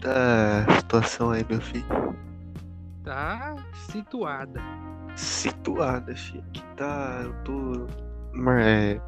tá 0.00 0.66
a 0.68 0.76
situação 0.76 1.30
aí, 1.30 1.44
meu 1.48 1.60
filho? 1.60 2.16
Tá 3.04 3.56
situada. 3.72 4.60
Situada, 5.16 6.14
filho. 6.14 6.44
Aqui 6.48 6.62
tá. 6.76 7.22
Eu 7.24 7.34
tô. 7.44 7.86
É, 8.58 9.00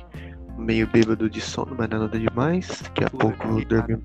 meio 0.58 0.86
bêbado 0.88 1.28
de 1.28 1.40
sono, 1.40 1.74
mas 1.76 1.88
nada 1.88 2.08
demais. 2.08 2.82
Daqui 2.82 3.04
a 3.04 3.10
Pô, 3.10 3.18
pouco 3.18 3.46
eu 3.46 3.64
dormi. 3.64 3.96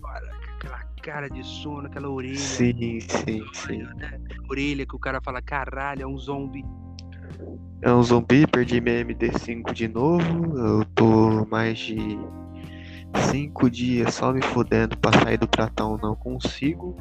Bora, 0.00 0.30
aquela 0.56 0.84
cara 1.02 1.28
de 1.28 1.44
sono, 1.44 1.86
aquela 1.86 2.08
orelha. 2.08 2.36
Sim, 2.36 3.00
sim, 3.00 3.44
sim. 3.52 3.82
né? 3.96 4.20
Orelha 4.48 4.86
que 4.86 4.96
o 4.96 4.98
cara 4.98 5.20
fala, 5.20 5.42
caralho, 5.42 6.02
é 6.02 6.06
um 6.06 6.18
zombie. 6.18 6.64
É 7.82 7.92
um 7.92 8.02
zumbi, 8.02 8.46
perdi 8.46 8.80
minha 8.80 9.04
MD5 9.04 9.72
de 9.72 9.88
novo. 9.88 10.58
Eu 10.58 10.84
tô 10.94 11.46
mais 11.46 11.78
de 11.78 12.18
5 13.14 13.70
dias 13.70 14.14
só 14.14 14.32
me 14.32 14.42
fudendo 14.42 14.96
pra 14.98 15.12
sair 15.20 15.38
do 15.38 15.48
pratão, 15.48 15.96
não 16.02 16.14
consigo. 16.16 16.96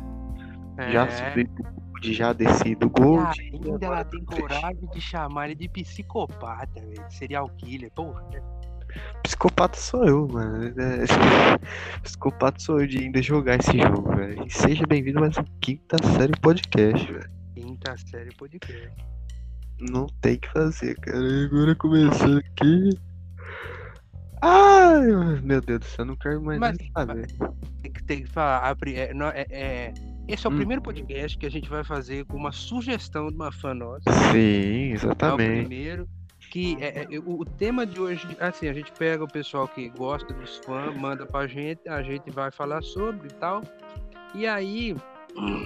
Já 0.91 1.05
É, 1.05 1.09
subi 1.29 1.45
pro 1.45 1.63
Gold, 1.63 2.13
já 2.13 2.33
desci 2.33 2.75
do 2.75 2.87
E 2.87 2.89
Gold. 2.89 3.41
ainda 3.41 3.85
ela 3.85 4.03
tem 4.03 4.23
coragem 4.23 4.87
de 4.93 5.01
chamar 5.01 5.45
ele 5.49 5.55
de 5.55 5.67
psicopata, 5.69 6.79
velho. 6.81 7.05
Serial 7.09 7.49
killer, 7.57 7.91
porra. 7.91 8.23
Psicopata 9.23 9.77
sou 9.77 10.05
eu, 10.05 10.27
mano. 10.27 10.65
É, 10.79 11.99
Psicopata 12.03 12.59
sou 12.59 12.79
eu 12.81 12.87
de 12.87 12.99
ainda 12.99 13.21
jogar 13.21 13.59
esse 13.59 13.77
jogo, 13.77 14.15
velho. 14.15 14.45
E 14.45 14.49
seja 14.51 14.85
bem-vindo 14.87 15.19
mais 15.19 15.37
um 15.37 15.43
quinta 15.61 15.97
série 16.13 16.33
podcast, 16.39 17.11
velho. 17.11 17.29
Quinta 17.55 17.95
série 17.97 18.33
podcast. 18.35 18.91
Não 19.79 20.07
tem 20.21 20.35
o 20.35 20.39
que 20.39 20.49
fazer, 20.51 20.95
cara. 20.99 21.45
Agora 21.45 21.75
começando 21.75 22.37
aqui. 22.39 22.89
Ai, 24.41 25.01
meu 25.43 25.61
Deus 25.61 25.79
do 25.79 25.85
céu, 25.85 25.95
eu 25.99 26.05
não 26.05 26.15
quero 26.15 26.41
mais 26.41 26.59
Mas- 26.59 26.77
saber. 26.95 27.27
Tem 27.81 27.91
que, 27.91 28.03
tem 28.03 28.21
que 28.23 28.29
falar. 28.29 28.69
a 28.69 28.75
pri- 28.75 28.95
é, 28.95 29.13
nó- 29.13 29.29
é- 29.31 29.47
é- 29.49 29.93
esse 30.27 30.45
é 30.45 30.49
o 30.49 30.53
Hum. 30.53 30.57
primeiro 30.57 30.81
podcast 30.81 31.37
que 31.37 31.45
a 31.45 31.51
gente 31.51 31.69
vai 31.69 31.83
fazer 31.83 32.25
com 32.25 32.37
uma 32.37 32.51
sugestão 32.51 33.29
de 33.29 33.35
uma 33.35 33.51
fã 33.51 33.73
nossa. 33.73 34.03
Sim, 34.31 34.89
É 34.89 34.91
o 34.91 34.93
exatamente. 34.95 35.59
primeiro. 35.67 36.07
Que 36.51 36.77
é, 36.79 37.07
é, 37.13 37.19
o, 37.19 37.39
o 37.41 37.45
tema 37.45 37.85
de 37.85 37.99
hoje, 37.99 38.25
assim, 38.39 38.67
a 38.69 38.73
gente 38.73 38.91
pega 38.93 39.23
o 39.23 39.27
pessoal 39.27 39.67
que 39.67 39.89
gosta 39.89 40.33
dos 40.33 40.57
fãs, 40.59 40.95
manda 40.95 41.25
pra 41.25 41.45
gente, 41.45 41.87
a 41.89 42.01
gente 42.01 42.29
vai 42.31 42.51
falar 42.51 42.81
sobre 42.83 43.27
e 43.27 43.33
tal. 43.33 43.61
E 44.33 44.47
aí, 44.47 44.95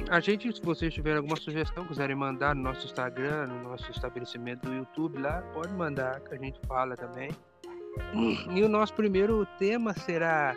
a 0.10 0.20
gente, 0.20 0.52
se 0.52 0.62
vocês 0.62 0.92
tiverem 0.94 1.18
alguma 1.18 1.36
sugestão, 1.36 1.86
quiserem 1.86 2.16
mandar 2.16 2.56
no 2.56 2.64
nosso 2.64 2.86
Instagram, 2.86 3.48
no 3.48 3.64
nosso 3.70 3.92
estabelecimento 3.92 4.68
do 4.68 4.74
YouTube 4.74 5.20
lá, 5.20 5.42
pode 5.54 5.72
mandar, 5.74 6.20
que 6.22 6.34
a 6.34 6.38
gente 6.38 6.60
fala 6.68 6.96
também. 6.98 7.30
E 8.54 8.64
o 8.64 8.70
nosso 8.70 8.94
primeiro 8.94 9.46
tema 9.60 9.94
será: 9.94 10.56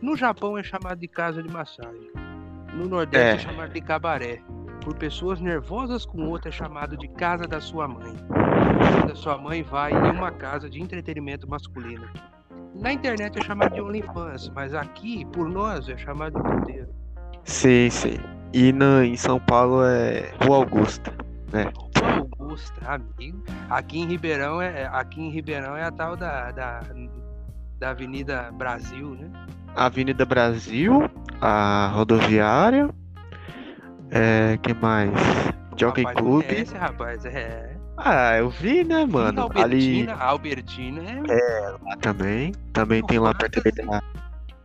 no 0.00 0.16
Japão 0.16 0.56
é 0.58 0.62
chamado 0.62 0.98
de 0.98 1.08
casa 1.08 1.42
de 1.42 1.50
massagem, 1.50 2.10
no 2.74 2.88
Nordeste 2.88 3.46
é, 3.46 3.50
É. 3.50 3.52
chamado 3.52 3.72
de 3.72 3.80
cabaré. 3.80 4.42
Por 4.82 4.94
pessoas 4.96 5.40
nervosas 5.40 6.06
com 6.06 6.28
outra 6.28 6.48
é 6.48 6.52
chamado 6.52 6.96
de 6.96 7.08
casa 7.08 7.44
da 7.44 7.60
sua 7.60 7.88
mãe. 7.88 8.14
Quando 8.28 9.12
a 9.12 9.16
sua 9.16 9.36
mãe 9.36 9.62
vai 9.62 9.92
em 9.92 10.10
uma 10.12 10.30
casa 10.30 10.70
de 10.70 10.80
entretenimento 10.80 11.48
masculino. 11.48 12.08
Na 12.74 12.92
internet 12.92 13.36
é 13.36 13.42
chamado 13.42 13.74
de 13.74 13.80
OnlyFans, 13.80 14.48
mas 14.54 14.74
aqui, 14.74 15.24
por 15.32 15.48
nós, 15.48 15.88
é 15.88 15.96
chamado 15.96 16.40
de 16.40 16.48
puteiro. 16.48 16.88
Sim, 17.42 17.88
sim. 17.90 18.16
E 18.52 18.72
no, 18.72 19.02
em 19.02 19.16
São 19.16 19.40
Paulo 19.40 19.82
é 19.82 20.30
Rua 20.44 20.58
Augusta. 20.58 21.12
Ô, 21.82 21.85
Augusta, 22.06 22.80
amigo. 22.86 23.42
Aqui 23.68 23.98
em 23.98 24.06
Ribeirão 24.06 24.60
é, 24.60 24.86
aqui 24.86 25.20
em 25.20 25.30
Ribeirão 25.30 25.76
é 25.76 25.84
a 25.84 25.90
tal 25.90 26.16
da, 26.16 26.50
da, 26.50 26.80
da 27.78 27.90
Avenida 27.90 28.50
Brasil, 28.52 29.14
né? 29.14 29.30
Avenida 29.74 30.24
Brasil, 30.24 31.08
a 31.40 31.88
rodoviária. 31.94 32.88
É, 34.10 34.58
que 34.62 34.72
mais? 34.74 35.10
Jockey 35.76 36.02
Rapaz, 36.02 36.18
Club. 36.18 36.44
Esse 36.48 36.76
rapaz 36.76 37.24
é. 37.24 37.76
Ah, 37.98 38.36
eu 38.38 38.50
vi, 38.50 38.84
né, 38.84 39.04
mano? 39.06 39.50
Ali 39.54 39.60
Albertina, 39.62 40.14
a 40.14 40.24
Albertina 40.26 41.02
é. 41.28 41.74
lá 41.82 41.96
também. 41.96 42.52
Também 42.72 43.00
Não, 43.00 43.06
tem 43.08 43.18
lá 43.18 43.34
perto 43.34 43.60
ali 43.60 43.72
da. 43.72 44.02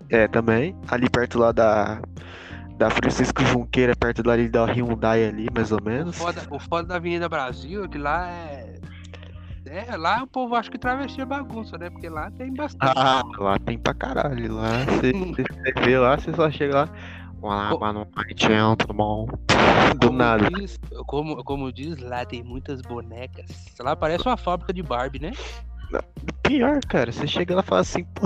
É, 0.09 0.27
também. 0.27 0.75
Ali 0.89 1.09
perto 1.09 1.39
lá 1.39 1.51
da. 1.51 2.01
Da 2.77 2.89
Francisco 2.89 3.43
Junqueira, 3.45 3.95
perto 3.95 4.23
dali 4.23 4.49
da 4.49 4.65
Hyundai 4.65 5.25
ali, 5.25 5.47
mais 5.53 5.71
ou 5.71 5.79
O 5.79 5.83
menos. 5.83 6.15
foda, 6.17 6.47
o 6.49 6.59
foda 6.59 6.87
da 6.87 6.95
Avenida 6.95 7.29
Brasil 7.29 7.83
é 7.83 7.87
que 7.87 7.97
lá 7.97 8.27
é. 8.29 8.75
É, 9.65 9.95
lá 9.95 10.23
o 10.23 10.27
povo 10.27 10.55
acha 10.55 10.71
que 10.71 10.77
travessia 10.77 11.23
é 11.23 11.25
bagunça, 11.25 11.77
né? 11.77 11.89
Porque 11.89 12.09
lá 12.09 12.31
tem 12.31 12.53
bastante. 12.53 12.93
Ah, 12.97 13.21
lá 13.37 13.59
tem 13.59 13.77
pra 13.77 13.93
caralho. 13.93 14.55
Lá 14.55 14.83
você 14.85 15.11
você 15.13 15.85
vê 15.85 15.99
lá, 15.99 16.17
você 16.17 16.33
só 16.33 16.49
chega 16.49 16.75
lá. 16.85 16.89
Olá, 17.41 17.75
mano, 17.79 18.07
tchau, 18.35 18.75
tudo 18.75 18.93
bom? 18.93 19.25
Do 19.99 20.07
Como 20.07 20.17
nada. 20.17 20.49
Diz, 20.51 20.77
como, 21.07 21.43
como 21.43 21.71
diz, 21.71 21.97
lá 21.99 22.25
tem 22.25 22.43
muitas 22.43 22.81
bonecas. 22.81 23.45
Lá 23.79 23.95
parece 23.95 24.27
uma 24.27 24.37
fábrica 24.37 24.73
de 24.73 24.83
Barbie, 24.83 25.19
né? 25.19 25.31
Pior, 26.43 26.79
cara, 26.85 27.11
você 27.11 27.27
chega 27.27 27.55
lá 27.55 27.61
e 27.61 27.65
fala 27.65 27.81
assim, 27.81 28.03
pô, 28.03 28.23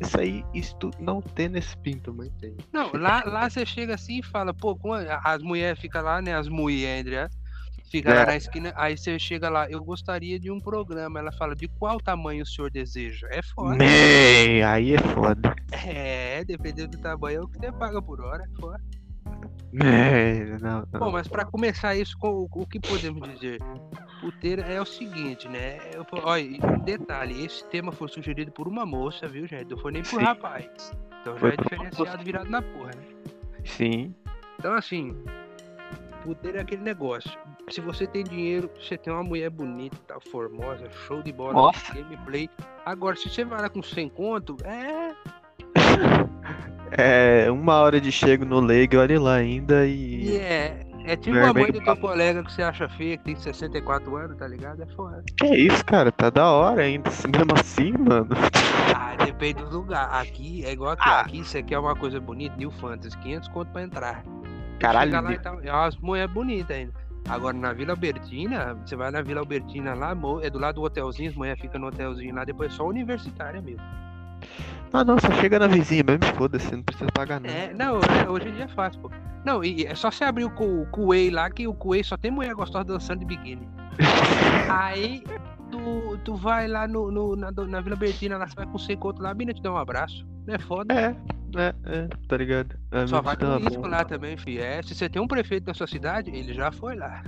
isso 0.00 0.18
aí, 0.18 0.44
isto 0.54 0.90
não 0.98 1.20
tem 1.20 1.48
nesse 1.48 1.76
pinto, 1.78 2.12
mas 2.14 2.30
tem. 2.40 2.56
Não, 2.72 2.90
lá, 2.94 3.22
lá 3.24 3.50
você 3.50 3.66
chega 3.66 3.94
assim 3.94 4.20
e 4.20 4.22
fala, 4.22 4.54
pô, 4.54 4.76
a- 4.94 5.20
as 5.24 5.42
mulheres 5.42 5.78
ficam 5.78 6.02
lá, 6.02 6.22
né? 6.22 6.34
As 6.34 6.48
mulheres, 6.48 7.06
André. 7.06 7.28
Fica 7.90 8.14
lá 8.14 8.20
É. 8.20 8.26
na 8.26 8.36
esquina, 8.36 8.72
aí 8.76 8.96
você 8.96 9.18
chega 9.18 9.48
lá, 9.50 9.68
eu 9.68 9.82
gostaria 9.82 10.38
de 10.38 10.50
um 10.50 10.60
programa. 10.60 11.18
Ela 11.18 11.32
fala, 11.32 11.56
de 11.56 11.66
qual 11.66 11.98
tamanho 12.00 12.44
o 12.44 12.46
senhor 12.46 12.70
deseja? 12.70 13.26
É 13.30 13.42
foda. 13.42 13.76
Né, 13.76 14.62
aí 14.62 14.94
é 14.94 14.98
foda. 14.98 15.56
É, 15.72 16.44
dependendo 16.44 16.96
do 16.96 16.98
tamanho, 17.02 17.40
é 17.40 17.42
o 17.42 17.48
que 17.48 17.58
você 17.58 17.72
paga 17.72 18.00
por 18.00 18.20
hora, 18.20 18.44
é 18.44 18.60
foda. 18.60 18.80
Né, 19.72 20.44
não, 20.60 20.86
não. 20.92 21.00
Bom, 21.00 21.12
mas 21.12 21.28
pra 21.28 21.44
começar 21.44 21.94
isso, 21.94 22.16
com, 22.18 22.48
o 22.50 22.66
que 22.66 22.80
podemos 22.80 23.28
dizer? 23.34 23.60
Puteira 24.20 24.62
é 24.62 24.80
o 24.80 24.84
seguinte, 24.84 25.48
né? 25.48 25.78
Eu, 25.94 26.04
olha, 26.22 26.46
um 26.66 26.78
detalhe, 26.80 27.44
esse 27.44 27.64
tema 27.68 27.92
foi 27.92 28.08
sugerido 28.08 28.52
por 28.52 28.66
uma 28.68 28.84
moça, 28.84 29.26
viu, 29.28 29.46
gente? 29.46 29.70
Não 29.70 29.78
foi 29.78 29.92
nem 29.92 30.02
por 30.02 30.18
Sim. 30.20 30.24
rapaz. 30.24 30.92
Então 31.20 31.34
já 31.34 31.40
Foi 31.40 31.50
é 31.50 31.56
diferenciado 31.56 32.24
virado 32.24 32.50
na 32.50 32.62
porra, 32.62 32.92
né? 32.94 33.02
Sim. 33.64 34.14
Então, 34.58 34.74
assim, 34.74 35.14
puteiro 36.22 36.58
é 36.58 36.60
aquele 36.62 36.82
negócio. 36.82 37.30
Se 37.70 37.80
você 37.80 38.06
tem 38.06 38.24
dinheiro, 38.24 38.70
você 38.78 38.98
tem 38.98 39.12
uma 39.12 39.22
mulher 39.22 39.48
bonita, 39.48 39.96
tá, 40.06 40.18
formosa, 40.30 40.90
show 40.90 41.22
de 41.22 41.32
bola, 41.32 41.52
Nossa. 41.52 41.94
gameplay. 41.94 42.48
Agora, 42.84 43.16
se 43.16 43.28
você 43.28 43.44
vai 43.44 43.60
lá 43.60 43.68
com 43.68 43.82
100 43.82 44.08
conto, 44.10 44.56
é. 44.64 45.09
É, 46.92 47.50
uma 47.50 47.76
hora 47.76 48.00
de 48.00 48.10
chego 48.10 48.44
no 48.44 48.60
leigo, 48.60 48.96
olha 48.96 49.20
lá 49.20 49.34
ainda 49.34 49.86
E 49.86 50.36
é. 50.36 50.86
É 51.04 51.16
tipo 51.16 51.38
a 51.38 51.52
mãe 51.52 51.72
do 51.72 51.80
teu 51.80 51.96
colega 51.96 52.44
que 52.44 52.52
você 52.52 52.62
acha 52.62 52.88
feia, 52.88 53.16
que 53.16 53.24
tem 53.24 53.34
64 53.34 54.16
anos, 54.16 54.36
tá 54.36 54.46
ligado? 54.46 54.82
É 54.82 54.86
foda. 54.94 55.24
Que 55.38 55.46
isso, 55.46 55.84
cara? 55.84 56.12
Tá 56.12 56.30
da 56.30 56.50
hora 56.50 56.82
ainda, 56.82 57.08
assim, 57.08 57.28
mesmo 57.28 57.52
assim, 57.54 57.92
mano. 57.92 58.28
Ah, 58.94 59.16
depende 59.24 59.64
do 59.64 59.78
lugar. 59.78 60.08
Aqui 60.12 60.64
é 60.64 60.72
igual 60.72 60.92
aqui. 60.92 61.08
Ah. 61.08 61.20
Aqui 61.20 61.44
você 61.44 61.62
quer 61.62 61.78
uma 61.78 61.96
coisa 61.96 62.20
bonita, 62.20 62.54
New 62.56 62.70
Fantasy, 62.70 63.16
500 63.18 63.48
conto 63.48 63.72
pra 63.72 63.82
entrar. 63.82 64.22
Caralho, 64.78 65.10
Chega 65.10 65.20
lá 65.20 65.38
tal, 65.38 65.60
é 65.62 65.72
umas 65.72 65.96
mulheres 65.96 66.32
bonitas 66.32 66.76
ainda. 66.76 66.92
Agora 67.28 67.56
na 67.56 67.72
Vila 67.72 67.92
Albertina, 67.92 68.74
você 68.74 68.96
vai 68.96 69.10
na 69.10 69.22
Vila 69.22 69.40
Albertina 69.40 69.94
lá, 69.94 70.16
é 70.42 70.50
do 70.50 70.58
lado 70.58 70.76
do 70.76 70.82
hotelzinho, 70.82 71.30
as 71.30 71.36
mulheres 71.36 71.60
ficam 71.60 71.80
no 71.80 71.88
hotelzinho 71.88 72.34
lá, 72.34 72.44
depois 72.44 72.72
é 72.72 72.76
só 72.76 72.86
universitária 72.86 73.60
mesmo. 73.60 73.82
Ah, 74.92 75.04
não, 75.04 75.18
só 75.18 75.30
chega 75.40 75.58
na 75.58 75.66
vizinha 75.68 76.02
mesmo, 76.02 76.24
foda-se, 76.36 76.74
não 76.74 76.82
precisa 76.82 77.08
pagar 77.12 77.40
nada. 77.40 77.52
É, 77.54 77.72
não, 77.74 78.00
é, 78.00 78.28
hoje 78.28 78.48
em 78.48 78.52
dia 78.54 78.64
é 78.64 78.68
fácil, 78.68 79.00
pô. 79.00 79.10
Não, 79.44 79.64
e 79.64 79.86
é 79.86 79.94
só 79.94 80.10
você 80.10 80.24
abrir 80.24 80.44
o, 80.44 80.48
o 80.48 80.86
Kuwait 80.90 81.30
lá, 81.30 81.48
que 81.50 81.66
o 81.66 81.72
Kuwait 81.74 82.06
só 82.06 82.16
tem 82.16 82.30
mulher 82.30 82.54
gostosa 82.54 82.84
dançando 82.84 83.20
de 83.20 83.24
biquíni. 83.24 83.66
Aí 84.68 85.22
tu, 85.70 86.18
tu 86.24 86.34
vai 86.34 86.66
lá 86.66 86.86
no, 86.88 87.10
no- 87.10 87.36
na, 87.36 87.50
na 87.52 87.80
Vila 87.80 87.94
Albertina, 87.94 88.36
lá 88.36 88.46
você 88.48 88.54
vai 88.56 88.66
com 88.66 88.76
o 88.76 88.98
conto 88.98 89.22
lá, 89.22 89.30
a 89.30 89.34
mina 89.34 89.54
te 89.54 89.62
dá 89.62 89.72
um 89.72 89.76
abraço. 89.76 90.26
Não 90.46 90.54
é 90.54 90.58
foda? 90.58 90.92
É, 90.94 91.16
é, 91.56 91.74
é, 91.84 92.08
tá 92.28 92.36
ligado? 92.36 92.76
É, 92.90 93.06
Só 93.06 93.22
vai 93.22 93.36
com 93.36 93.56
risco 93.58 93.86
lá 93.86 94.04
também, 94.04 94.36
filho. 94.36 94.62
É, 94.62 94.82
se 94.82 94.94
você 94.94 95.08
tem 95.08 95.20
um 95.22 95.28
prefeito 95.28 95.66
na 95.66 95.74
sua 95.74 95.86
cidade, 95.86 96.30
ele 96.30 96.52
já 96.52 96.70
foi 96.72 96.96
lá. 96.96 97.22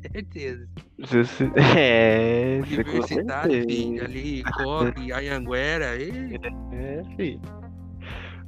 Certeza. 0.00 0.68
Você- 0.98 1.50
É, 1.76 2.60
Universidade, 2.62 3.62
filho, 3.64 4.04
ali, 4.04 4.42
Coque, 4.44 5.10
Ayanguera, 5.12 5.96
e... 5.96 6.38
É, 6.72 7.02
filho. 7.16 7.40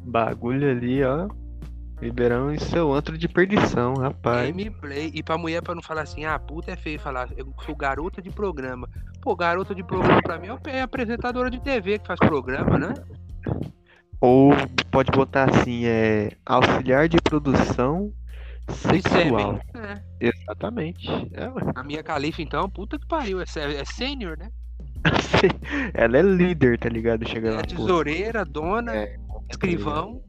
Bagulho 0.04 0.70
ali, 0.70 1.02
ó. 1.04 1.28
Ribeirão 2.00 2.50
e 2.52 2.58
seu 2.58 2.90
antro 2.94 3.18
de 3.18 3.28
perdição, 3.28 3.92
rapaz. 3.94 4.48
gameplay. 4.48 5.10
E 5.12 5.22
pra 5.22 5.36
mulher, 5.36 5.60
pra 5.62 5.74
não 5.74 5.82
falar 5.82 6.00
assim, 6.02 6.24
ah, 6.24 6.38
puta 6.38 6.70
é 6.72 6.76
feio 6.76 6.98
falar, 6.98 7.28
eu 7.36 7.52
sou 7.66 7.76
garota 7.76 8.22
de 8.22 8.30
programa. 8.30 8.88
Pô, 9.20 9.36
garota 9.36 9.74
de 9.74 9.84
programa 9.84 10.22
pra 10.22 10.38
mim 10.38 10.48
é 10.66 10.80
apresentadora 10.80 11.50
de 11.50 11.60
TV 11.60 11.98
que 11.98 12.06
faz 12.06 12.18
programa, 12.18 12.78
né? 12.78 12.94
Ou 14.18 14.52
pode 14.90 15.10
botar 15.10 15.50
assim, 15.50 15.84
é 15.84 16.30
auxiliar 16.46 17.06
de 17.06 17.18
produção 17.18 18.10
sexual. 18.72 19.60
É. 19.74 20.02
Exatamente. 20.20 21.08
É. 21.32 21.50
A 21.74 21.82
minha 21.82 22.02
califa, 22.02 22.42
então, 22.42 22.68
puta 22.68 22.98
que 22.98 23.06
pariu, 23.06 23.40
é, 23.40 23.46
sé- 23.46 23.74
é 23.80 23.84
sênior, 23.84 24.36
né? 24.38 24.50
Ela 25.94 26.18
é 26.18 26.22
líder, 26.22 26.78
tá 26.78 26.88
ligado? 26.88 27.26
Chega 27.28 27.50
É 27.58 27.62
tesoureira, 27.62 28.44
dona, 28.44 28.94
É, 28.94 29.16
escrivão. 29.50 30.22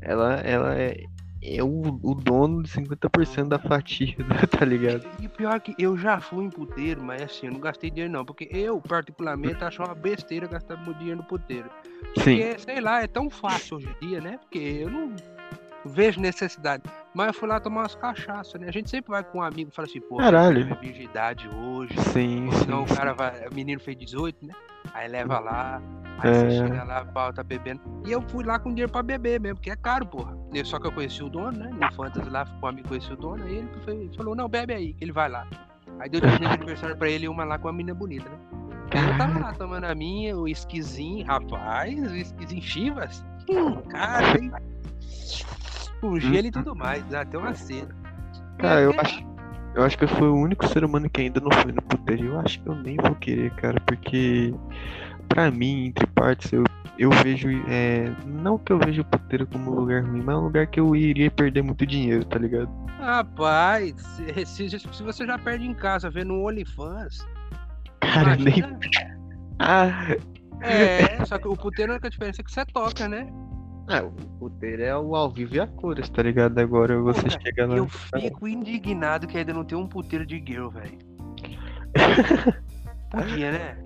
ela, 0.00 0.34
ela 0.40 0.74
é, 0.78 1.04
é 1.42 1.62
o, 1.62 1.98
o 2.02 2.14
dono 2.14 2.62
de 2.62 2.68
50% 2.70 3.48
da 3.48 3.58
fatia, 3.58 4.14
tá 4.58 4.64
ligado? 4.64 5.06
E 5.20 5.28
pior 5.28 5.58
que 5.60 5.74
eu 5.78 5.96
já 5.96 6.20
fui 6.20 6.44
em 6.44 6.50
puteiro, 6.50 7.02
mas 7.02 7.22
assim, 7.22 7.46
eu 7.46 7.52
não 7.52 7.60
gastei 7.60 7.90
dinheiro 7.90 8.12
não, 8.12 8.24
porque 8.24 8.48
eu, 8.52 8.78
particularmente, 8.80 9.64
acho 9.64 9.82
uma 9.82 9.94
besteira 9.94 10.46
gastar 10.46 10.76
meu 10.84 10.92
dinheiro 10.94 11.18
no 11.20 11.24
puteiro. 11.24 11.70
Sim. 12.18 12.36
Porque, 12.36 12.58
sei 12.58 12.80
lá, 12.80 13.02
é 13.02 13.06
tão 13.06 13.30
fácil 13.30 13.78
hoje 13.78 13.88
em 14.02 14.06
dia, 14.06 14.20
né? 14.20 14.38
Porque 14.38 14.58
eu 14.58 14.90
não 14.90 15.14
vejo 15.86 16.20
necessidade. 16.20 16.82
Mas 17.14 17.28
eu 17.28 17.34
fui 17.34 17.48
lá 17.48 17.58
tomar 17.60 17.82
umas 17.82 17.94
cachaças, 17.94 18.60
né? 18.60 18.68
A 18.68 18.72
gente 18.72 18.90
sempre 18.90 19.10
vai 19.10 19.22
com 19.24 19.38
um 19.38 19.42
amigo 19.42 19.70
e 19.70 19.74
fala 19.74 19.88
assim, 19.88 20.00
pô, 20.00 20.16
Caralho. 20.18 20.66
teve 20.68 20.74
virgindade 20.86 21.48
hoje. 21.48 21.98
Sim, 22.12 22.46
Ou 22.46 22.52
sim. 22.52 22.72
o 22.72 22.96
cara 22.96 23.12
vai. 23.14 23.48
O 23.48 23.54
menino 23.54 23.80
fez 23.80 23.96
18, 23.96 24.46
né? 24.46 24.52
Aí 24.94 25.08
leva 25.08 25.38
lá. 25.38 25.80
Aí 26.18 26.30
É. 26.30 26.34
você 26.34 26.50
chega 26.58 26.84
lá, 26.84 27.04
pau, 27.04 27.32
tá 27.32 27.42
bebendo. 27.42 27.80
E 28.06 28.12
eu 28.12 28.22
fui 28.22 28.44
lá 28.44 28.58
com 28.58 28.70
dinheiro 28.70 28.90
pra 28.90 29.02
beber 29.02 29.40
mesmo, 29.40 29.56
porque 29.56 29.70
é 29.70 29.76
caro, 29.76 30.06
porra. 30.06 30.36
Eu- 30.54 30.64
Só 30.64 30.78
que 30.78 30.86
eu 30.86 30.92
conheci 30.92 31.22
o 31.22 31.28
dono, 31.28 31.52
né? 31.58 31.70
No 31.78 31.92
Fantasy 31.92 32.28
lá, 32.30 32.46
um 32.62 32.66
amigo 32.66 32.88
conheci 32.88 33.12
o 33.12 33.16
dono. 33.16 33.44
Aí 33.44 33.56
ele 33.86 34.10
falou, 34.16 34.34
não, 34.34 34.48
bebe 34.48 34.72
aí, 34.72 34.94
que 34.94 35.04
ele 35.04 35.12
vai 35.12 35.28
lá. 35.28 35.46
Aí 35.98 36.08
deu 36.08 36.20
de 36.20 36.26
de 36.38 36.44
aniversário 36.46 36.96
pra 36.96 37.08
ele 37.08 37.28
uma 37.28 37.44
lá 37.44 37.58
com 37.58 37.66
uma 37.68 37.72
menina 37.74 37.94
bonita, 37.94 38.28
né? 38.28 38.36
Eu 38.92 39.18
tava 39.18 39.38
lá 39.40 39.52
tomando 39.52 39.84
a 39.84 39.94
minha, 39.94 40.36
o 40.36 40.46
esquisinho, 40.46 41.26
rapaz, 41.26 41.98
o 42.12 42.14
esquisinho 42.14 42.62
Chivas. 42.62 43.24
Hum, 43.50 43.76
cara, 43.82 44.38
hein? 44.38 44.52
Com 46.00 46.18
gelo 46.20 46.46
e 46.46 46.50
tudo 46.50 46.74
mais, 46.74 47.04
dá 47.06 47.22
até 47.22 47.38
uma 47.38 47.54
cena. 47.54 47.94
Cara, 48.58 48.80
eu 48.80 48.90
É, 48.92 49.00
acho, 49.00 49.24
eu 49.74 49.82
acho 49.84 49.98
que 49.98 50.04
eu 50.04 50.08
fui 50.08 50.28
o 50.28 50.34
único 50.34 50.66
ser 50.68 50.84
humano 50.84 51.08
que 51.10 51.20
ainda 51.22 51.40
não 51.40 51.50
foi 51.50 51.72
no 51.72 51.82
puteiro. 51.82 52.26
Eu 52.26 52.40
acho 52.40 52.60
que 52.62 52.68
eu 52.68 52.74
nem 52.74 52.96
vou 52.96 53.14
querer, 53.16 53.50
cara, 53.56 53.80
porque 53.86 54.54
pra 55.28 55.50
mim, 55.50 55.86
entre 55.86 56.06
partes, 56.08 56.52
eu, 56.52 56.64
eu 56.98 57.10
vejo. 57.10 57.48
É, 57.68 58.10
não 58.24 58.58
que 58.58 58.72
eu 58.72 58.78
vejo 58.78 59.02
o 59.02 59.04
puteiro 59.04 59.46
como 59.46 59.70
um 59.70 59.74
lugar 59.74 60.04
ruim, 60.04 60.22
mas 60.22 60.34
é 60.34 60.38
um 60.38 60.44
lugar 60.44 60.66
que 60.66 60.80
eu 60.80 60.94
iria 60.94 61.30
perder 61.30 61.62
muito 61.62 61.86
dinheiro, 61.86 62.24
tá 62.24 62.38
ligado? 62.38 62.70
Rapaz, 62.98 63.94
se, 64.46 64.68
se- 64.70 64.78
se 64.80 65.02
você 65.02 65.26
já 65.26 65.38
perde 65.38 65.66
em 65.66 65.74
casa 65.74 66.08
vendo 66.10 66.32
um 66.32 66.44
OnlyFans, 66.46 67.26
Cara, 68.00 68.36
nem. 68.36 68.58
imagina- 68.58 68.78
Ah, 69.58 69.90
É, 70.60 71.24
só 71.24 71.38
que 71.38 71.48
o 71.48 71.56
puteiro, 71.56 71.92
a 71.92 71.94
única 71.94 72.10
diferença 72.10 72.40
é 72.40 72.44
que 72.44 72.50
você 72.52 72.64
toca, 72.66 73.08
né? 73.08 73.26
Ah, 73.88 74.02
o 74.02 74.10
puteiro 74.38 74.82
é 74.82 74.96
o 74.96 75.14
ao 75.14 75.30
vivo 75.30 75.56
e 75.56 75.60
a 75.60 75.66
cores, 75.66 76.08
tá 76.08 76.22
ligado? 76.22 76.58
Agora 76.58 76.98
você 77.00 77.22
Porra, 77.22 77.40
chega 77.42 77.66
lá. 77.66 77.76
Eu 77.76 77.88
fico 77.88 78.48
indignado 78.48 79.26
que 79.26 79.38
ainda 79.38 79.52
não 79.52 79.64
tem 79.64 79.76
um 79.78 79.86
puteiro 79.86 80.26
de 80.26 80.42
girl, 80.46 80.68
velho. 80.68 80.98
Podia, 83.10 83.52
né? 83.52 83.78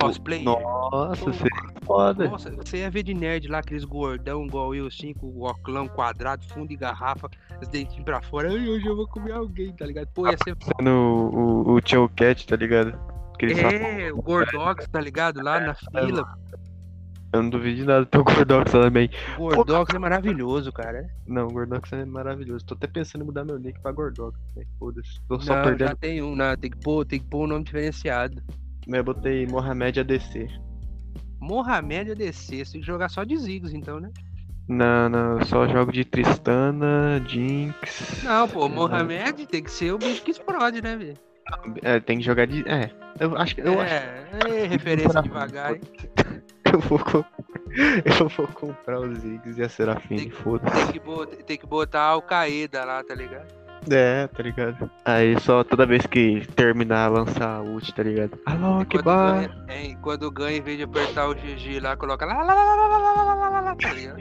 Cosplay. 0.00 0.42
Nossa, 0.42 1.24
Porra. 1.24 1.32
seria 1.34 1.72
foda. 1.84 2.28
Nossa, 2.28 2.50
você 2.52 2.78
ia 2.78 2.90
ver 2.90 3.02
de 3.02 3.12
nerd 3.12 3.48
lá, 3.48 3.58
aqueles 3.58 3.84
gordão 3.84 4.46
igual 4.46 4.74
eu, 4.74 4.86
assim, 4.86 5.12
com 5.12 5.26
o 5.26 5.42
óculão 5.42 5.86
quadrado, 5.88 6.44
fundo 6.48 6.68
de 6.68 6.76
garrafa, 6.76 7.28
os 7.60 7.68
dentinhos 7.68 8.04
pra 8.04 8.22
fora. 8.22 8.48
Ai, 8.50 8.68
hoje 8.68 8.86
eu 8.86 8.96
vou 8.96 9.06
comer 9.08 9.32
alguém, 9.32 9.72
tá 9.74 9.84
ligado? 9.84 10.06
Pô, 10.14 10.26
ia 10.26 10.36
ser 10.42 10.56
Sendo 10.78 10.90
o, 10.90 11.68
o, 11.68 11.72
o 11.74 11.80
Tio 11.80 12.08
Cat, 12.16 12.46
tá 12.46 12.56
ligado? 12.56 12.98
Aquele 13.34 13.54
só- 13.56 13.68
É, 13.68 14.12
o 14.12 14.22
Gordox, 14.22 14.86
tá 14.88 15.00
ligado? 15.00 15.42
Lá 15.42 15.60
na 15.60 15.74
fila. 15.74 16.38
Eu 17.32 17.42
não 17.42 17.50
duvido 17.50 17.76
de 17.76 17.84
nada 17.84 18.04
do 18.04 18.24
Gordox 18.24 18.72
também. 18.72 19.08
O 19.38 19.48
Gordox 19.54 19.94
é 19.94 19.98
maravilhoso, 19.98 20.72
cara. 20.72 21.08
Não, 21.26 21.46
o 21.46 21.52
Gordox 21.52 21.92
é 21.92 22.04
maravilhoso. 22.04 22.64
Tô 22.64 22.74
até 22.74 22.88
pensando 22.88 23.22
em 23.22 23.26
mudar 23.26 23.44
meu 23.44 23.58
nick 23.58 23.78
pra 23.80 23.92
Gordox, 23.92 24.36
né? 24.56 24.64
Foda-se. 24.78 25.20
Tô 25.28 25.38
só 25.40 25.56
Não, 25.56 25.62
perdendo. 25.62 25.88
já 25.88 25.94
tem 25.94 26.22
um, 26.22 26.34
não, 26.34 26.56
tem 26.56 26.70
que 26.70 26.78
pôr, 26.78 27.04
tem 27.04 27.20
que 27.20 27.26
pôr 27.26 27.44
um 27.44 27.46
nome 27.46 27.64
diferenciado. 27.64 28.42
Mas 28.86 28.98
eu 28.98 29.04
botei 29.04 29.46
Mohamed 29.46 30.00
ADC. 30.00 30.48
Mohamed 31.40 32.12
ADC, 32.12 32.64
você 32.64 32.72
tem 32.72 32.80
que 32.80 32.86
jogar 32.86 33.08
só 33.08 33.22
de 33.22 33.36
Ziggs, 33.36 33.76
então, 33.76 34.00
né? 34.00 34.10
Não, 34.68 35.08
não, 35.08 35.38
eu 35.38 35.46
só 35.46 35.66
jogo 35.66 35.92
de 35.92 36.04
Tristana, 36.04 37.20
Jinx. 37.26 38.22
Não, 38.24 38.48
pô, 38.48 38.68
Mohamed 38.68 39.46
tem 39.46 39.62
que 39.62 39.70
ser 39.70 39.92
o 39.92 39.98
bicho 39.98 40.22
que 40.22 40.30
explode, 40.30 40.82
né, 40.82 40.96
velho? 40.96 41.14
É, 41.82 41.98
tem 41.98 42.18
que 42.18 42.24
jogar 42.24 42.46
de. 42.46 42.62
É, 42.68 42.90
eu 43.18 43.36
acho 43.36 43.54
que. 43.54 43.62
Eu 43.62 43.80
acho 43.80 43.92
é, 43.92 44.28
é, 44.48 44.66
referência 44.66 45.22
devagar, 45.22 45.74
hein? 45.74 45.80
eu 46.72 46.80
vou, 46.80 47.00
eu 48.04 48.28
vou 48.28 48.46
comprar 48.48 49.00
os 49.00 49.18
Ziggs 49.18 49.60
e 49.60 49.62
a 49.64 49.68
Serafine, 49.68 50.30
foda-se. 50.30 50.76
Tem 50.76 50.92
que, 50.92 51.00
botar, 51.00 51.36
tem 51.36 51.58
que 51.58 51.66
botar 51.66 52.00
a 52.00 52.08
Al-Qaeda 52.08 52.84
lá, 52.84 53.02
tá 53.04 53.14
ligado? 53.14 53.46
É, 53.90 54.26
tá 54.26 54.42
ligado? 54.42 54.90
Aí 55.06 55.40
só 55.40 55.64
toda 55.64 55.86
vez 55.86 56.04
que 56.06 56.46
terminar, 56.54 57.08
lançar 57.10 57.56
a 57.56 57.62
ult, 57.62 57.92
tá 57.94 58.02
ligado? 58.02 58.38
Alô, 58.44 58.84
que 58.84 59.00
bar. 59.00 59.36
ganha, 59.36 59.64
é, 59.68 59.94
quando 60.02 60.30
ganha, 60.30 60.58
em 60.58 60.60
vez 60.60 60.76
de 60.76 60.84
apertar 60.84 61.28
o 61.28 61.34
GG 61.34 61.80
lá, 61.80 61.96
coloca 61.96 62.26
lá, 62.26 62.42
lá, 62.42 62.52
lá, 62.52 62.62
lá, 62.62 62.74
lá, 62.74 62.98
lá, 62.98 63.12
lá, 63.22 63.34
lá, 63.34 63.48
lá, 63.48 63.60
lá, 63.60 63.76
tá 63.76 63.92
ligado? 63.94 64.20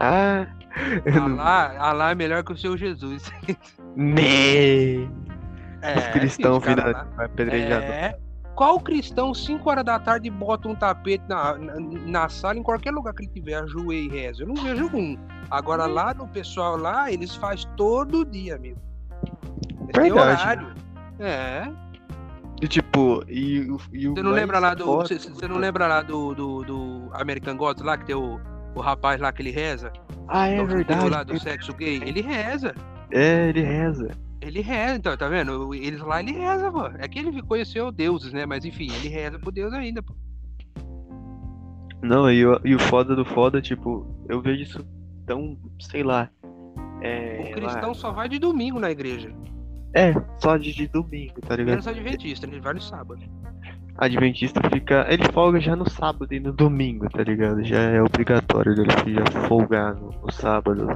Ah, 0.00 0.46
Alá, 1.14 1.74
Alá 1.78 2.10
é 2.10 2.14
melhor 2.16 2.42
que 2.42 2.52
o 2.52 2.56
seu 2.56 2.76
Jesus. 2.76 3.32
Né. 3.96 5.04
É, 5.82 5.98
Os 5.98 6.06
cristãos 6.08 6.64
lá- 6.64 7.06
vai 7.16 7.26
apedrejado. 7.26 7.84
É. 7.84 8.18
Qual 8.54 8.78
cristão, 8.80 9.34
5 9.34 9.68
horas 9.68 9.84
da 9.84 9.98
tarde, 9.98 10.30
bota 10.30 10.68
um 10.68 10.74
tapete 10.74 11.24
na, 11.28 11.56
na, 11.58 11.74
na 11.80 12.28
sala, 12.28 12.56
em 12.58 12.62
qualquer 12.62 12.92
lugar 12.92 13.12
que 13.14 13.24
ele 13.24 13.32
tiver, 13.32 13.54
ajoelha 13.54 13.98
e 13.98 14.08
reza? 14.08 14.42
Eu 14.42 14.46
não 14.48 14.54
vejo 14.54 14.86
um. 14.94 15.16
Agora 15.50 15.86
lá 15.86 16.14
no 16.14 16.28
pessoal 16.28 16.76
lá, 16.76 17.10
eles 17.10 17.34
fazem 17.34 17.66
todo 17.76 18.24
dia, 18.24 18.54
amigo. 18.56 18.78
Têm 19.92 20.02
Verdade. 20.04 20.12
horário. 20.12 20.74
É. 21.18 21.68
E 22.62 22.68
tipo, 22.68 23.24
e, 23.28 23.60
o- 23.70 23.80
e 23.92 24.08
o 24.08 24.14
Você 24.14 24.22
não 24.22 24.30
lembra 24.30 24.58
lá 24.60 24.74
do. 24.74 24.84
Você, 24.86 25.18
você 25.18 25.48
não 25.48 25.56
lembra 25.56 25.86
lá 25.88 26.02
do, 26.02 26.34
do, 26.34 26.62
do 26.62 27.10
American 27.12 27.56
Gods 27.56 27.82
lá, 27.84 27.98
que 27.98 28.06
tem 28.06 28.14
o, 28.14 28.40
o 28.74 28.80
rapaz 28.80 29.20
lá 29.20 29.32
que 29.32 29.42
ele 29.42 29.50
reza? 29.50 29.92
Ah, 30.28 30.46
é 30.48 30.54
o 30.62 30.66
judeu 30.68 30.76
verdade. 30.86 31.10
lá 31.10 31.22
do 31.24 31.38
sexo 31.40 31.74
gay? 31.74 32.00
Ele 32.04 32.22
reza. 32.22 32.72
É, 33.10 33.48
ele 33.48 33.62
reza. 33.62 34.10
Ele 34.44 34.60
reza, 34.60 34.96
então, 34.96 35.16
tá 35.16 35.28
vendo? 35.28 35.74
Eles 35.74 36.00
lá, 36.00 36.20
ele 36.20 36.32
reza, 36.32 36.70
pô. 36.70 36.86
É 36.98 37.08
que 37.08 37.18
ele 37.18 37.42
conheceu 37.42 37.90
deuses, 37.90 38.32
né? 38.32 38.44
Mas 38.46 38.64
enfim, 38.64 38.88
ele 38.92 39.08
reza 39.08 39.38
por 39.38 39.52
Deus 39.52 39.72
ainda, 39.72 40.02
pô. 40.02 40.14
Não, 42.02 42.30
e, 42.30 42.44
o- 42.46 42.60
e 42.64 42.74
o 42.74 42.78
foda 42.78 43.16
do 43.16 43.24
foda, 43.24 43.62
tipo, 43.62 44.06
eu 44.28 44.40
vejo 44.42 44.62
isso 44.62 44.86
tão, 45.26 45.56
sei 45.80 46.02
lá. 46.02 46.28
É, 47.00 47.48
O 47.50 47.52
cristão 47.54 47.94
só 47.94 48.12
vai 48.12 48.28
de 48.28 48.38
domingo 48.38 48.78
na 48.78 48.90
igreja. 48.90 49.28
lá- 49.30 49.44
é, 49.94 50.12
só 50.38 50.56
de, 50.56 50.72
de 50.74 50.86
domingo, 50.88 51.40
tá 51.40 51.54
ligado? 51.56 51.70
Menos 51.72 51.86
adventista, 51.88 52.46
ele 52.46 52.60
vai 52.60 52.74
no 52.74 52.80
sábado. 52.80 53.22
Adventista 53.96 54.60
fica. 54.70 55.06
Ele 55.08 55.22
folga 55.32 55.60
já 55.60 55.76
no 55.76 55.88
sábado 55.88 56.32
e 56.34 56.40
no 56.40 56.52
domingo, 56.52 57.08
tá 57.08 57.22
ligado? 57.22 57.62
Já 57.64 57.78
é 57.78 58.02
obrigatório 58.02 58.74
dele 58.74 58.90
já 59.06 59.40
folgar 59.46 59.94
no, 59.94 60.10
no 60.10 60.32
sábado. 60.32 60.86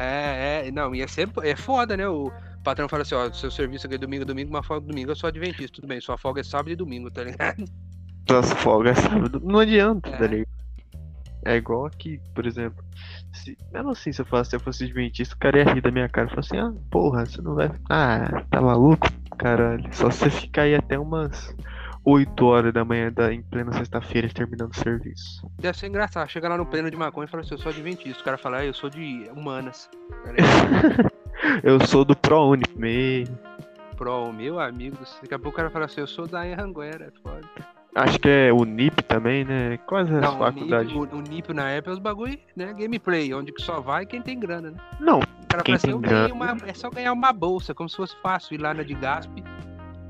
É, 0.00 0.68
é, 0.68 0.70
não, 0.70 0.94
e 0.94 1.02
é 1.02 1.06
sempre, 1.06 1.48
é 1.48 1.54
foda, 1.54 1.96
né? 1.96 2.08
O 2.08 2.32
patrão 2.64 2.88
fala 2.88 3.02
assim, 3.02 3.14
ó, 3.14 3.30
seu 3.32 3.50
serviço 3.50 3.86
aqui 3.86 3.96
é 3.96 3.98
domingo, 3.98 4.24
domingo, 4.24 4.50
uma 4.50 4.62
folga 4.62 4.86
domingo, 4.86 5.10
eu 5.10 5.16
sou 5.16 5.28
adventista, 5.28 5.74
tudo 5.76 5.86
bem, 5.86 6.00
sua 6.00 6.16
folga 6.16 6.40
é 6.40 6.44
sábado 6.44 6.70
e 6.70 6.76
domingo, 6.76 7.10
tá 7.10 7.24
ligado? 7.24 7.64
As 8.30 8.52
folgas 8.54 8.98
sábado. 8.98 9.40
Não 9.44 9.58
adianta, 9.60 10.08
É. 10.08 10.16
tá 10.16 10.26
ligado? 10.26 10.48
É 11.44 11.56
igual 11.56 11.86
aqui, 11.86 12.20
por 12.34 12.46
exemplo. 12.46 12.84
Se, 13.32 13.56
eu 13.72 13.82
não 13.82 13.94
sei 13.94 14.12
se 14.12 14.20
eu 14.20 14.26
fosse, 14.26 14.50
se 14.50 14.56
eu 14.56 14.60
fosse 14.60 14.84
adventista, 14.84 15.34
o 15.34 15.38
cara 15.38 15.58
ia 15.58 15.72
rir 15.72 15.80
da 15.80 15.90
minha 15.90 16.08
cara 16.08 16.26
e 16.26 16.30
falar 16.30 16.40
assim, 16.40 16.58
ah, 16.58 16.72
porra, 16.90 17.24
você 17.24 17.40
não 17.40 17.54
vai. 17.54 17.70
Ah, 17.88 18.44
tá 18.50 18.60
maluco? 18.60 19.06
Caralho. 19.38 19.88
Só 19.92 20.10
você 20.10 20.28
ficar 20.28 20.62
aí 20.62 20.74
até 20.74 20.98
umas 20.98 21.54
8 22.04 22.46
horas 22.46 22.72
da 22.72 22.84
manhã 22.84 23.12
da, 23.12 23.32
em 23.32 23.42
plena 23.42 23.72
sexta-feira 23.72 24.28
terminando 24.28 24.72
o 24.72 24.76
serviço. 24.76 25.46
Deve 25.58 25.76
ser 25.78 25.86
engraçado, 25.88 26.28
chega 26.28 26.48
lá 26.48 26.56
no 26.56 26.64
pleno 26.66 26.90
de 26.90 26.96
maconha 26.96 27.26
e 27.26 27.28
fala 27.28 27.42
assim, 27.42 27.54
eu 27.54 27.58
sou 27.58 27.70
adventista, 27.70 28.20
o 28.20 28.24
cara 28.24 28.38
fala, 28.38 28.58
ah, 28.58 28.64
eu 28.64 28.72
sou 28.74 28.88
de 28.90 29.28
humanas. 29.36 29.88
Eu 31.64 31.84
sou 31.86 32.04
do 32.04 32.14
ProUni. 32.14 32.62
Me... 32.76 33.24
Pro, 33.96 34.32
meu 34.32 34.60
amigo, 34.60 34.96
daqui 35.22 35.34
a 35.34 35.38
pouco 35.38 35.50
o 35.50 35.56
cara 35.56 35.70
fala 35.70 35.86
assim, 35.86 36.00
eu 36.00 36.06
sou 36.06 36.26
da 36.26 36.40
Anhanguera, 36.42 37.06
é 37.06 37.20
foda. 37.22 37.46
Acho 37.94 38.18
que 38.20 38.28
é 38.28 38.52
o 38.52 38.64
NIP 38.64 39.02
também, 39.04 39.44
né? 39.44 39.76
Quais 39.86 40.10
as 40.12 40.20
Não, 40.20 40.36
o 40.36 40.38
faculdades? 40.38 40.92
NIP, 40.92 41.14
o, 41.14 41.18
o 41.18 41.20
NIP 41.22 41.52
na 41.52 41.70
época 41.70 41.90
é 41.90 41.94
os 41.94 41.98
bagulho, 41.98 42.38
né? 42.54 42.72
Gameplay, 42.72 43.34
onde 43.34 43.52
que 43.52 43.60
só 43.62 43.80
vai 43.80 44.06
quem 44.06 44.22
tem 44.22 44.38
grana, 44.38 44.70
né? 44.70 44.76
Não, 45.00 45.18
O 45.18 45.46
cara 45.48 45.62
Quem 45.64 45.76
fala 45.78 45.94
assim, 45.94 46.00
grana. 46.00 46.32
uma, 46.34 46.56
é 46.66 46.72
só 46.74 46.88
ganhar 46.90 47.12
uma 47.12 47.32
bolsa, 47.32 47.74
como 47.74 47.88
se 47.88 47.96
fosse 47.96 48.14
fácil 48.22 48.54
ir 48.54 48.60
lá 48.60 48.72
na 48.72 48.82
de 48.82 48.94
Gasp, 48.94 49.30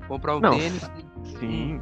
comprar 0.07 0.37
um 0.37 0.41
Não, 0.41 0.51
tênis. 0.51 0.91
Sim. 1.25 1.81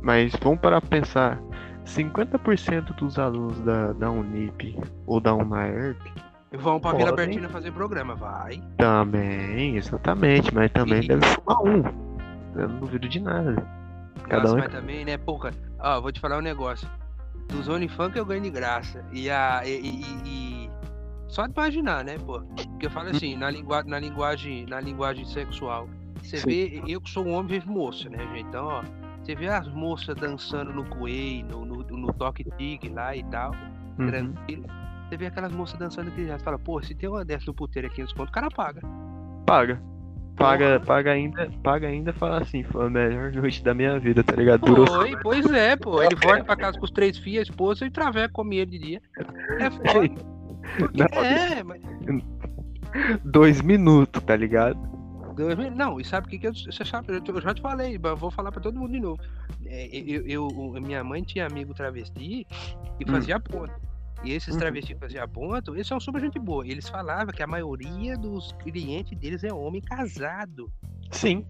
Mas 0.00 0.32
vamos 0.42 0.60
parar 0.60 0.80
pra 0.80 0.90
pensar. 0.90 1.40
50% 1.86 2.94
dos 2.96 3.18
alunos 3.18 3.60
da, 3.60 3.92
da 3.92 4.10
Unip 4.10 4.78
ou 5.06 5.20
da 5.20 5.34
Unaerp 5.34 6.00
Vão 6.52 6.78
pra 6.80 6.92
Vila. 6.92 7.12
Bertina 7.12 7.48
fazer 7.48 7.72
programa, 7.72 8.14
vai. 8.14 8.62
também, 8.78 9.76
exatamente, 9.76 10.54
mas 10.54 10.70
também 10.70 11.02
E- 11.02 11.08
deve 11.08 11.26
fumar 11.26 11.62
um. 11.62 11.82
Eu 12.54 12.68
não 12.68 12.78
duvido 12.80 13.08
de 13.08 13.18
nada. 13.20 13.56
Cada 14.28 14.42
Nossa, 14.44 14.54
um 14.54 14.58
é 14.58 14.62
mas 14.62 14.72
também, 14.72 15.04
né, 15.04 15.16
porra, 15.18 15.50
ó, 15.80 16.00
vou 16.00 16.12
te 16.12 16.20
falar 16.20 16.38
um 16.38 16.42
negócio. 16.42 16.88
Dos 17.48 17.68
OnlyFans 17.68 18.14
eu 18.16 18.24
ganho 18.24 18.42
de 18.42 18.50
graça. 18.50 19.04
E 19.12 19.28
a. 19.28 19.62
E, 19.66 19.80
e- 19.80 20.00
e- 20.24 20.70
Só 21.28 21.46
de 21.46 21.52
imaginar, 21.52 22.04
né, 22.04 22.16
pô? 22.24 22.40
Porque 22.70 22.86
eu 22.86 22.90
falo 22.90 23.08
assim, 23.10 23.36
na, 23.36 23.50
lingua... 23.50 23.82
na 23.82 23.98
linguagem, 23.98 24.64
na 24.66 24.80
linguagem 24.80 25.24
sexual. 25.24 25.88
Você 26.24 26.38
Sim. 26.38 26.46
vê, 26.46 26.82
eu 26.88 27.00
que 27.00 27.10
sou 27.10 27.26
um 27.26 27.32
homem, 27.34 27.58
vejo 27.58 27.70
moça, 27.70 28.08
né, 28.08 28.18
gente? 28.34 28.48
Então, 28.48 28.66
ó, 28.66 28.82
você 29.22 29.34
vê 29.34 29.46
as 29.48 29.68
moças 29.68 30.16
dançando 30.16 30.72
no 30.72 30.84
Kuei, 30.84 31.42
no, 31.44 31.64
no, 31.64 31.82
no 31.82 32.12
Toque 32.14 32.44
Tig 32.56 32.88
lá 32.88 33.14
e 33.14 33.22
tal, 33.24 33.52
Uhum. 33.98 34.06
tranquilo. 34.08 34.64
você 35.08 35.16
vê 35.16 35.26
aquelas 35.26 35.52
moças 35.52 35.78
dançando 35.78 36.08
aqui, 36.08 36.26
já 36.26 36.38
fala, 36.38 36.58
pô, 36.58 36.82
se 36.82 36.94
tem 36.94 37.08
uma 37.08 37.24
dessa 37.24 37.44
no 37.46 37.54
puteiro 37.54 37.86
aqui 37.86 38.02
nos 38.02 38.12
contos, 38.12 38.30
o 38.30 38.32
cara 38.32 38.48
paga. 38.50 38.80
Paga. 39.46 39.80
Paga, 40.36 40.80
paga 40.80 41.12
ainda, 41.12 41.48
paga 41.62 41.86
ainda 41.86 42.12
fala 42.12 42.40
assim, 42.40 42.64
foi 42.64 42.86
a 42.86 42.90
melhor 42.90 43.30
noite 43.32 43.62
da 43.62 43.72
minha 43.72 44.00
vida, 44.00 44.24
tá 44.24 44.34
ligado? 44.34 44.62
Durou 44.62 44.86
Foi, 44.86 45.16
pois 45.22 45.46
é, 45.52 45.76
pô. 45.76 46.02
Ele 46.02 46.16
volta 46.16 46.42
pra 46.42 46.56
casa 46.56 46.76
com 46.76 46.84
os 46.84 46.90
três 46.90 47.16
filhos, 47.18 47.40
a 47.40 47.50
esposa 47.50 47.86
e 47.86 47.90
traveca 47.90 48.32
come 48.32 48.56
ele 48.56 48.72
de 48.72 48.78
dia. 48.78 49.02
É 49.60 49.70
foda. 49.70 50.34
Não, 50.92 51.24
é, 51.24 51.62
mas. 51.62 51.80
dois 53.24 53.62
minutos, 53.62 54.20
tá 54.24 54.34
ligado? 54.34 54.76
Não, 55.74 56.00
e 56.00 56.04
sabe 56.04 56.26
o 56.26 56.30
que, 56.30 56.38
que 56.38 56.46
eu, 56.46 56.54
você 56.54 56.84
sabe? 56.84 57.06
Eu, 57.26 57.40
já 57.40 57.54
te 57.54 57.60
falei, 57.60 57.98
mas 57.98 58.10
eu 58.12 58.16
vou 58.16 58.30
falar 58.30 58.52
pra 58.52 58.60
todo 58.60 58.78
mundo 58.78 58.92
de 58.92 59.00
novo. 59.00 59.20
É, 59.66 59.86
eu, 59.92 60.22
eu- 60.26 60.80
minha 60.80 61.02
mãe 61.02 61.22
tinha 61.22 61.46
amigo 61.46 61.74
travesti 61.74 62.46
e 63.00 63.04
Hum. 63.04 63.06
fazia 63.10 63.40
ponto. 63.40 63.72
E 64.22 64.32
esses 64.32 64.54
Uhum. 64.54 64.60
travestis 64.60 64.94
que 64.94 65.00
faziam 65.00 65.28
ponto, 65.28 65.74
eles 65.74 65.86
são 65.86 66.00
super 66.00 66.20
gente 66.20 66.38
boa. 66.38 66.66
Eles 66.66 66.88
falavam 66.88 67.32
que 67.34 67.42
a 67.42 67.46
maioria 67.46 68.16
dos 68.16 68.52
clientes 68.62 69.18
deles 69.18 69.44
é 69.44 69.52
homem 69.52 69.82
casado. 69.82 70.72
Sim. 71.10 71.44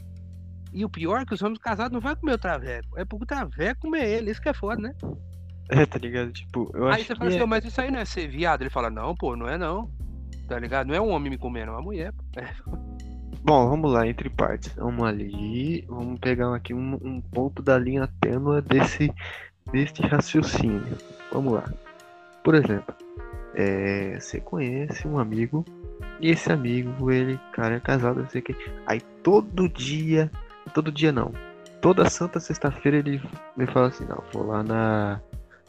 E 0.72 0.84
o 0.84 0.88
pior 0.88 1.20
é 1.20 1.24
que 1.24 1.34
os 1.34 1.40
homens 1.42 1.58
casados 1.58 1.92
não 1.92 2.00
vão 2.00 2.16
comer 2.16 2.32
o 2.32 2.38
traveco. 2.38 2.98
É 2.98 3.04
porque 3.04 3.22
o 3.24 3.26
traveco 3.26 3.82
comer 3.82 4.04
ele. 4.08 4.30
Isso 4.32 4.42
que 4.42 4.48
é 4.48 4.54
foda, 4.54 4.82
né? 4.82 4.92
É, 5.70 5.86
tá 5.86 5.98
ligado? 5.98 6.32
Tipo, 6.32 6.68
eu 6.74 6.86
Aí 6.88 6.94
acho 6.94 7.04
você 7.04 7.14
fala 7.14 7.30
que 7.30 7.36
assim, 7.36 7.40
é- 7.40 7.44
"Ô, 7.44 7.46
mas 7.46 7.64
isso 7.64 7.80
aí 7.80 7.90
não 7.92 8.00
é 8.00 8.04
ser 8.04 8.26
viado? 8.28 8.62
Ele 8.62 8.70
fala, 8.70 8.90
não, 8.90 9.14
pô, 9.14 9.36
não 9.36 9.46
é 9.48 9.56
não. 9.56 9.88
Tá 10.48 10.58
ligado? 10.58 10.88
Não 10.88 10.94
é 10.94 11.00
um 11.00 11.10
homem 11.10 11.30
me 11.30 11.38
comendo, 11.38 11.70
é 11.70 11.74
uma 11.74 11.80
mulher. 11.82 12.12
pô. 12.12 12.24
Bom, 13.44 13.68
vamos 13.68 13.92
lá, 13.92 14.06
entre 14.06 14.30
partes. 14.30 14.72
Vamos 14.74 15.06
ali, 15.06 15.84
vamos 15.86 16.18
pegar 16.18 16.54
aqui 16.54 16.72
um, 16.72 16.94
um 17.02 17.20
ponto 17.20 17.62
da 17.62 17.78
linha 17.78 18.08
tênue 18.18 18.62
desse, 18.62 19.12
deste 19.70 20.00
raciocínio. 20.00 20.96
Vamos 21.30 21.52
lá. 21.52 21.64
Por 22.42 22.54
exemplo, 22.54 22.94
é, 23.54 24.18
você 24.18 24.40
conhece 24.40 25.06
um 25.06 25.18
amigo 25.18 25.62
e 26.20 26.30
esse 26.30 26.50
amigo, 26.50 27.10
ele, 27.10 27.38
cara, 27.52 27.74
é 27.74 27.80
casado, 27.80 28.20
não 28.22 28.28
sei 28.30 28.40
o 28.40 28.44
que. 28.44 28.56
Aí 28.86 29.00
todo 29.22 29.68
dia, 29.68 30.30
todo 30.72 30.90
dia 30.90 31.12
não, 31.12 31.30
toda 31.82 32.08
santa 32.08 32.40
sexta-feira 32.40 32.96
ele 32.96 33.20
me 33.56 33.66
fala 33.66 33.88
assim, 33.88 34.06
não, 34.06 34.22
vou 34.32 34.46
lá 34.46 34.62
na, 34.62 35.20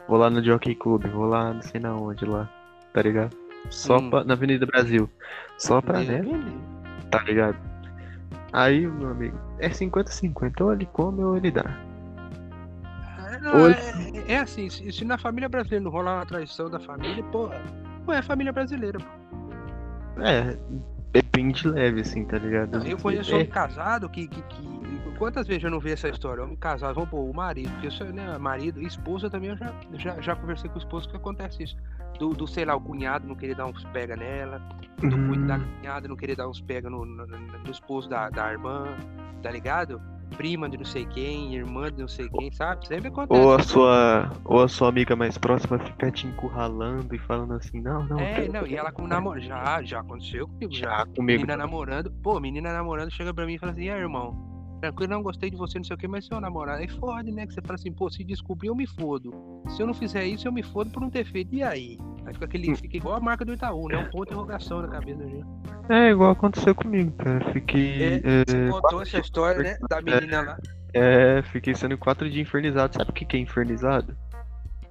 vou 0.08 0.16
lá 0.16 0.30
no 0.30 0.42
Jockey 0.42 0.74
Club, 0.74 1.06
vou 1.08 1.26
lá 1.26 1.52
não 1.52 1.62
sei 1.62 1.78
na 1.78 1.94
onde 1.94 2.24
lá, 2.24 2.48
tá 2.94 3.02
ligado? 3.02 3.36
Só 3.68 3.98
Hum. 3.98 4.10
pra, 4.10 4.24
na 4.24 4.32
Avenida 4.34 4.64
Brasil, 4.64 5.10
só 5.58 5.82
pra, 5.82 6.00
né. 6.00 6.22
Tá 7.18 7.24
ligado? 7.24 7.56
Aí, 8.52 8.86
meu 8.86 9.10
amigo, 9.10 9.38
é 9.58 9.68
50-50, 9.68 10.60
ou 10.62 10.72
ele 10.72 10.86
come 10.86 11.22
ou 11.22 11.36
ele 11.36 11.50
dá. 11.50 11.64
É, 13.28 13.40
não, 13.40 13.62
Oi. 13.62 13.72
é, 13.72 14.32
é 14.34 14.38
assim, 14.38 14.70
se, 14.70 14.90
se 14.92 15.04
na 15.04 15.18
família 15.18 15.48
brasileira 15.48 15.84
não 15.84 15.90
rolar 15.90 16.16
uma 16.16 16.26
traição 16.26 16.70
da 16.70 16.78
família, 16.80 17.22
porra, 17.24 17.60
não 18.06 18.14
é 18.14 18.22
família 18.22 18.52
brasileira. 18.52 18.98
pô. 18.98 20.22
É, 20.22 20.56
é 21.14 21.22
bem 21.34 21.50
de 21.50 21.68
leve, 21.68 22.00
assim, 22.00 22.24
tá 22.24 22.38
ligado? 22.38 22.86
Eu 22.86 22.96
conheço 22.98 23.32
é, 23.32 23.34
homem 23.34 23.46
casado 23.46 24.08
que, 24.08 24.26
que, 24.28 24.42
que- 24.42 24.76
Quantas 25.18 25.46
vezes 25.46 25.64
eu 25.64 25.70
não 25.70 25.80
vi 25.80 25.92
essa 25.92 26.10
história? 26.10 26.44
Homem 26.44 26.56
casado, 26.56 26.94
vamos 26.96 27.08
pôr 27.08 27.20
o 27.20 27.32
marido, 27.32 27.70
porque 27.70 27.86
isso, 27.86 28.04
né, 28.04 28.36
marido, 28.36 28.82
esposa 28.82 29.30
também 29.30 29.48
eu 29.48 29.56
já, 29.56 29.72
já, 29.94 30.20
já 30.20 30.36
conversei 30.36 30.68
com 30.68 30.76
o 30.76 30.78
esposo 30.78 31.08
que 31.08 31.16
acontece 31.16 31.62
isso. 31.62 31.76
Do, 32.18 32.30
do, 32.30 32.46
sei 32.46 32.64
lá, 32.64 32.74
o 32.74 32.80
cunhado 32.80 33.26
não 33.26 33.34
querer 33.34 33.54
dar 33.54 33.66
uns 33.66 33.84
pega 33.86 34.16
nela, 34.16 34.58
do 35.00 35.06
hum, 35.16 35.28
cunhado 35.28 35.46
da 35.46 35.58
cunhada 35.78 36.08
não 36.08 36.16
querer 36.16 36.36
dar 36.36 36.48
uns 36.48 36.60
pega 36.60 36.88
no, 36.88 37.04
no, 37.04 37.26
no- 37.26 37.70
esposo 37.70 38.08
da, 38.08 38.30
da 38.30 38.50
irmã, 38.52 38.96
tá 39.42 39.50
ligado? 39.50 40.00
Prima 40.36 40.68
de 40.68 40.76
não 40.76 40.84
sei 40.84 41.04
quem, 41.06 41.54
irmã 41.54 41.90
de 41.92 42.00
não 42.00 42.08
sei 42.08 42.28
quem, 42.28 42.50
sabe? 42.50 42.84
Sempre 42.88 43.08
acontece. 43.08 43.40
ou 43.40 43.54
a 43.54 43.62
sua 43.62 44.32
ou 44.44 44.60
a 44.62 44.66
sua 44.68 44.88
amiga 44.88 45.14
mais 45.14 45.38
próxima 45.38 45.78
fica 45.78 46.10
te 46.10 46.26
encurralando 46.26 47.14
e 47.14 47.18
falando 47.18 47.52
assim, 47.54 47.80
não, 47.80 48.04
não, 48.06 48.18
É, 48.18 48.46
eu- 48.48 48.52
não, 48.52 48.66
e 48.66 48.74
ela 48.74 48.90
com 48.90 49.06
namoro. 49.06 49.40
Já, 49.40 49.80
já 49.84 50.00
aconteceu 50.00 50.48
comigo, 50.48 50.72
já. 50.74 50.98
já 50.98 51.06
comigo. 51.06 51.40
Menina 51.42 51.56
namorando. 51.56 52.10
Pô, 52.22 52.40
menina 52.40 52.72
namorando 52.72 53.12
chega 53.12 53.32
pra 53.32 53.46
mim 53.46 53.54
e 53.54 53.58
fala 53.58 53.70
assim, 53.72 53.82
e 53.84 53.90
aí, 53.90 54.00
irmão? 54.00 54.55
Tranquilo, 54.80 55.12
não 55.14 55.22
gostei 55.22 55.50
de 55.50 55.56
você, 55.56 55.78
não 55.78 55.84
sei 55.84 55.94
o 55.94 55.98
que, 55.98 56.06
mas 56.06 56.26
seu 56.26 56.40
namorado. 56.40 56.80
Aí 56.80 56.88
fode, 56.88 57.32
né? 57.32 57.46
Que 57.46 57.54
você 57.54 57.62
fala 57.62 57.74
assim, 57.76 57.92
pô, 57.92 58.10
se 58.10 58.22
descobrir, 58.22 58.68
eu 58.68 58.74
me 58.74 58.86
fodo. 58.86 59.32
Se 59.70 59.82
eu 59.82 59.86
não 59.86 59.94
fizer 59.94 60.24
isso, 60.26 60.46
eu 60.46 60.52
me 60.52 60.62
fodo 60.62 60.90
por 60.90 61.00
não 61.00 61.10
ter 61.10 61.24
feito. 61.24 61.54
E 61.54 61.62
aí? 61.62 61.98
Aí 62.26 62.34
fica 62.34 62.44
aquele. 62.44 62.72
Hum. 62.72 62.76
Fica 62.76 62.96
igual 62.96 63.14
a 63.16 63.20
marca 63.20 63.44
do 63.44 63.54
Itaú, 63.54 63.88
né? 63.88 63.96
Um 63.98 64.04
ponto 64.10 64.26
de 64.26 64.32
interrogação 64.34 64.82
na 64.82 64.88
cabeça 64.88 65.18
da 65.18 65.26
gente. 65.28 65.46
É 65.88 66.10
igual 66.10 66.30
aconteceu 66.32 66.74
comigo, 66.74 67.10
cara. 67.12 67.52
Fiquei. 67.52 68.02
É, 68.02 68.20
Você 68.46 68.56
É, 68.56 68.68
contou 68.70 69.02
essa 69.02 69.18
história, 69.18 69.62
né? 69.62 69.76
Da 69.88 70.02
menina 70.02 70.42
lá. 70.42 70.58
é, 70.92 71.42
fiquei 71.52 71.74
sendo 71.74 71.96
quatro 71.96 72.28
dias 72.28 72.46
infernizado. 72.46 72.94
Sabe 72.96 73.10
o 73.10 73.14
que, 73.14 73.24
que 73.24 73.36
é 73.36 73.40
infernizado? 73.40 74.16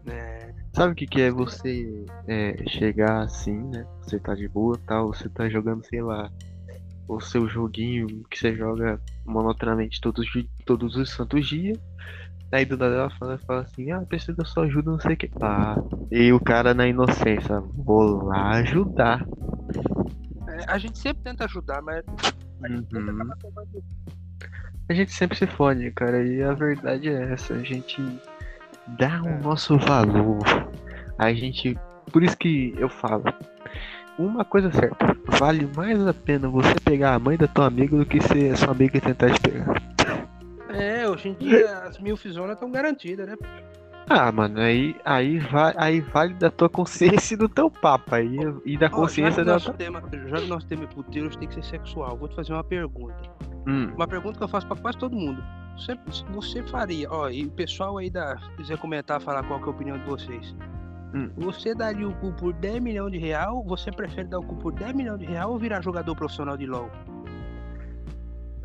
É, 0.07 0.53
Sabe 0.73 0.91
o 0.91 0.95
que, 0.95 1.07
que 1.07 1.21
é 1.21 1.31
você 1.31 2.05
é, 2.27 2.63
chegar 2.67 3.21
assim, 3.21 3.57
né? 3.69 3.85
Você 4.01 4.19
tá 4.19 4.35
de 4.35 4.47
boa 4.47 4.77
tal, 4.85 5.07
você 5.07 5.29
tá 5.29 5.47
jogando, 5.47 5.85
sei 5.85 6.01
lá, 6.01 6.29
o 7.07 7.19
seu 7.19 7.47
joguinho 7.47 8.07
que 8.29 8.37
você 8.39 8.55
joga 8.55 8.99
monotonamente 9.25 9.99
todos, 10.01 10.27
todos 10.65 10.95
os 10.95 11.09
santos 11.11 11.47
dias. 11.47 11.77
Aí 12.51 12.63
do 12.63 12.77
nada 12.77 12.95
ela 12.95 13.09
fala, 13.09 13.37
fala 13.39 13.61
assim, 13.61 13.91
ah, 13.91 14.01
preciso 14.01 14.37
da 14.37 14.45
sua 14.45 14.63
ajuda, 14.65 14.91
não 14.91 14.99
sei 14.99 15.13
o 15.13 15.17
que. 15.17 15.29
Ah, 15.41 15.81
e 16.11 16.31
o 16.31 16.39
cara 16.39 16.73
na 16.73 16.87
inocência, 16.87 17.59
vou 17.75 18.23
lá 18.23 18.51
ajudar. 18.57 19.27
é, 20.47 20.57
a 20.67 20.77
gente 20.77 20.97
sempre 20.97 21.23
tenta 21.23 21.45
ajudar, 21.45 21.81
mas. 21.81 22.03
Uhum. 22.69 23.29
A 24.87 24.93
gente 24.93 25.11
sempre 25.11 25.37
se 25.37 25.47
fode, 25.47 25.91
cara, 25.91 26.23
e 26.25 26.41
a 26.43 26.53
verdade 26.53 27.09
é 27.09 27.33
essa, 27.33 27.55
a 27.55 27.63
gente 27.63 27.97
dá 28.99 29.21
o 29.23 29.27
É. 29.27 29.39
nosso 29.41 29.77
valor. 29.79 30.39
A 31.17 31.33
gente. 31.33 31.75
Por 32.11 32.23
isso 32.23 32.37
que 32.37 32.73
eu 32.77 32.87
falo. 32.87 33.23
Uma 34.17 34.45
coisa 34.45 34.71
certa, 34.71 35.15
vale 35.39 35.69
mais 35.75 36.05
a 36.07 36.13
pena 36.13 36.47
você 36.47 36.73
pegar 36.85 37.15
a 37.15 37.19
mãe 37.19 37.35
da 37.37 37.47
tua 37.47 37.65
amiga 37.67 37.97
do 37.97 38.05
que 38.05 38.21
ser 38.21 38.55
sua 38.55 38.71
amiga 38.71 38.99
tentar 39.01 39.29
te 39.31 39.39
pegar. 39.41 39.75
É, 40.69 41.07
hoje 41.07 41.29
em 41.29 41.33
dia 41.33 41.79
as 41.79 41.99
mil 41.99 42.15
fizonas 42.15 42.53
estão 42.55 42.71
garantidas, 42.71 43.27
né? 43.27 43.35
Ah, 44.07 44.31
mano, 44.31 44.59
aí, 44.59 44.95
aí, 45.03 45.39
vai, 45.39 45.73
aí 45.77 45.99
vale 45.99 46.33
da 46.35 46.49
tua 46.51 46.69
consciência 46.69 47.33
e 47.33 47.37
do 47.37 47.49
teu 47.49 47.69
papo 47.71 48.13
aí, 48.15 48.37
e 48.63 48.77
da 48.77 48.89
consciência 48.89 49.37
já 49.37 49.41
que 49.41 49.45
da 49.47 49.53
nosso 49.53 49.65
tua. 49.65 49.73
tema, 49.73 50.01
já 50.27 50.37
que 50.37 50.47
nosso 50.47 50.67
tema 50.67 50.83
é 50.83 50.87
puteiro, 50.87 51.27
hoje 51.27 51.37
tem 51.39 51.47
que 51.47 51.55
ser 51.55 51.63
sexual. 51.63 52.15
Vou 52.15 52.27
te 52.29 52.35
fazer 52.35 52.53
uma 52.53 52.63
pergunta. 52.63 53.15
Hum, 53.67 53.91
Uma 53.95 54.07
pergunta 54.07 54.37
que 54.37 54.43
eu 54.43 54.47
faço 54.47 54.67
pra 54.67 54.77
quase 54.77 54.97
todo 54.97 55.15
mundo. 55.15 55.43
Você, 55.75 55.97
você 56.31 56.61
faria, 56.63 57.09
ó, 57.11 57.29
e 57.29 57.45
o 57.45 57.51
pessoal 57.51 57.97
aí 57.97 58.09
da. 58.11 58.37
Se 58.37 58.49
quiser 58.57 58.77
comentar, 58.77 59.19
falar 59.19 59.41
qual 59.43 59.59
que 59.59 59.65
é 59.65 59.67
a 59.71 59.75
opinião 59.75 59.97
de 59.97 60.05
vocês. 60.05 60.55
Hum. 61.15 61.29
Você 61.37 61.73
daria 61.73 62.07
o 62.07 62.13
cu 62.15 62.33
por 62.33 62.51
10 62.53 62.81
milhões 62.81 63.11
de 63.11 63.17
real? 63.17 63.63
Você 63.65 63.89
prefere 63.91 64.27
dar 64.27 64.39
o 64.39 64.43
cu 64.43 64.55
por 64.57 64.73
10 64.73 64.93
milhões 64.93 65.19
de 65.19 65.25
real 65.25 65.51
ou 65.51 65.57
virar 65.57 65.81
jogador 65.81 66.13
profissional 66.15 66.57
de 66.57 66.65
LOL? 66.65 66.89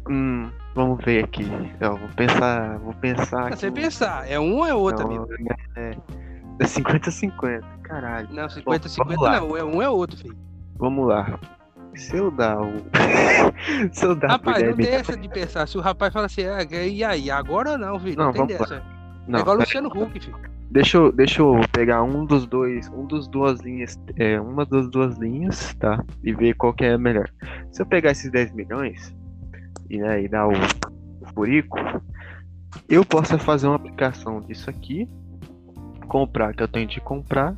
hum, 0.09 0.51
vamos 0.75 1.05
ver 1.05 1.25
aqui. 1.25 1.47
Ó, 1.83 1.95
vou 1.97 2.09
pensar. 2.17 2.79
Vou 2.79 2.95
pensar 2.95 3.27
Se 3.27 3.37
aqui. 3.37 3.57
você 3.57 3.71
pensar, 3.71 4.29
é 4.29 4.39
um 4.41 4.57
ou 4.59 4.67
é 4.67 4.75
outro, 4.75 5.07
Não, 5.07 5.17
amigo? 5.25 5.29
é, 5.77 5.97
é 6.59 6.65
50-50, 6.65 7.63
caralho. 7.83 8.29
Não, 8.33 8.43
Bom, 8.45 8.49
50, 8.49 8.89
vamos 8.89 8.93
50 8.93 9.21
lá. 9.23 9.41
não, 9.41 9.57
é 9.57 9.65
um 9.65 9.75
ou 9.77 9.83
é 9.83 9.89
outro, 9.89 10.17
filho. 10.17 10.37
Vamos 10.77 11.07
lá. 11.07 11.39
Se 11.95 12.17
eu 12.17 12.31
dar 12.31 12.61
o. 12.61 12.73
Se 13.93 14.05
eu 14.07 14.15
dar 14.15 14.29
Rapaz, 14.29 14.59
10 14.59 14.71
não 14.71 14.77
tem 14.77 14.95
essa 14.95 15.17
de 15.17 15.29
pensar. 15.29 15.67
Se 15.67 15.77
o 15.77 15.81
rapaz 15.81 16.13
fala 16.13 16.27
assim, 16.27 16.43
ah, 16.47 16.63
e 16.63 17.05
aí, 17.05 17.31
agora 17.31 17.77
não, 17.77 17.99
filho, 17.99 18.17
não, 18.17 18.27
Não, 18.27 18.33
tem 18.33 18.47
vamos 18.47 18.71
lá. 18.71 19.00
Dessa. 19.21 19.31
Não, 19.31 19.39
é 19.39 19.43
igual 19.43 19.57
Luciano 19.57 19.89
Huck, 19.89 20.21
filho. 20.21 20.37
deixa, 20.71 20.97
eu, 20.97 21.13
deixa 21.13 21.43
eu 21.43 21.61
pegar 21.73 22.03
um 22.03 22.25
dos 22.25 22.47
dois, 22.47 22.89
um 22.89 23.07
dos 23.07 23.29
duas 23.29 23.61
linhas, 23.61 23.99
é, 24.17 24.41
uma 24.41 24.65
das 24.65 24.89
duas 24.89 25.19
linhas, 25.19 25.75
tá? 25.75 26.03
E 26.23 26.33
ver 26.33 26.55
qual 26.55 26.73
que 26.73 26.85
é 26.85 26.95
a 26.95 26.99
melhor. 26.99 27.31
Se 27.71 27.83
eu 27.83 27.87
pegar 27.87 28.11
esses 28.11 28.31
10 28.31 28.53
milhões 28.53 29.15
e, 29.89 29.99
né, 29.99 30.23
e 30.23 30.29
dar 30.29 30.47
o, 30.47 30.53
o 30.53 31.27
furico, 31.35 31.79
eu 32.89 33.05
posso 33.05 33.39
fazer 33.39 33.67
uma 33.67 33.77
aplicação 33.77 34.41
disso 34.41 34.71
aqui, 34.71 35.09
comprar 36.07 36.53
o 36.53 36.57
que 36.57 36.63
eu 36.63 36.69
tenho 36.69 36.89
de 36.89 37.01
comprar, 37.01 37.57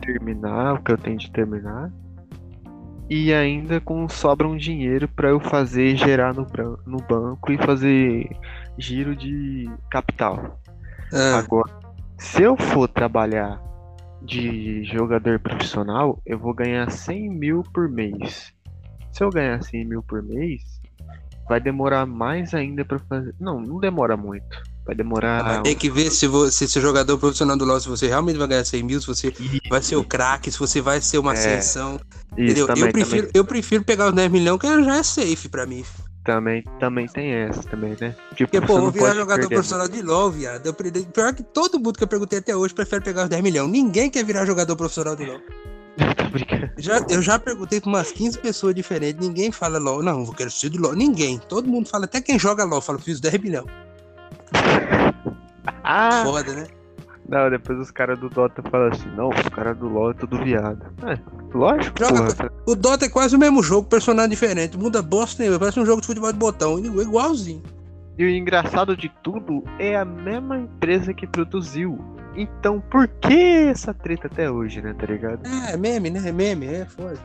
terminar 0.00 0.74
o 0.74 0.82
que 0.82 0.92
eu 0.92 0.98
tenho 0.98 1.18
de 1.18 1.30
terminar. 1.30 1.90
E 3.08 3.32
ainda 3.32 3.80
com 3.80 4.08
sobra 4.08 4.48
um 4.48 4.56
dinheiro 4.56 5.06
para 5.06 5.28
eu 5.28 5.38
fazer 5.38 5.96
gerar 5.96 6.34
no, 6.34 6.44
no 6.84 6.98
banco 6.98 7.52
e 7.52 7.58
fazer 7.58 8.28
giro 8.78 9.14
de 9.16 9.70
capital. 9.90 10.60
Ah. 11.12 11.38
Agora, 11.38 11.70
se 12.18 12.42
eu 12.42 12.56
for 12.56 12.88
trabalhar 12.88 13.60
de 14.22 14.84
jogador 14.84 15.38
profissional, 15.38 16.20
eu 16.26 16.38
vou 16.38 16.54
ganhar 16.54 16.90
100 16.90 17.30
mil 17.30 17.62
por 17.74 17.88
mês. 17.88 18.52
Se 19.12 19.22
eu 19.22 19.30
ganhar 19.30 19.62
100 19.62 19.84
mil 19.86 20.02
por 20.02 20.22
mês, 20.22 20.62
vai 21.48 21.60
demorar 21.60 22.06
mais 22.06 22.54
ainda 22.54 22.84
pra 22.84 22.98
fazer. 22.98 23.34
Não, 23.40 23.60
não 23.60 23.78
demora 23.78 24.16
muito. 24.16 24.62
Vai 24.84 24.94
demorar. 24.94 25.62
Tem 25.62 25.74
que 25.74 25.90
ver 25.90 26.10
se 26.10 26.26
você 26.26 26.68
se 26.68 26.80
jogador 26.80 27.18
profissional 27.18 27.56
do 27.56 27.64
LoL, 27.64 27.80
se 27.80 27.88
você 27.88 28.06
realmente 28.06 28.36
vai 28.36 28.46
ganhar 28.46 28.64
100 28.64 28.82
mil, 28.82 29.00
se 29.00 29.06
você 29.06 29.28
Ih, 29.28 29.60
vai 29.68 29.82
ser 29.82 29.96
o 29.96 30.04
craque, 30.04 30.50
se 30.50 30.58
você 30.58 30.80
vai 30.80 31.00
ser 31.00 31.18
uma 31.18 31.32
É, 31.32 31.34
ascensão. 31.34 31.98
Isso 32.36 32.42
entendeu? 32.42 32.66
também, 32.66 32.84
eu, 32.84 32.92
prefiro, 32.92 33.26
também, 33.26 33.32
eu 33.34 33.44
prefiro 33.44 33.84
pegar 33.84 34.08
os 34.08 34.14
10 34.14 34.30
milhões, 34.30 34.60
que 34.60 34.84
já 34.84 34.96
é 34.96 35.02
safe 35.02 35.48
pra 35.48 35.66
mim. 35.66 35.84
Também, 36.26 36.62
também 36.78 37.06
tem 37.06 37.32
essa 37.32 37.62
também, 37.62 37.96
né? 38.00 38.14
Tipo, 38.34 38.50
Porque, 38.50 38.60
pô, 38.60 38.80
vou 38.80 38.90
virar 38.90 39.14
jogador 39.14 39.40
perder. 39.40 39.54
profissional 39.54 39.88
de 39.88 40.02
LoL, 40.02 40.30
viado. 40.30 40.66
Eu 40.66 40.74
Pior 40.74 41.32
que 41.32 41.42
todo 41.42 41.78
mundo 41.78 41.96
que 41.96 42.04
eu 42.04 42.08
perguntei 42.08 42.40
até 42.40 42.54
hoje 42.54 42.74
prefere 42.74 43.02
pegar 43.02 43.22
os 43.22 43.28
10 43.28 43.42
milhões. 43.42 43.70
Ninguém 43.70 44.10
quer 44.10 44.24
virar 44.24 44.44
jogador 44.44 44.76
profissional 44.76 45.14
de 45.16 45.24
LoL. 45.24 45.40
Já, 46.76 46.98
eu 47.08 47.22
já 47.22 47.38
perguntei 47.38 47.80
pra 47.80 47.88
umas 47.88 48.12
15 48.12 48.38
pessoas 48.40 48.74
diferentes, 48.74 49.26
ninguém 49.26 49.50
fala 49.50 49.78
LOL. 49.78 50.02
Não, 50.02 50.24
eu 50.24 50.32
quero 50.32 50.50
ser 50.50 50.68
do 50.68 50.78
LOL. 50.78 50.94
Ninguém. 50.94 51.38
Todo 51.48 51.66
mundo 51.66 51.88
fala, 51.88 52.04
até 52.04 52.20
quem 52.20 52.38
joga 52.38 52.64
LOL, 52.64 52.82
fala, 52.82 52.98
fiz 52.98 53.20
10 53.20 53.36
bilhão. 53.36 53.66
Ah! 55.88 56.22
Foda, 56.24 56.52
né? 56.52 56.66
Não, 57.28 57.50
depois 57.50 57.78
os 57.78 57.90
caras 57.90 58.18
do 58.18 58.28
Dota 58.28 58.62
falam 58.70 58.88
assim, 58.88 59.08
não, 59.16 59.30
os 59.30 59.48
caras 59.48 59.76
do 59.76 59.88
LoL 59.88 60.12
é 60.12 60.14
tudo 60.14 60.38
viado. 60.44 60.86
É, 61.04 61.18
lógico, 61.52 61.98
Joga 61.98 62.34
porra. 62.34 62.52
O 62.66 62.74
Dota 62.74 63.06
é 63.06 63.08
quase 63.08 63.34
o 63.34 63.38
mesmo 63.38 63.62
jogo, 63.62 63.88
personagem 63.88 64.30
diferente. 64.30 64.78
Muda 64.78 65.02
bosta 65.02 65.42
nenhuma, 65.42 65.58
parece 65.58 65.80
um 65.80 65.86
jogo 65.86 66.00
de 66.00 66.06
futebol 66.06 66.32
de 66.32 66.38
botão, 66.38 66.78
igualzinho. 66.78 67.62
E 68.18 68.24
o 68.24 68.30
engraçado 68.30 68.96
de 68.96 69.10
tudo 69.22 69.62
é 69.78 69.96
a 69.96 70.04
mesma 70.04 70.58
empresa 70.58 71.12
que 71.12 71.26
produziu. 71.26 71.98
Então, 72.36 72.80
por 72.90 73.08
que 73.08 73.34
essa 73.34 73.92
treta 73.92 74.26
até 74.26 74.50
hoje, 74.50 74.80
né, 74.80 74.94
tá 74.94 75.06
ligado? 75.06 75.40
É, 75.46 75.72
é 75.72 75.76
meme, 75.76 76.10
né? 76.10 76.28
É 76.28 76.32
meme, 76.32 76.66
é 76.66 76.84
foda. 76.84 77.18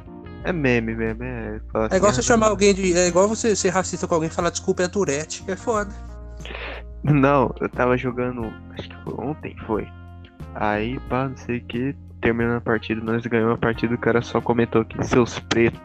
É 0.43 0.51
meme 0.51 0.96
mesmo, 0.96 1.24
é. 1.24 1.62
fala 1.72 1.88
É 1.91 1.98
igual 1.98 2.12
assim, 2.12 2.22
você 2.22 2.27
chamar 2.27 2.48
alguém 2.48 2.74
de. 2.74 2.98
É 2.98 3.08
igual 3.08 3.27
você 3.27 3.55
ser 3.55 3.70
racista 3.70 4.08
com 4.08 4.15
alguém 4.15 4.29
e 4.29 4.34
falar 4.34 4.50
desculpa 4.50 4.84
é 4.84 4.88
Tourette, 4.88 5.43
é 5.48 5.55
foda. 5.55 5.91
Não, 7.03 7.53
eu 7.60 7.70
tava 7.70 7.98
jogando, 7.98 8.51
acho 8.77 8.89
que 8.89 9.03
foi 9.03 9.13
ontem, 9.17 9.55
foi. 9.65 9.88
Aí, 10.55 11.00
pá, 11.10 11.27
não 11.27 11.38
sei 11.38 11.58
o 11.58 11.63
que, 11.63 11.96
terminando 12.22 12.58
a 12.58 12.62
partida, 12.62 13.01
nós 13.01 13.25
ganhamos 13.25 13.55
a 13.55 13.58
partida, 13.58 13.96
o 13.96 13.98
cara 13.98 14.22
só 14.22 14.39
comentou 14.39 14.81
aqui, 14.81 15.03
seus 15.05 15.39
pretos. 15.39 15.81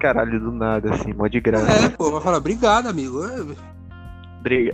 Caralho, 0.00 0.40
do 0.40 0.52
nada, 0.52 0.92
assim, 0.92 1.12
mó 1.12 1.26
de 1.28 1.40
graça. 1.40 1.86
É, 1.86 1.88
pô, 1.90 2.10
vai 2.10 2.20
falar, 2.20 2.38
obrigado, 2.38 2.88
amigo. 2.88 3.24
É, 3.24 3.76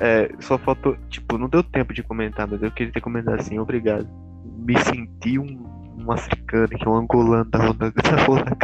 É, 0.00 0.30
só 0.40 0.58
faltou, 0.58 0.96
tipo, 1.08 1.38
não 1.38 1.48
deu 1.48 1.62
tempo 1.62 1.94
de 1.94 2.02
comentar, 2.02 2.46
mas 2.46 2.62
eu 2.62 2.70
queria 2.70 2.92
ter 2.92 3.00
comentado 3.00 3.40
assim, 3.40 3.58
obrigado. 3.58 4.06
Me 4.58 4.78
senti 4.82 5.38
um, 5.38 5.64
um 5.98 6.12
africano 6.12 6.64
aqui, 6.64 6.88
um 6.88 6.96
angolano 6.96 7.44
da 7.44 7.70
onda 7.70 7.90
da 7.90 8.30
onda. 8.30 8.56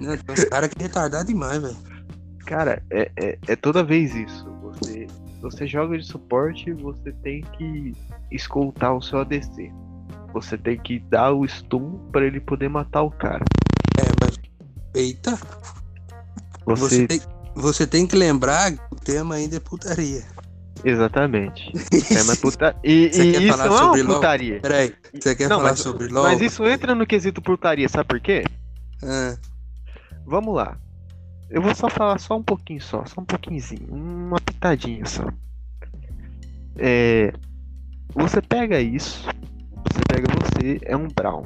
né, 0.00 0.16
tem 0.16 0.34
uns 0.34 0.44
caras 0.44 0.68
que 0.68 0.82
é 0.82 0.86
retardado 0.86 1.26
demais, 1.26 1.60
velho. 1.60 1.76
Cara, 2.46 2.82
é, 2.90 3.10
é, 3.16 3.38
é 3.48 3.56
toda 3.56 3.82
vez 3.82 4.14
isso. 4.14 4.50
Você, 4.62 5.06
você 5.44 5.66
joga 5.66 5.98
de 5.98 6.06
suporte, 6.06 6.72
você 6.72 7.12
tem 7.22 7.42
que 7.58 7.92
escoltar 8.32 8.94
o 8.96 9.02
seu 9.02 9.18
ADC. 9.20 9.70
Você 10.32 10.56
tem 10.56 10.78
que 10.78 10.98
dar 11.00 11.32
o 11.32 11.46
stun 11.46 11.98
pra 12.10 12.24
ele 12.24 12.40
poder 12.40 12.68
matar 12.70 13.02
o 13.02 13.10
cara. 13.10 13.44
É, 13.98 14.02
mas. 14.20 14.38
Eita, 14.94 15.38
Você, 16.64 16.88
você 16.88 17.06
tem, 17.06 17.20
você 17.54 17.86
tem 17.86 18.06
que 18.06 18.16
lembrar 18.16 18.72
que 18.72 18.80
o 18.90 18.96
tema 18.96 19.34
ainda 19.34 19.56
é 19.56 19.60
putaria. 19.60 20.22
exatamente. 20.82 21.70
É 22.16 22.22
uma 22.22 22.36
puta... 22.36 22.74
E, 22.82 23.10
Você 23.12 23.22
e 23.22 23.32
quer 23.32 23.42
isso 23.42 23.56
falar 23.56 23.66
não 23.68 23.74
é 23.76 23.78
sobre 23.78 24.02
uma 24.02 24.14
putaria. 24.14 24.60
Peraí, 24.60 24.94
você 25.12 25.34
quer 25.36 25.48
Não, 25.48 25.58
falar 25.58 25.70
mas- 25.70 25.80
sobre 25.80 26.08
LOL? 26.08 26.24
Mas 26.24 26.40
isso 26.40 26.64
entra 26.64 26.94
no 26.94 27.06
quesito 27.06 27.42
putaria, 27.42 27.88
sabe 27.88 28.08
por 28.08 28.20
quê? 28.20 28.44
Ah, 29.02 29.36
Vamos 30.26 30.54
lá. 30.54 30.78
Eu 31.50 31.62
vou 31.62 31.74
só 31.74 31.88
falar 31.88 32.18
só 32.18 32.36
um 32.36 32.42
pouquinho 32.42 32.80
só, 32.80 33.04
só 33.04 33.20
um 33.20 33.24
pouquinhozinho, 33.24 33.86
uma 33.92 34.40
pitadinha 34.40 35.04
só. 35.06 35.24
É, 36.76 37.32
você 38.14 38.40
pega 38.42 38.80
isso, 38.80 39.28
você 39.84 40.00
pega 40.08 40.26
você, 40.34 40.80
é 40.84 40.96
um 40.96 41.08
Brown. 41.08 41.44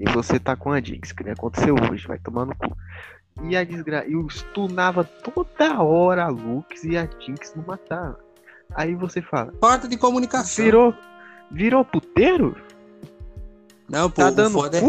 E 0.00 0.10
você 0.10 0.40
tá 0.40 0.56
com 0.56 0.72
a 0.72 0.80
Jinx, 0.80 1.12
que 1.12 1.22
nem 1.22 1.32
aconteceu 1.32 1.74
hoje, 1.90 2.06
vai 2.06 2.18
tomar 2.18 2.46
no 2.46 2.56
cu. 2.56 2.76
E 3.42 3.56
a 3.56 3.64
desgraça. 3.64 4.08
Eu 4.08 4.28
stunava 4.28 5.04
toda 5.04 5.82
hora 5.82 6.24
a 6.24 6.28
Lux 6.28 6.84
e 6.84 6.96
a 6.96 7.08
Jinx 7.20 7.54
não 7.56 7.64
matava. 7.64 8.18
Aí 8.74 8.94
você 8.94 9.22
fala, 9.22 9.52
falta 9.60 9.86
de 9.86 9.96
comunicação. 9.96 10.64
virou. 10.64 10.94
Virou 11.50 11.84
puteiro? 11.84 12.56
Não, 13.88 14.10
pô, 14.10 14.22
Tá 14.22 14.30
dando 14.30 14.54
foda 14.54 14.78
é. 14.78 14.80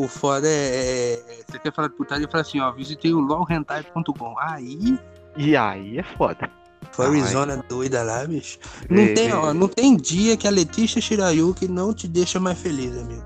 O 0.00 0.08
foda 0.08 0.48
é, 0.48 1.12
é- 1.14 1.22
Você 1.46 1.58
quer 1.58 1.72
falar 1.72 1.88
de 1.88 1.94
putaria? 1.94 2.26
Fala 2.28 2.40
assim, 2.40 2.58
ó, 2.60 2.72
visitei 2.72 3.12
o 3.12 3.20
lolhentai.com. 3.20 4.34
Aí, 4.38 4.98
E 5.36 5.54
aí 5.56 5.98
é 5.98 6.02
foda. 6.02 6.48
foi 6.92 7.06
Arizona 7.06 7.62
doida 7.68 8.02
lá, 8.02 8.24
bicho. 8.26 8.58
Não 8.88 9.12
tem, 9.14 9.32
ó, 9.32 9.52
não 9.52 9.68
tem 9.68 9.96
dia 9.96 10.36
que 10.38 10.48
a 10.48 10.50
Letícia 10.50 11.00
Shirayuki 11.02 11.68
não 11.68 11.92
te 11.92 12.08
deixa 12.08 12.40
mais 12.40 12.58
feliz, 12.58 12.96
amigo. 12.96 13.24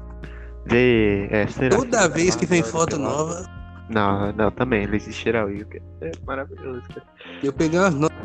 É, 0.68 1.46
será 1.46 1.76
Toda 1.76 2.08
vez 2.08 2.34
que 2.34 2.46
vem 2.46 2.62
foto 2.62 2.96
eu 2.96 2.98
nova, 2.98 3.44
Não, 3.88 4.32
não, 4.32 4.50
também. 4.50 4.84
Encheram 4.84 5.46
aí. 5.46 5.64
É 6.00 6.10
maravilhoso, 6.26 6.82
cara. 6.88 7.06
eu 7.42 7.52
peguei 7.52 7.78
umas 7.78 7.94
notas. 7.94 8.16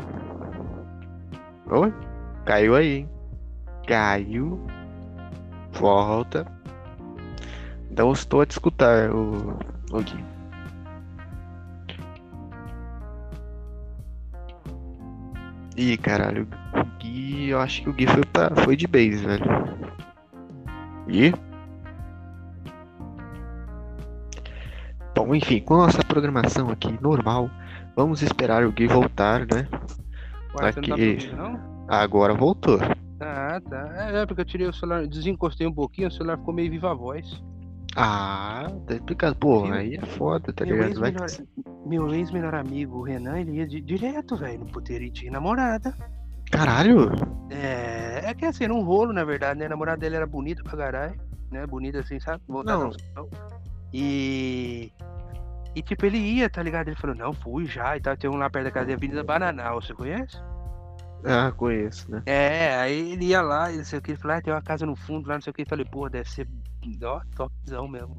Oi? 1.70 1.94
Caiu 2.46 2.74
aí, 2.74 2.96
hein? 2.96 3.10
Caiu. 3.86 4.60
Volta. 5.72 6.44
Então 8.00 8.12
estou 8.12 8.40
a 8.40 8.46
te 8.46 8.52
escutar, 8.52 9.10
o, 9.10 9.58
o 9.92 10.02
Gui. 10.02 10.24
Ih, 15.76 15.98
caralho. 15.98 16.48
O 16.72 16.98
Gui, 16.98 17.50
eu 17.50 17.60
acho 17.60 17.82
que 17.82 17.90
o 17.90 17.92
Gui 17.92 18.06
foi, 18.06 18.24
pra, 18.24 18.56
foi 18.64 18.74
de 18.74 18.86
base, 18.86 19.16
velho. 19.18 19.44
Gui? 21.08 21.34
Bom, 25.14 25.34
enfim, 25.34 25.60
com 25.60 25.74
a 25.74 25.84
nossa 25.84 26.02
programação 26.02 26.70
aqui 26.70 26.98
normal, 27.02 27.50
vamos 27.94 28.22
esperar 28.22 28.64
o 28.64 28.72
Gui 28.72 28.86
voltar, 28.86 29.40
né? 29.40 29.68
Você 30.58 30.80
não 31.36 31.58
tá? 31.86 32.00
Agora 32.02 32.32
voltou. 32.32 32.78
Ah, 33.20 33.60
tá. 33.60 33.92
É, 33.94 34.22
é, 34.22 34.26
porque 34.26 34.40
eu 34.40 34.46
tirei 34.46 34.66
o 34.66 34.72
celular, 34.72 35.06
desencostei 35.06 35.66
um 35.66 35.74
pouquinho, 35.74 36.08
o 36.08 36.10
celular 36.10 36.38
ficou 36.38 36.54
meio 36.54 36.70
viva 36.70 36.94
voz. 36.94 37.42
Ah, 37.96 38.70
tá 38.86 38.94
explicado. 38.94 39.34
Pô, 39.36 39.64
aí 39.64 39.96
é 39.96 40.00
foda, 40.02 40.52
tá 40.52 40.64
Meu 40.64 40.76
ligado? 40.76 41.00
Vai 41.00 41.10
ex-melhor 41.10 41.30
que- 41.30 41.88
meu 41.88 42.14
ex-melhor 42.14 42.54
amigo, 42.54 42.98
o 42.98 43.02
Renan, 43.02 43.40
ele 43.40 43.52
ia 43.56 43.66
di- 43.66 43.80
direto, 43.80 44.36
velho, 44.36 44.60
no 44.60 44.66
puteiro 44.66 45.04
e 45.04 45.10
tinha 45.10 45.32
namorada. 45.32 45.94
Caralho! 46.50 47.10
É, 47.50 48.22
é 48.30 48.34
que 48.34 48.44
assim, 48.44 48.64
era 48.64 48.74
um 48.74 48.82
rolo, 48.82 49.12
na 49.12 49.24
verdade, 49.24 49.58
né? 49.58 49.66
A 49.66 49.70
namorada 49.70 49.98
dele 49.98 50.16
era 50.16 50.26
bonita 50.26 50.62
pra 50.62 50.76
caralho, 50.76 51.14
né? 51.50 51.66
Bonita 51.66 51.98
assim, 52.00 52.20
sabe? 52.20 52.42
Voltada 52.46 52.90
Não. 53.16 53.28
E. 53.92 54.92
E 55.74 55.82
tipo, 55.82 56.04
ele 56.04 56.18
ia, 56.18 56.50
tá 56.50 56.62
ligado? 56.62 56.88
Ele 56.88 56.96
falou, 56.96 57.14
não, 57.14 57.32
fui 57.32 57.64
já 57.66 57.96
e 57.96 58.00
tal. 58.00 58.16
Tem 58.16 58.28
um 58.28 58.36
lá 58.36 58.50
perto 58.50 58.64
da 58.64 58.70
casa 58.72 58.86
da 58.88 58.94
Avenida 58.94 59.22
Bananal, 59.22 59.80
você 59.80 59.94
conhece? 59.94 60.36
Ah, 61.24 61.52
conheço, 61.52 62.10
né? 62.10 62.22
É, 62.26 62.74
aí 62.76 63.12
ele 63.12 63.26
ia 63.26 63.42
lá 63.42 63.70
e 63.70 63.76
não 63.76 63.84
sei 63.84 63.98
o 63.98 64.02
que, 64.02 64.12
ele 64.12 64.18
falou, 64.18 64.36
ah, 64.36 64.42
tem 64.42 64.52
uma 64.52 64.62
casa 64.62 64.86
no 64.86 64.96
fundo 64.96 65.28
lá, 65.28 65.34
não 65.34 65.42
sei 65.42 65.50
o 65.50 65.54
que. 65.54 65.62
Eu 65.62 65.66
falei, 65.66 65.84
pô, 65.84 66.08
deve 66.08 66.28
ser 66.28 66.48
ó, 67.02 67.20
topzão 67.36 67.88
mesmo. 67.88 68.16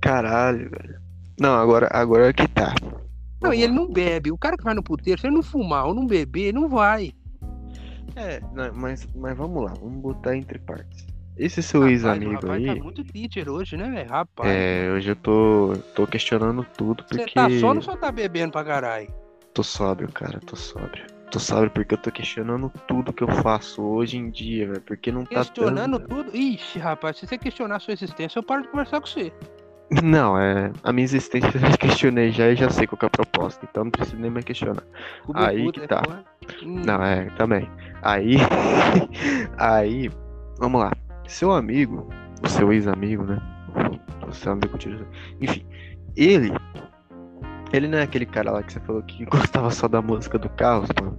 Caralho, 0.00 0.70
velho. 0.70 1.00
Não, 1.38 1.54
agora, 1.54 1.88
agora 1.92 2.32
que 2.32 2.48
tá. 2.48 2.74
Não, 3.42 3.52
e 3.52 3.62
ele 3.62 3.72
não 3.72 3.90
bebe. 3.90 4.32
O 4.32 4.38
cara 4.38 4.56
que 4.56 4.64
vai 4.64 4.74
no 4.74 4.82
puteiro, 4.82 5.20
se 5.20 5.26
ele 5.26 5.36
não 5.36 5.42
fumar 5.42 5.86
ou 5.86 5.94
não 5.94 6.06
beber, 6.06 6.52
não 6.52 6.68
vai. 6.68 7.12
É, 8.14 8.40
não, 8.54 8.72
mas, 8.74 9.06
mas 9.14 9.36
vamos 9.36 9.62
lá, 9.62 9.74
vamos 9.74 10.00
botar 10.00 10.36
entre 10.36 10.58
partes. 10.58 11.06
Esse 11.36 11.62
seu 11.62 11.80
Rapaz, 11.80 11.92
ex-amigo 11.92 12.32
rapaz 12.32 12.52
aí, 12.52 12.66
tá 12.66 12.74
muito 12.82 13.04
teacher 13.04 13.50
hoje, 13.50 13.76
né, 13.76 13.90
velho? 13.90 14.08
Rapaz. 14.08 14.50
é, 14.50 14.90
hoje 14.90 15.10
eu 15.10 15.16
tô, 15.16 15.74
tô 15.94 16.06
questionando 16.06 16.64
tudo 16.78 17.04
Você 17.06 17.18
porque 17.18 17.34
tá 17.34 17.50
só 17.60 17.74
ou 17.74 17.82
só 17.82 17.94
tá 17.94 18.10
bebendo 18.10 18.52
pra 18.52 18.64
caralho? 18.64 19.12
tô 19.52 19.62
sóbrio, 19.62 20.10
cara, 20.12 20.40
tô 20.40 20.56
sóbrio. 20.56 21.15
Tô 21.30 21.40
sóbrio 21.40 21.70
porque 21.70 21.94
eu 21.94 21.98
tô 21.98 22.10
questionando 22.10 22.72
tudo 22.86 23.12
que 23.12 23.22
eu 23.22 23.28
faço 23.28 23.82
hoje 23.82 24.16
em 24.16 24.30
dia, 24.30 24.66
velho, 24.68 24.80
porque 24.82 25.10
não 25.10 25.24
tá 25.24 25.36
Questionando 25.36 25.98
tudo. 25.98 26.34
Ixi, 26.34 26.78
rapaz, 26.78 27.16
se 27.16 27.26
você 27.26 27.36
questionar 27.36 27.76
a 27.76 27.80
sua 27.80 27.94
existência, 27.94 28.38
eu 28.38 28.42
paro 28.42 28.62
de 28.62 28.68
conversar 28.68 29.00
com 29.00 29.06
você. 29.06 29.32
Não, 30.02 30.38
é, 30.38 30.72
a 30.82 30.92
minha 30.92 31.04
existência 31.04 31.50
eu 31.54 31.60
já 31.60 31.70
questionei 31.78 32.30
já 32.30 32.48
e 32.48 32.56
já 32.56 32.68
sei 32.70 32.86
qual 32.86 32.98
é 33.02 33.06
a 33.06 33.10
proposta, 33.10 33.66
então 33.68 33.84
não 33.84 33.90
preciso 33.90 34.16
nem 34.18 34.30
mais 34.30 34.44
questionar. 34.44 34.82
Aí 35.34 35.64
puta 35.64 35.80
que 35.80 35.84
é 35.84 35.88
tá. 35.88 36.02
Hum, 36.62 36.82
Não, 36.84 37.02
é, 37.02 37.26
também. 37.36 37.70
Aí, 38.02 38.36
aí, 39.58 40.10
vamos 40.58 40.80
lá. 40.80 40.92
Seu 41.28 41.52
amigo, 41.52 42.08
o 42.42 42.48
seu 42.48 42.72
ex-amigo, 42.72 43.24
né? 43.24 43.40
O 44.26 44.32
seu 44.32 44.52
amigo, 44.52 44.76
enfim, 45.40 45.66
ele, 46.16 46.52
ele 47.72 47.88
não 47.88 47.98
é 47.98 48.02
aquele 48.02 48.26
cara 48.26 48.50
lá 48.50 48.62
que 48.62 48.72
você 48.72 48.80
falou 48.80 49.02
que 49.02 49.24
gostava 49.30 49.70
só 49.70 49.88
da 49.88 50.00
música 50.02 50.38
do 50.38 50.48
Carlos, 50.50 50.88
mano. 51.00 51.18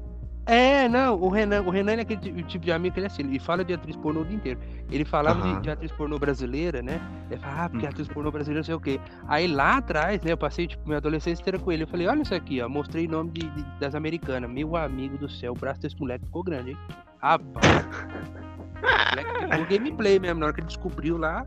É, 0.49 0.87
não, 0.87 1.19
o 1.19 1.27
Renan, 1.27 1.61
o 1.63 1.69
Renan 1.69 1.95
é 1.95 2.01
aquele 2.01 2.21
ti- 2.21 2.43
tipo 2.43 2.63
de 2.63 2.71
amigo 2.71 2.93
que 2.93 3.01
ele 3.01 3.07
é 3.07 3.09
assim, 3.09 3.21
ele 3.21 3.37
fala 3.37 3.65
de 3.65 3.73
atriz 3.73 3.97
pornô 3.97 4.21
o 4.21 4.25
dia 4.25 4.37
inteiro. 4.37 4.57
Ele 4.89 5.03
falava 5.03 5.41
de, 5.41 5.49
Aham. 5.49 5.59
de 5.61 5.69
atriz 5.69 5.91
pornô 5.91 6.17
brasileira, 6.17 6.81
né? 6.81 7.01
Ele 7.29 7.37
fala, 7.41 7.65
ah, 7.65 7.69
porque 7.69 7.85
Hum. 7.85 7.89
atriz 7.89 8.07
pornô 8.07 8.31
brasileira 8.31 8.59
não 8.59 8.63
sei 8.65 8.75
o 8.75 8.79
quê. 8.79 8.97
Aí 9.27 9.45
lá 9.45 9.75
atrás, 9.75 10.21
né, 10.21 10.31
eu 10.31 10.37
passei, 10.37 10.65
tipo, 10.65 10.81
minha 10.85 10.99
adolescência 10.99 11.41
inteira 11.41 11.59
com 11.59 11.69
ele. 11.69 11.83
Eu 11.83 11.87
falei, 11.89 12.07
olha 12.07 12.21
isso 12.21 12.33
aqui, 12.33 12.61
ó, 12.61 12.69
mostrei 12.69 13.09
nome 13.09 13.31
de, 13.31 13.41
de- 13.45 13.65
das 13.77 13.93
americanas. 13.93 14.49
Meu 14.49 14.77
amigo 14.77 15.17
do 15.17 15.27
céu, 15.29 15.51
o 15.51 15.59
braço 15.59 15.81
desse 15.81 15.99
moleque 15.99 16.23
ficou 16.23 16.43
grande, 16.43 16.69
hein? 16.71 16.77
Rapaz. 17.21 17.85
o 18.79 19.49
moleque 19.49 19.77
gameplay 19.77 20.17
mesmo, 20.17 20.39
na 20.39 20.45
hora 20.45 20.53
que 20.55 20.61
ele 20.61 20.67
descobriu 20.67 21.17
lá. 21.17 21.45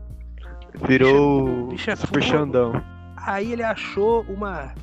Virou 0.87 1.69
bicho 1.69 1.89
é 1.89 1.95
Super. 1.95 2.21
Xandão. 2.21 2.73
Aí 3.17 3.51
ele 3.51 3.63
achou 3.63 4.21
uma, 4.29 4.73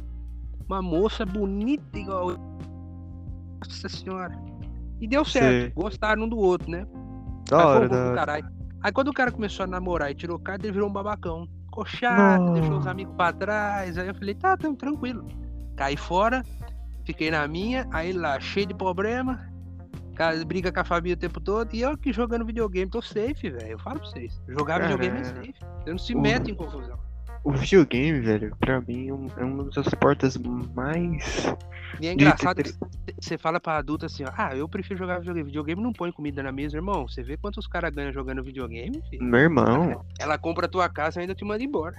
uma 0.69 0.83
moça 0.83 1.25
bonita 1.25 1.99
igual. 1.99 2.37
Nossa 3.65 3.89
senhora. 3.89 4.39
E 5.01 5.07
deu 5.09 5.25
certo. 5.25 5.47
Sei. 5.49 5.71
Gostaram 5.71 6.25
um 6.25 6.29
do 6.29 6.39
outro, 6.39 6.71
né? 6.71 6.87
Da 7.49 7.67
hora, 7.67 7.89
da 7.89 8.11
hora. 8.11 8.53
Aí 8.83 8.93
quando 8.93 9.09
o 9.09 9.13
cara 9.13 9.33
começou 9.33 9.65
a 9.65 9.67
namorar 9.67 10.11
e 10.11 10.15
tirou 10.15 10.39
carta, 10.39 10.67
ele 10.67 10.73
virou 10.73 10.89
um 10.89 10.93
babacão. 10.93 11.49
ficou 11.65 11.85
chato, 11.87 12.43
Não. 12.43 12.55
deixou 12.55 12.79
os 12.79 12.87
amigos 12.87 13.15
pra 13.17 13.33
trás. 13.33 13.97
Aí 13.99 14.09
eu 14.09 14.15
falei, 14.15 14.35
tá, 14.35 14.57
tamo 14.57 14.77
tranquilo. 14.77 15.27
Caí 15.77 15.97
fora, 15.97 16.43
fiquei 17.05 17.31
na 17.31 17.47
minha, 17.47 17.87
aí 17.93 18.13
lá, 18.13 18.39
cheio 18.41 18.67
de 18.67 18.75
problema. 18.75 19.47
Briga 20.47 20.73
com 20.73 20.81
a 20.81 20.85
família 20.85 21.15
o 21.15 21.19
tempo 21.19 21.41
todo. 21.41 21.73
E 21.73 21.83
eu 21.83 21.91
aqui 21.91 22.13
jogando 22.13 22.45
videogame, 22.45 22.91
tô 22.91 23.01
safe, 23.01 23.51
velho. 23.51 23.69
Eu 23.73 23.79
falo 23.79 24.01
pra 24.01 24.09
vocês. 24.09 24.43
Jogar 24.49 24.81
videogame 24.81 25.21
é 25.21 25.25
safe. 25.25 25.55
Você 25.85 25.91
não 25.91 25.99
se 25.99 26.15
mete 26.15 26.51
em 26.51 26.55
confusão. 26.55 26.99
O 27.45 27.53
videogame, 27.53 28.21
velho, 28.21 28.55
pra 28.59 28.81
mim 28.81 29.09
é 29.09 29.41
é 29.41 29.45
uma 29.45 29.64
das 29.64 29.88
portas 29.95 30.37
mais. 30.75 31.47
E 32.01 32.07
é 32.07 32.12
engraçado 32.12 32.62
que 32.62 32.73
você 33.21 33.38
fala 33.38 33.59
pra 33.59 33.79
adulto 33.79 34.07
assim, 34.07 34.25
ó, 34.25 34.31
ah, 34.37 34.55
eu 34.55 34.69
prefiro 34.69 34.99
jogar 34.99 35.19
videogame. 35.19 35.47
Videogame 35.47 35.83
não 35.83 35.93
põe 35.93 36.12
comida 36.12 36.43
na 36.43 36.53
mesa, 36.53 36.77
irmão. 36.77 37.09
Você 37.09 37.23
vê 37.23 37.37
quantos 37.37 37.67
caras 37.67 37.95
ganham 37.95 38.12
jogando 38.12 38.43
videogame, 38.43 39.03
filho? 39.09 39.25
Meu 39.25 39.41
irmão. 39.41 40.05
Ela 40.19 40.37
compra 40.37 40.67
a 40.67 40.69
tua 40.69 40.88
casa 40.88 41.19
e 41.19 41.23
ainda 41.23 41.35
te 41.35 41.45
manda 41.45 41.62
embora. 41.62 41.97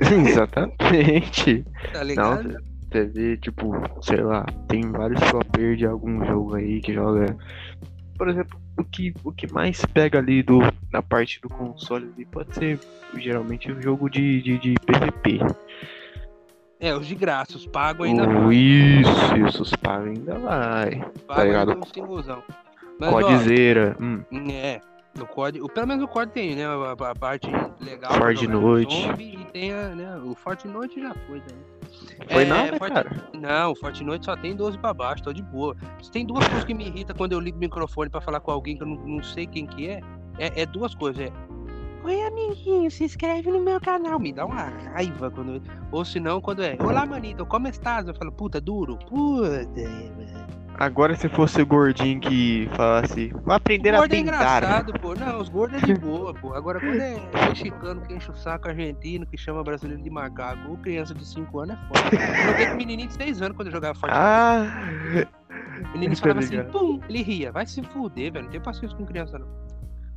Exatamente. 0.00 1.64
Tá 1.92 2.02
ligado? 2.02 2.56
Você 2.90 3.06
vê, 3.06 3.36
tipo, 3.36 3.72
sei 4.02 4.22
lá, 4.22 4.44
tem 4.68 4.90
vários 4.90 5.22
flopers 5.24 5.78
de 5.78 5.86
algum 5.86 6.24
jogo 6.24 6.56
aí 6.56 6.80
que 6.80 6.92
joga. 6.92 7.36
Por 8.16 8.28
exemplo, 8.28 8.60
o 8.76 8.84
que, 8.84 9.14
o 9.22 9.32
que 9.32 9.52
mais 9.52 9.84
pega 9.86 10.18
ali 10.18 10.42
do, 10.42 10.58
na 10.92 11.02
parte 11.02 11.40
do 11.40 11.48
console 11.48 12.10
ali 12.14 12.24
pode 12.26 12.54
ser 12.54 12.78
geralmente 13.16 13.70
um 13.70 13.80
jogo 13.80 14.08
de, 14.08 14.42
de, 14.42 14.58
de 14.58 14.74
PVP. 14.86 15.38
É, 16.78 16.94
os 16.94 17.06
de 17.06 17.14
graça, 17.14 17.56
os 17.56 17.66
pagos 17.66 18.06
ainda 18.06 18.26
O, 18.28 18.44
vai. 18.46 18.54
isso, 18.54 19.36
isso, 19.46 19.62
os 19.62 19.74
pagos 19.76 20.08
ainda 20.08 20.38
vai. 20.38 21.00
Pago 21.26 21.42
ligado? 21.42 21.70
ainda 21.72 21.80
um 21.82 21.86
singlezão. 21.92 22.42
Mas, 22.98 23.12
ó, 23.12 23.20
Codizeira. 23.20 23.96
Hum, 24.00 24.22
É, 24.50 24.80
no 25.18 25.26
COD, 25.26 25.60
pelo 25.74 25.86
menos 25.86 26.04
o 26.04 26.08
COD 26.08 26.32
tem, 26.32 26.54
né? 26.56 26.66
A, 26.66 26.92
a 26.92 27.14
parte 27.14 27.46
legal. 27.80 28.12
Fortnite. 28.12 28.44
jogar 28.52 28.60
no 28.62 28.90
zombie, 28.90 29.38
E 29.40 29.44
tem 29.52 29.72
a, 29.72 29.88
né? 29.90 30.20
O 30.24 30.34
Fortnite 30.34 31.00
já 31.00 31.14
foi 31.26 31.40
também. 31.40 31.64
foi 32.30 32.42
É, 32.42 32.46
nada, 32.46 32.78
Forti- 32.78 32.94
cara. 32.94 33.10
Não, 33.34 33.72
o 33.72 33.74
Fortnite 33.74 34.24
só 34.24 34.36
tem 34.36 34.54
12 34.56 34.78
pra 34.78 34.94
baixo, 34.94 35.22
tô 35.22 35.32
de 35.34 35.42
boa. 35.42 35.76
Tem 36.12 36.24
duas 36.24 36.46
coisas 36.46 36.64
que 36.64 36.72
me 36.72 36.86
irritam 36.86 37.14
quando 37.16 37.32
eu 37.32 37.40
ligo 37.40 37.56
o 37.58 37.60
microfone 37.60 38.08
pra 38.08 38.20
falar 38.22 38.40
com 38.40 38.50
alguém 38.52 38.76
que 38.76 38.82
eu 38.82 38.86
não, 38.86 38.96
não 38.96 39.22
sei 39.22 39.46
quem 39.46 39.66
que 39.66 39.88
é, 39.88 40.00
é, 40.40 40.62
é 40.62 40.66
duas 40.66 40.94
coisas. 40.94 41.26
É, 41.26 41.32
Oi, 42.02 42.22
amiguinho, 42.22 42.90
se 42.90 43.04
inscreve 43.04 43.50
no 43.50 43.60
meu 43.60 43.78
canal. 43.78 44.18
Me 44.18 44.32
dá 44.32 44.46
uma 44.46 44.70
raiva 44.94 45.30
quando. 45.30 45.62
Ou 45.92 46.02
se 46.02 46.18
não, 46.18 46.40
quando 46.40 46.62
é. 46.62 46.76
Olá, 46.80 47.04
manito, 47.04 47.44
como 47.44 47.68
estás? 47.68 48.08
Eu 48.08 48.14
falo, 48.14 48.32
puta, 48.32 48.58
duro. 48.58 48.96
Puta. 49.06 49.60
Agora 50.78 51.14
se 51.14 51.28
fosse 51.28 51.60
o 51.60 51.66
gordinho 51.66 52.18
que 52.20 52.66
falasse, 52.72 53.30
vou 53.44 53.52
aprender 53.54 53.94
a 53.94 53.98
gordo 53.98 54.14
é 54.14 54.16
pintar. 54.16 54.62
engraçado, 54.62 54.98
pô. 54.98 55.14
Não, 55.14 55.38
os 55.38 55.50
gordos 55.50 55.82
é 55.82 55.86
de 55.86 55.94
boa, 55.94 56.32
pô. 56.32 56.54
Agora, 56.54 56.80
quando 56.80 56.98
é 56.98 57.20
mexicano 57.50 58.00
que 58.00 58.14
enche 58.14 58.30
o 58.30 58.34
saco 58.34 58.66
argentino, 58.66 59.26
que 59.26 59.36
chama 59.36 59.62
brasileiro 59.62 60.02
de 60.02 60.08
macaco, 60.08 60.70
ou 60.70 60.78
criança 60.78 61.14
de 61.14 61.26
5 61.26 61.58
anos, 61.60 61.76
é 61.76 61.86
foda. 61.86 62.16
Eu 62.16 62.50
joguei 62.50 62.66
com 62.68 62.76
menininho 62.76 63.08
de 63.08 63.14
6 63.14 63.42
anos 63.42 63.56
quando 63.58 63.68
eu 63.68 63.72
jogava 63.72 63.98
Fortnite. 63.98 64.18
Ah, 64.18 65.26
o 65.84 65.92
menino 65.92 66.14
tá 66.14 66.22
falava 66.22 66.40
assim, 66.40 66.56
ligado. 66.56 66.72
pum, 66.72 66.98
ele 67.10 67.22
ria. 67.22 67.52
Vai 67.52 67.66
se 67.66 67.82
fuder, 67.82 68.32
velho. 68.32 68.44
Não 68.46 68.50
tem 68.50 68.60
paciência 68.62 68.96
com 68.96 69.04
criança, 69.04 69.38
não. 69.38 69.69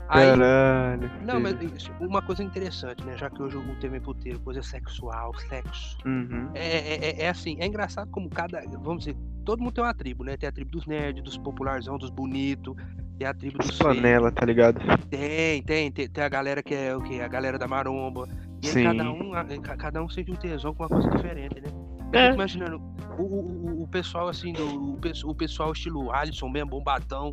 Aí, 0.08 0.28
caralho. 0.28 1.12
não, 1.26 1.40
mas 1.40 1.60
isso, 1.62 1.92
uma 2.00 2.22
coisa 2.22 2.44
interessante, 2.44 3.04
né? 3.04 3.18
Já 3.18 3.30
que 3.30 3.42
hoje 3.42 3.58
o 3.58 3.76
tema 3.80 3.98
é 3.98 4.00
puteiro, 4.00 4.40
coisa 4.42 4.62
sexual, 4.62 5.34
sexo. 5.50 5.98
Uhum. 6.06 6.50
É, 6.54 6.60
é, 6.78 7.06
é- 7.10 7.22
é 7.24 7.30
assim, 7.30 7.58
é 7.60 7.66
engraçado 7.66 8.10
como 8.12 8.30
cada. 8.30 8.62
Vamos 8.82 9.06
dizer, 9.06 9.16
todo 9.46 9.60
mundo 9.62 9.74
tem 9.74 9.84
uma 9.84 9.94
tribo, 9.94 10.24
né? 10.24 10.36
Tem 10.38 10.50
a 10.50 10.52
tribo 10.52 10.72
dos 10.72 10.86
nerds, 10.86 11.24
dos 11.24 11.38
popularzão, 11.38 11.98
dos 11.98 12.10
bonitos, 12.10 12.76
tem 13.18 13.28
a 13.28 13.34
tribo 13.34 13.58
Os 13.60 13.68
dos 13.68 13.78
panela, 13.78 14.32
tá 14.32 14.46
ligado? 14.46 14.80
Tem, 15.10 15.62
tem, 15.64 15.92
tem, 15.92 16.08
tem 16.10 16.24
a 16.24 16.30
galera 16.30 16.62
que 16.62 16.76
é 16.76 16.96
o 16.96 17.02
que? 17.02 17.22
A 17.22 17.28
galera 17.28 17.58
da 17.58 17.68
maromba. 17.68 18.28
E 18.62 18.68
aí 18.68 18.74
Sim. 18.74 18.84
cada 18.84 19.12
um, 19.12 19.32
cada 19.78 20.04
um 20.04 20.10
sente 20.10 20.32
um 20.32 20.36
tesão 20.36 20.74
com 20.74 20.84
uma 20.84 20.90
coisa 20.90 21.10
diferente, 21.10 21.60
né? 21.62 21.68
É. 22.14 22.34
imaginando, 22.34 22.78
o, 23.18 23.22
o, 23.24 23.84
o- 23.84 23.88
pessoal 23.88 24.28
assim, 24.28 24.54
do, 24.54 24.66
o, 24.66 25.00
o 25.32 25.36
pessoal 25.36 25.72
estilo 25.72 26.12
Alisson 26.12 26.50
mesmo, 26.50 26.70
bombadão. 26.70 27.32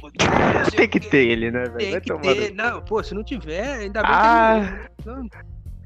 Tem 0.76 0.88
que 0.88 1.00
ter 1.00 1.26
ele, 1.28 1.50
né, 1.50 1.64
velho? 1.64 1.78
Tem 1.78 1.90
Vai 1.92 2.00
que 2.00 2.08
tomar 2.08 2.34
ter. 2.34 2.52
Não, 2.54 2.82
pô, 2.82 3.02
se 3.02 3.14
não 3.14 3.22
tiver, 3.24 3.80
ainda 3.80 4.02
bem 4.02 4.12
Ah, 4.12 4.60
que 4.96 5.08
ele. 5.10 5.28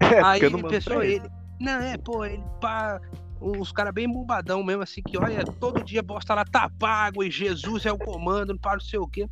É, 0.00 0.20
Aí 0.22 0.40
pessoa, 0.68 0.96
pra 0.96 1.04
ele. 1.07 1.14
ele. 1.16 1.28
Não, 1.61 1.80
é, 1.80 1.96
pô, 1.98 2.24
ele 2.24 2.42
pá. 2.61 3.00
Uns 3.40 3.72
caras 3.72 3.92
bem 3.92 4.09
bombadão 4.11 4.62
mesmo, 4.64 4.83
assim, 4.83 5.02
que 5.02 5.18
olha, 5.18 5.44
todo 5.61 5.85
dia 5.85 6.02
posta 6.02 6.35
lá, 6.35 6.44
tá 6.46 6.70
pago, 6.78 7.22
e 7.22 7.30
Jesus 7.30 7.85
é 7.85 7.92
o 7.92 7.98
comando, 7.98 8.50
não 8.54 8.59
para 8.59 8.74
não 8.74 8.80
sei 8.80 8.98
o 8.98 9.07
quê. 9.07 9.28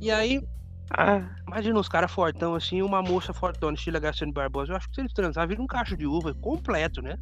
E 0.00 0.10
aí, 0.10 0.40
Ah, 0.90 1.28
imagina 1.46 1.78
uns 1.78 1.88
caras 1.88 2.10
fortão 2.10 2.54
assim, 2.54 2.80
uma 2.80 3.02
moça 3.02 3.32
fortona, 3.34 3.74
estilo 3.76 4.00
Graciane 4.00 4.32
Barbosa. 4.32 4.72
Eu 4.72 4.76
acho 4.76 4.88
que 4.88 4.94
se 4.94 5.00
eles 5.02 5.12
transar, 5.12 5.46
vira 5.46 5.60
um 5.60 5.66
cacho 5.66 5.96
de 5.98 6.06
uva 6.06 6.32
completo, 6.34 7.02
né? 7.02 7.18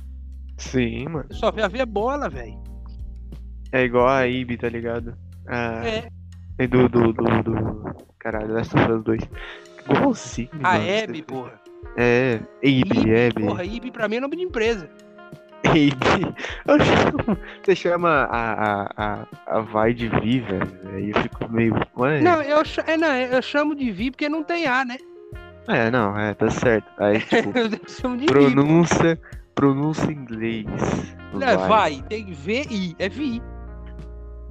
Sim, 0.61 1.09
mano. 1.09 1.27
Só 1.33 1.51
vê 1.51 1.63
a 1.63 1.69
ver 1.69 1.85
bola, 1.87 2.29
velho. 2.29 2.59
É 3.73 3.85
igual 3.85 4.09
a 4.09 4.27
Ibe, 4.27 4.57
tá 4.57 4.69
ligado? 4.69 5.17
Ah, 5.49 5.83
É, 6.59 6.67
do, 6.67 6.89
do, 6.89 7.13
do, 7.13 7.43
do... 7.43 7.97
Caralho, 8.19 8.53
Last 8.53 8.75
of 8.77 8.93
Us 8.93 9.03
2. 9.05 9.21
Igualzinho, 9.89 10.49
a 10.63 10.73
mano. 10.73 10.85
Hebe, 10.85 11.23
porra. 11.23 11.61
É, 11.97 12.41
Ibe, 12.63 13.11
Hebe. 13.11 13.45
Porra, 13.45 13.65
Ibe 13.65 13.91
pra 13.91 14.09
mim 14.09 14.17
é 14.17 14.21
nome 14.21 14.37
de 14.37 14.43
empresa. 14.43 14.89
Chamo- 16.85 17.39
Você 17.63 17.77
chama 17.77 18.09
a, 18.31 18.53
a, 18.53 18.91
a, 18.97 19.27
a 19.47 19.61
Vai 19.61 19.93
de 19.95 20.09
Vi, 20.09 20.41
velho. 20.41 20.73
Aí 20.95 21.11
eu 21.11 21.23
fico 21.23 21.53
meio. 21.53 21.75
Ué. 21.97 22.21
Não, 22.21 22.43
eu, 22.43 22.63
é, 22.87 22.97
não, 22.97 23.15
eu 23.15 23.43
chamo 23.43 23.75
de 23.75 23.91
Vi 23.91 24.11
porque 24.11 24.29
não 24.29 24.43
tem 24.43 24.67
A, 24.67 24.85
né? 24.85 24.97
É, 25.69 25.91
não, 25.91 26.19
é, 26.19 26.35
tá 26.35 26.51
certo. 26.51 26.87
Aí, 26.99 27.21
tipo, 27.21 27.53
de 28.17 28.27
Vi. 28.27 28.27
Pronúncia. 29.55 30.11
Em 30.11 30.15
inglês. 30.15 30.67
Não, 31.33 31.69
vai, 31.69 32.03
tem 32.09 32.27
VI, 32.33 32.95
é 32.99 33.09
Vi. 33.09 33.43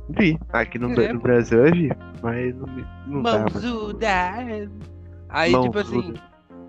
Vi. 0.10 0.40
Aqui 0.54 0.80
no, 0.80 0.92
É. 1.02 1.14
no 1.14 1.20
Brasil 1.20 1.66
é 1.66 1.72
Vi. 1.72 1.90
Mas 2.22 2.56
não, 2.56 2.68
não 3.08 3.22
dá. 3.24 3.32
mano. 3.40 3.50
Mãozuda. 3.54 4.08
Aí, 5.30 5.52
tipo 5.62 5.80
assim, 5.80 5.96
Mãozuda. 5.98 6.20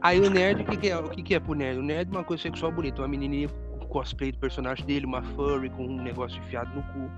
aí 0.03 0.21
o 0.21 0.31
nerd, 0.31 0.63
o 0.63 0.65
que, 0.67 0.77
que 0.77 0.89
é? 0.91 0.97
O 0.99 1.05
que, 1.11 1.23
que 1.23 1.35
é 1.35 1.41
pro 1.41 1.55
nerd? 1.55 1.79
O 1.79 1.83
nerd 1.83 2.09
é 2.13 2.17
uma 2.17 2.25
coisa 2.25 2.43
sexual 2.43 2.71
bonita, 2.73 3.01
uma 3.03 3.09
menininha 3.09 3.49
com 3.49 3.87
cosplay 3.87 4.33
do 4.33 4.39
personagem 4.39 4.85
dele, 4.87 5.07
uma 5.07 5.23
furry 5.23 5.71
com 5.71 5.85
um 5.87 6.03
negócio 6.03 6.39
enfiado 6.39 6.71
no 6.75 6.83
cu. 6.83 7.11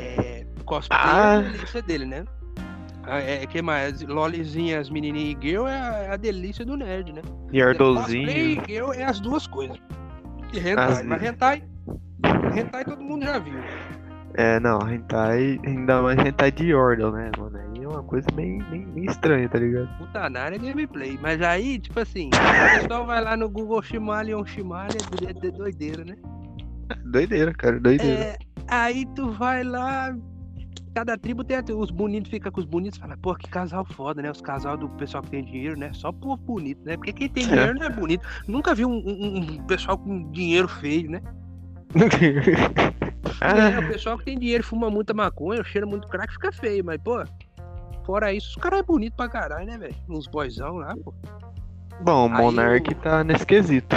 É, 0.00 0.46
cosplay 0.64 0.98
Ah. 1.00 1.42
é 1.74 1.82
dele, 1.82 2.04
né? 2.06 2.24
Ah, 3.10 3.20
É, 3.20 3.46
que 3.46 3.62
mais? 3.62 4.02
Lolizinhas, 4.02 4.90
menininha 4.90 5.32
e 5.32 5.38
girl 5.40 5.66
é 5.66 5.78
a, 5.80 5.92
é 6.04 6.10
a 6.12 6.16
delícia 6.16 6.64
do 6.64 6.76
nerd, 6.76 7.12
né? 7.12 7.22
E 7.52 7.58
Yardolzinho. 7.58 8.62
girl 8.66 8.92
é 8.92 9.04
as 9.04 9.18
duas 9.20 9.46
coisas. 9.46 9.78
E 10.52 10.58
hentai, 10.58 10.92
As 10.92 11.02
mas 11.04 11.22
hentai, 11.22 11.62
hentai 12.56 12.84
todo 12.84 13.02
mundo 13.02 13.24
já 13.24 13.38
viu. 13.38 13.58
É, 14.34 14.60
não, 14.60 14.78
hentai. 14.88 15.58
Ainda 15.66 16.02
mais 16.02 16.18
hentai 16.18 16.52
de 16.52 16.66
Yordle, 16.66 17.10
né, 17.12 17.30
mano? 17.38 17.58
Aí 17.58 17.82
é 17.82 17.88
uma 17.88 18.02
coisa 18.02 18.26
meio, 18.34 18.62
meio, 18.70 18.86
meio 18.88 19.10
estranha, 19.10 19.48
tá 19.48 19.58
ligado? 19.58 19.88
Putanária 19.98 20.56
é 20.56 20.58
gameplay. 20.58 21.18
Mas 21.20 21.40
aí, 21.42 21.78
tipo 21.78 21.98
assim, 21.98 22.28
o 22.28 22.80
pessoal 22.80 23.06
vai 23.06 23.22
lá 23.22 23.36
no 23.36 23.48
Google 23.48 23.82
Shimalion 23.82 24.44
Shimalia, 24.44 25.00
é 25.00 25.32
de- 25.32 25.40
de 25.40 25.50
doideira, 25.50 26.04
né? 26.04 26.14
Doideira, 27.04 27.52
cara, 27.54 27.80
doideira. 27.80 28.22
É, 28.22 28.38
aí 28.68 29.04
tu 29.14 29.30
vai 29.32 29.64
lá. 29.64 30.14
Cada 30.98 31.16
tribo 31.16 31.44
tem 31.44 31.56
os 31.76 31.92
bonitos, 31.92 32.28
fica 32.28 32.50
com 32.50 32.58
os 32.58 32.66
bonitos 32.66 32.98
fala, 32.98 33.16
pô, 33.16 33.32
que 33.32 33.48
casal 33.48 33.84
foda, 33.84 34.20
né? 34.20 34.32
Os 34.32 34.40
casal 34.40 34.76
do 34.76 34.88
pessoal 34.88 35.22
que 35.22 35.30
tem 35.30 35.44
dinheiro, 35.44 35.78
né? 35.78 35.92
Só 35.92 36.10
povo 36.10 36.36
bonito, 36.38 36.80
né? 36.84 36.96
Porque 36.96 37.12
quem 37.12 37.28
tem 37.28 37.44
É. 37.44 37.46
dinheiro 37.46 37.74
não 37.78 37.86
é 37.86 37.88
bonito. 37.90 38.26
Nunca 38.48 38.74
vi 38.74 38.84
um, 38.84 38.90
um- 39.06 39.36
um 39.38 39.62
pessoal 39.68 39.96
com 39.96 40.28
dinheiro 40.32 40.66
feio, 40.66 41.08
né? 41.08 41.22
É, 43.40 43.78
o 43.78 43.86
pessoal 43.86 44.18
que 44.18 44.24
tem 44.24 44.36
dinheiro 44.38 44.64
fuma 44.64 44.90
muita 44.90 45.14
maconha, 45.14 45.62
cheira 45.62 45.86
muito 45.86 46.08
crack, 46.08 46.32
fica 46.32 46.50
feio, 46.50 46.84
mas, 46.84 47.00
pô, 47.00 47.22
fora 48.04 48.32
isso, 48.32 48.48
os 48.48 48.56
caras 48.56 48.80
é 48.80 48.82
bonito 48.82 49.14
pra 49.14 49.28
caralho, 49.28 49.66
né, 49.66 49.78
velho? 49.78 49.94
Uns 50.08 50.26
boyzão 50.26 50.78
lá, 50.78 50.96
pô. 50.96 51.14
bom, 52.00 52.26
o 52.26 52.28
Monark 52.28 52.90
o- 52.90 52.94
tá 52.96 53.22
nesse 53.22 53.46
quesito. 53.46 53.94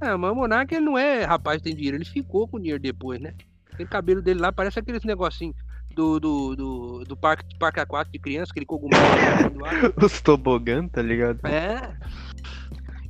É, 0.00 0.14
mas 0.16 0.30
o 0.30 0.34
Monark 0.36 0.72
ele 0.72 0.84
não 0.84 0.96
é 0.96 1.24
rapaz 1.24 1.58
que 1.58 1.64
tem 1.64 1.74
dinheiro, 1.74 1.96
ele 1.96 2.04
ficou 2.04 2.46
com 2.46 2.58
dinheiro 2.60 2.78
depois, 2.80 3.20
né? 3.20 3.34
Aquele 3.72 3.88
cabelo 3.88 4.22
dele 4.22 4.38
lá 4.40 4.52
parece 4.52 4.78
aqueles 4.78 5.02
negocinhos 5.02 5.56
do, 5.96 6.20
do, 6.20 6.54
do, 6.54 7.04
do 7.04 7.16
parque, 7.16 7.56
parque 7.58 7.80
aquático 7.80 8.12
de 8.12 8.18
criança, 8.18 8.52
aquele 8.52 8.66
cogumelo 8.66 9.02
ar. 9.64 9.92
Os 10.04 10.20
tobogã, 10.20 10.86
tá 10.86 11.00
ligado? 11.00 11.40
É. 11.46 11.96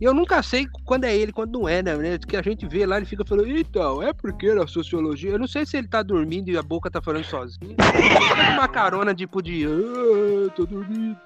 E 0.01 0.05
eu 0.05 0.15
nunca 0.15 0.43
sei 0.43 0.69
quando 0.85 1.05
é 1.05 1.17
ele, 1.17 1.33
quando 1.33 1.59
não 1.59 1.69
é, 1.69 1.83
né? 1.83 2.19
Que 2.19 2.37
a 2.37 2.43
gente 2.43 2.67
vê 2.67 2.87
lá, 2.87 2.99
ele 2.99 3.07
fica 3.07 3.25
falando, 3.25 3.49
então, 3.49 4.03
é 4.03 4.13
porque 4.13 4.55
na 4.55 4.67
sociologia. 4.67 5.33
Eu 5.33 5.39
não 5.39 5.49
sei 5.49 5.67
se 5.67 5.77
ele 5.77 5.89
tá 5.89 6.03
dormindo 6.03 6.49
e 6.49 6.57
a 6.57 6.63
boca 6.63 6.91
tá 6.91 7.03
falando 7.03 7.25
sozinho. 7.25 7.75
Uma 8.53 8.69
carona 8.69 9.15
tipo 9.15 9.43
de. 9.43 9.67
Ah, 9.67 10.51
tô 10.55 10.65
dormindo. 10.65 11.19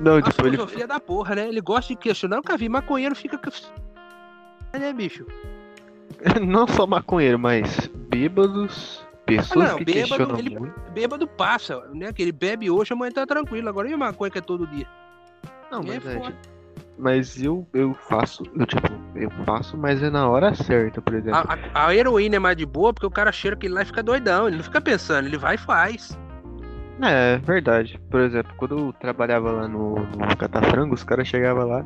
Não, 0.00 0.20
tipo, 0.20 0.42
ele. 0.42 0.56
filosofia 0.56 0.86
da 0.86 1.00
porra, 1.00 1.36
né? 1.36 1.48
Ele 1.48 1.60
gosta 1.60 1.94
de 1.94 1.98
questionar. 1.98 2.36
Eu 2.36 2.42
nunca 2.42 2.58
vi. 2.58 2.68
Maconheiro 2.68 3.14
fica. 3.14 3.40
Né, 4.78 4.92
bicho? 4.92 5.24
Não 6.44 6.66
só 6.66 6.86
maconheiro, 6.86 7.38
mas 7.38 7.88
bêbados, 8.10 9.04
pessoas 9.36 9.66
Ah, 9.66 9.72
não, 9.72 9.78
que 9.78 9.84
bêbado, 9.84 10.08
questionam 10.08 10.38
ele- 10.38 10.58
muito. 10.58 10.80
Bêbado 10.92 11.26
passa, 11.26 11.80
né? 11.92 12.12
Que 12.12 12.22
ele 12.22 12.32
bebe 12.32 12.70
hoje, 12.70 12.92
amanhã 12.92 13.12
tá 13.12 13.26
tranquilo. 13.26 13.68
Agora 13.68 13.88
e 13.88 13.96
maconha 13.96 14.30
que 14.30 14.38
é 14.38 14.42
todo 14.42 14.66
dia? 14.66 14.86
Não, 15.70 15.80
é 15.80 15.84
mas 15.86 16.06
é, 16.06 16.32
mas 16.98 17.42
eu, 17.42 17.66
eu 17.72 17.94
faço, 17.94 18.42
eu 18.58 18.66
tipo, 18.66 18.88
eu 19.14 19.30
faço, 19.44 19.76
mas 19.76 20.02
é 20.02 20.10
na 20.10 20.28
hora 20.28 20.54
certa, 20.54 21.00
por 21.00 21.14
exemplo. 21.14 21.38
A, 21.38 21.58
a, 21.74 21.86
a 21.88 21.94
heroína 21.94 22.36
é 22.36 22.38
mais 22.38 22.56
de 22.56 22.66
boa 22.66 22.92
porque 22.92 23.06
o 23.06 23.10
cara 23.10 23.30
cheira 23.30 23.54
aquele 23.56 23.74
lá 23.74 23.82
e 23.82 23.84
fica 23.84 24.02
doidão. 24.02 24.48
Ele 24.48 24.56
não 24.56 24.64
fica 24.64 24.80
pensando, 24.80 25.26
ele 25.26 25.38
vai 25.38 25.54
e 25.54 25.58
faz. 25.58 26.18
É, 27.00 27.36
verdade. 27.38 28.00
Por 28.10 28.20
exemplo, 28.20 28.52
quando 28.56 28.76
eu 28.78 28.92
trabalhava 28.94 29.52
lá 29.52 29.68
no, 29.68 29.94
no 29.94 30.36
Catafrango, 30.36 30.94
os 30.94 31.04
caras 31.04 31.28
chegavam 31.28 31.68
lá, 31.68 31.84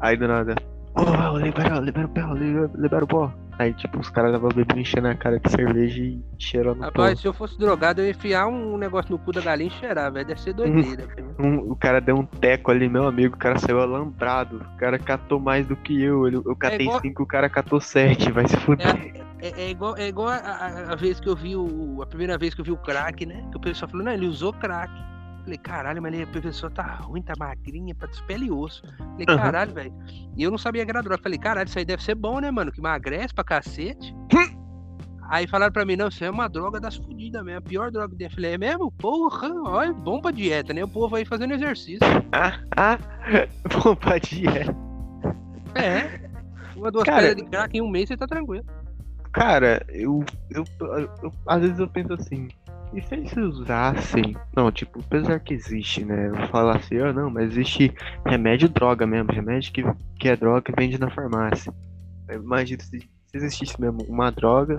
aí 0.00 0.16
do 0.16 0.28
nada, 0.28 0.54
oh, 0.94 1.38
libera, 1.38 1.80
libera 1.80 2.06
o 2.06 2.08
pé, 2.08 2.22
libera, 2.34 2.70
libera 2.74 3.04
o 3.04 3.08
pó. 3.08 3.32
Aí, 3.58 3.72
tipo, 3.74 4.00
os 4.00 4.10
caras 4.10 4.32
davam 4.32 4.48
bebendo 4.48 4.80
enchendo 4.80 5.06
a 5.06 5.14
cara 5.14 5.38
de 5.38 5.48
cerveja 5.48 6.02
e 6.02 6.20
cheirando 6.38 6.80
Rapaz, 6.80 7.14
pó. 7.14 7.20
se 7.20 7.28
eu 7.28 7.32
fosse 7.32 7.56
drogado, 7.56 8.00
eu 8.00 8.06
ia 8.06 8.10
enfiar 8.10 8.48
um 8.48 8.76
negócio 8.76 9.12
no 9.12 9.18
cu 9.18 9.32
da 9.32 9.40
galinha 9.40 9.68
e 9.68 9.72
cheirar, 9.72 10.12
velho. 10.12 10.26
Deve 10.26 10.40
ser 10.40 10.52
doideira. 10.52 11.06
Um, 11.36 11.72
o 11.72 11.74
cara 11.74 12.00
deu 12.00 12.14
um 12.14 12.24
teco 12.24 12.70
ali, 12.70 12.88
meu 12.88 13.08
amigo, 13.08 13.34
o 13.34 13.38
cara 13.38 13.58
saiu 13.58 13.80
alambrado. 13.80 14.64
O 14.74 14.76
cara 14.76 15.00
catou 15.00 15.40
mais 15.40 15.66
do 15.66 15.74
que 15.74 16.00
eu. 16.00 16.28
Eu, 16.28 16.44
eu 16.46 16.54
catei 16.54 16.86
5, 16.86 17.04
é 17.04 17.08
igual... 17.08 17.24
o 17.24 17.26
cara 17.26 17.48
catou 17.48 17.80
7, 17.80 18.30
vai 18.30 18.46
se 18.46 18.56
fuder. 18.58 18.86
É, 18.86 19.48
é, 19.48 19.62
é 19.64 19.70
igual, 19.70 19.96
é 19.96 20.06
igual 20.06 20.28
a, 20.28 20.36
a, 20.36 20.92
a, 20.92 20.94
vez 20.94 21.18
que 21.18 21.28
eu 21.28 21.34
vi 21.34 21.56
o. 21.56 22.00
A 22.00 22.06
primeira 22.06 22.38
vez 22.38 22.54
que 22.54 22.60
eu 22.60 22.64
vi 22.64 22.70
o 22.70 22.76
crack, 22.76 23.26
né? 23.26 23.44
Que 23.50 23.56
o 23.56 23.60
pessoal 23.60 23.90
falou, 23.90 24.06
não, 24.06 24.12
ele 24.12 24.28
usou 24.28 24.52
crack. 24.52 24.92
Falei, 25.44 25.58
caralho, 25.58 26.00
mas 26.00 26.20
a 26.22 26.26
pessoa 26.26 26.70
tá 26.70 26.82
ruim, 26.82 27.20
tá 27.20 27.34
magrinha, 27.38 27.94
tá 27.94 28.08
pele 28.26 28.46
e 28.46 28.50
osso. 28.50 28.82
Falei, 28.96 29.26
uhum. 29.28 29.36
caralho, 29.36 29.74
velho. 29.74 29.94
E 30.34 30.42
eu 30.42 30.50
não 30.50 30.56
sabia 30.56 30.84
que 30.84 30.90
era 30.90 31.02
droga. 31.02 31.22
Falei, 31.22 31.38
caralho, 31.38 31.68
isso 31.68 31.78
aí 31.78 31.84
deve 31.84 32.02
ser 32.02 32.14
bom, 32.14 32.40
né, 32.40 32.50
mano? 32.50 32.72
Que 32.72 32.80
emagrece 32.80 33.34
pra 33.34 33.44
cacete. 33.44 34.14
aí 35.28 35.46
falaram 35.46 35.72
pra 35.72 35.84
mim, 35.84 35.96
não, 35.96 36.08
isso 36.08 36.24
é 36.24 36.30
uma 36.30 36.48
droga 36.48 36.80
das 36.80 36.96
fodidas 36.96 37.44
mesmo. 37.44 37.58
A 37.58 37.62
pior 37.62 37.90
droga 37.90 38.16
dele. 38.16 38.34
Falei, 38.34 38.54
é 38.54 38.58
mesmo? 38.58 38.90
Porra, 38.92 39.52
olha, 39.66 39.92
bom 39.92 40.18
pra 40.18 40.30
dieta, 40.30 40.72
né? 40.72 40.82
O 40.82 40.88
povo 40.88 41.14
aí 41.14 41.26
fazendo 41.26 41.52
exercício. 41.52 42.00
Ah, 42.32 42.58
ah, 42.74 42.98
bom 43.82 43.94
pra 43.94 44.16
dieta. 44.16 44.74
É. 45.74 46.24
Uma, 46.74 46.90
duas 46.90 47.04
cara, 47.04 47.34
de 47.34 47.44
crack 47.44 47.76
em 47.76 47.82
um 47.82 47.88
mês 47.88 48.08
você 48.08 48.16
tá 48.16 48.26
tranquilo. 48.26 48.64
Cara, 49.30 49.84
eu, 49.88 50.24
eu, 50.50 50.64
eu, 50.80 51.10
eu 51.22 51.32
às 51.46 51.60
vezes 51.60 51.78
eu 51.78 51.88
penso 51.88 52.14
assim, 52.14 52.48
e 52.96 53.02
se 53.02 53.14
eles 53.14 53.36
usassem. 53.36 54.36
Não, 54.54 54.70
tipo, 54.70 55.00
apesar 55.00 55.40
que 55.40 55.54
existe, 55.54 56.04
né? 56.04 56.28
Eu 56.28 56.48
falar 56.48 56.76
assim, 56.76 56.98
ah, 56.98 57.12
não, 57.12 57.30
mas 57.30 57.50
existe 57.52 57.92
remédio 58.24 58.68
droga 58.68 59.06
mesmo, 59.06 59.32
remédio 59.32 59.72
que, 59.72 59.82
que 60.18 60.28
é 60.28 60.36
droga 60.36 60.62
que 60.62 60.72
vende 60.78 60.98
na 60.98 61.10
farmácia. 61.10 61.72
Imagina 62.32 62.82
se, 62.82 63.00
se 63.00 63.08
existisse 63.36 63.80
mesmo 63.80 64.02
uma 64.08 64.30
droga 64.30 64.76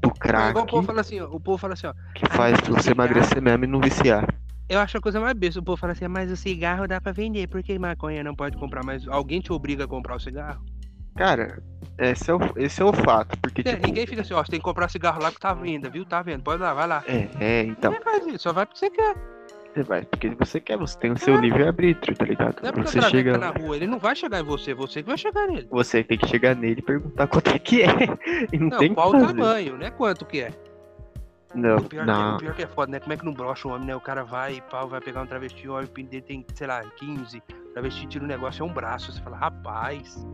do 0.00 0.10
crack. 0.10 0.58
o 0.58 0.66
povo 0.66 0.86
fala 0.86 1.00
assim, 1.00 1.20
ó, 1.20 1.26
o 1.26 1.40
povo 1.40 1.58
fala 1.58 1.74
assim, 1.74 1.86
ó. 1.86 1.94
Que 2.14 2.26
faz 2.30 2.60
pra 2.60 2.72
você 2.72 2.92
emagrecer 2.92 3.42
mesmo 3.42 3.64
e 3.64 3.68
não 3.68 3.80
viciar. 3.80 4.26
Eu 4.68 4.78
acho 4.78 4.96
a 4.96 5.00
coisa 5.00 5.20
mais 5.20 5.36
besta. 5.36 5.58
O 5.58 5.64
povo 5.64 5.76
fala 5.76 5.92
assim, 5.92 6.06
mas 6.06 6.30
o 6.30 6.36
cigarro 6.36 6.86
dá 6.86 7.00
pra 7.00 7.10
vender, 7.10 7.48
por 7.48 7.62
que 7.62 7.76
maconha 7.78 8.22
não 8.22 8.36
pode 8.36 8.56
comprar? 8.56 8.84
Mas 8.84 9.06
alguém 9.08 9.40
te 9.40 9.52
obriga 9.52 9.84
a 9.84 9.88
comprar 9.88 10.14
o 10.14 10.20
cigarro? 10.20 10.64
Cara, 11.20 11.62
esse 11.98 12.30
é 12.30 12.34
o, 12.34 12.40
esse 12.56 12.80
é 12.80 12.84
o 12.84 12.94
fato. 12.94 13.38
Porque, 13.40 13.60
é, 13.60 13.74
tipo... 13.74 13.86
Ninguém 13.86 14.06
fica 14.06 14.22
assim, 14.22 14.32
ó, 14.32 14.42
você 14.42 14.52
tem 14.52 14.58
que 14.58 14.64
comprar 14.64 14.88
cigarro 14.88 15.22
lá 15.22 15.30
que 15.30 15.38
tá 15.38 15.52
vendo, 15.52 15.90
viu? 15.90 16.02
Tá 16.02 16.22
vendo, 16.22 16.42
pode 16.42 16.62
lá, 16.62 16.72
vai 16.72 16.86
lá. 16.86 17.04
É, 17.06 17.28
é 17.38 17.62
então. 17.64 17.94
Faz 18.02 18.26
isso, 18.26 18.38
só 18.38 18.54
vai 18.54 18.64
porque 18.64 18.78
você 18.78 18.88
quer. 18.88 19.14
Você 19.74 19.82
vai 19.82 20.02
porque 20.06 20.30
você 20.30 20.60
quer, 20.60 20.78
você 20.78 20.98
tem 20.98 21.12
o 21.12 21.18
seu 21.18 21.34
é. 21.34 21.40
livre-arbítrio, 21.42 22.16
tá 22.16 22.24
ligado? 22.24 22.62
Não 22.62 22.70
é 22.70 22.72
porque 22.72 22.88
você 22.88 23.02
chega 23.02 23.36
na 23.36 23.50
rua, 23.50 23.76
ele 23.76 23.86
não 23.86 23.98
vai 23.98 24.16
chegar 24.16 24.40
em 24.40 24.44
você, 24.44 24.72
você 24.72 25.02
que 25.02 25.08
vai 25.10 25.18
chegar 25.18 25.46
nele. 25.46 25.68
Você 25.70 26.02
tem 26.02 26.16
que 26.16 26.26
chegar 26.26 26.56
nele 26.56 26.78
e 26.78 26.82
perguntar 26.82 27.26
quanto 27.26 27.50
é 27.50 27.58
que 27.58 27.82
é. 27.82 27.88
E 28.50 28.58
não, 28.58 28.68
não 28.70 28.78
tem 28.78 28.94
qual 28.94 29.10
o 29.10 29.12
tamanho, 29.12 29.76
né? 29.76 29.90
Quanto 29.90 30.24
que 30.24 30.40
é. 30.40 30.52
Não, 31.54 31.76
o 31.76 31.84
pior, 31.84 32.06
não. 32.06 32.38
Que, 32.38 32.44
o 32.44 32.46
pior 32.46 32.54
que 32.54 32.62
é 32.62 32.66
foda, 32.66 32.92
né? 32.92 32.98
Como 32.98 33.12
é 33.12 33.16
que 33.18 33.26
não 33.26 33.34
brocha 33.34 33.68
o 33.68 33.72
homem, 33.72 33.88
né? 33.88 33.94
O 33.94 34.00
cara 34.00 34.24
vai 34.24 34.54
e 34.54 34.60
pau, 34.62 34.88
vai 34.88 35.02
pegar 35.02 35.20
um 35.20 35.26
travesti, 35.26 35.68
olha, 35.68 35.84
o 35.84 35.90
pinto 35.90 36.08
dele 36.08 36.22
tem, 36.22 36.46
sei 36.54 36.66
lá, 36.66 36.82
15. 36.96 37.36
O 37.38 37.72
travesti 37.74 38.06
tira 38.06 38.24
um 38.24 38.26
negócio, 38.28 38.62
é 38.62 38.64
um 38.64 38.72
braço. 38.72 39.12
Você 39.12 39.20
fala, 39.20 39.36
rapaz. 39.36 40.26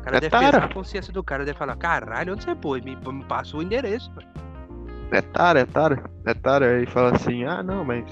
O 0.00 0.02
cara 0.02 0.16
é 0.16 0.20
deve 0.20 0.30
tara. 0.30 0.64
a 0.64 0.68
consciência 0.72 1.12
do 1.12 1.22
cara, 1.22 1.44
deve 1.44 1.58
falar, 1.58 1.76
caralho, 1.76 2.32
onde 2.32 2.44
você 2.44 2.54
pôs? 2.54 2.82
Me, 2.82 2.96
me 2.96 3.24
passa 3.24 3.56
o 3.56 3.62
endereço, 3.62 4.10
mano. 4.14 4.28
É 5.12 5.20
tara, 5.20 5.60
é 5.60 5.66
tara. 5.66 6.02
É 6.24 6.34
tara. 6.34 6.76
Aí 6.76 6.86
fala 6.86 7.14
assim, 7.14 7.44
ah, 7.44 7.62
não, 7.62 7.84
mas. 7.84 8.04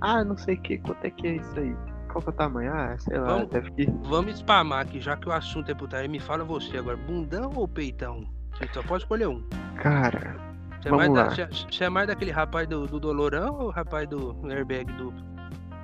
Ah, 0.00 0.22
não 0.22 0.36
sei 0.36 0.56
o 0.56 0.60
que, 0.60 0.78
quanto 0.78 1.04
é 1.04 1.10
que 1.10 1.26
é 1.26 1.36
isso 1.36 1.58
aí? 1.58 1.74
Qual 2.12 2.22
que 2.22 2.28
é 2.28 2.32
o 2.32 2.34
tamanho? 2.34 2.72
Ah, 2.72 2.96
sei 2.98 3.18
lá, 3.18 3.26
vamos, 3.26 3.48
deve 3.48 3.70
que. 3.72 3.90
Vamos 4.02 4.38
spamar 4.38 4.80
aqui, 4.80 5.00
já 5.00 5.16
que 5.16 5.28
o 5.28 5.32
assunto 5.32 5.70
é 5.70 5.74
putaria. 5.74 6.08
Me 6.08 6.20
fala 6.20 6.44
você 6.44 6.76
agora, 6.76 6.96
bundão 6.96 7.52
ou 7.54 7.66
peitão? 7.66 8.26
Você 8.52 8.68
só 8.72 8.82
pode 8.82 9.04
escolher 9.04 9.28
um. 9.28 9.42
Cara. 9.76 10.36
Você, 10.80 10.90
vamos 10.90 11.06
é, 11.06 11.08
lá. 11.10 11.22
Da, 11.24 11.30
você, 11.30 11.46
você 11.46 11.84
é 11.84 11.88
mais 11.88 12.06
daquele 12.06 12.30
rapaz 12.30 12.68
do, 12.68 12.86
do 12.86 13.00
Dolorão 13.00 13.54
ou 13.54 13.66
o 13.68 13.70
rapaz 13.70 14.08
do 14.08 14.36
airbag 14.50 14.92
duplo? 14.92 15.24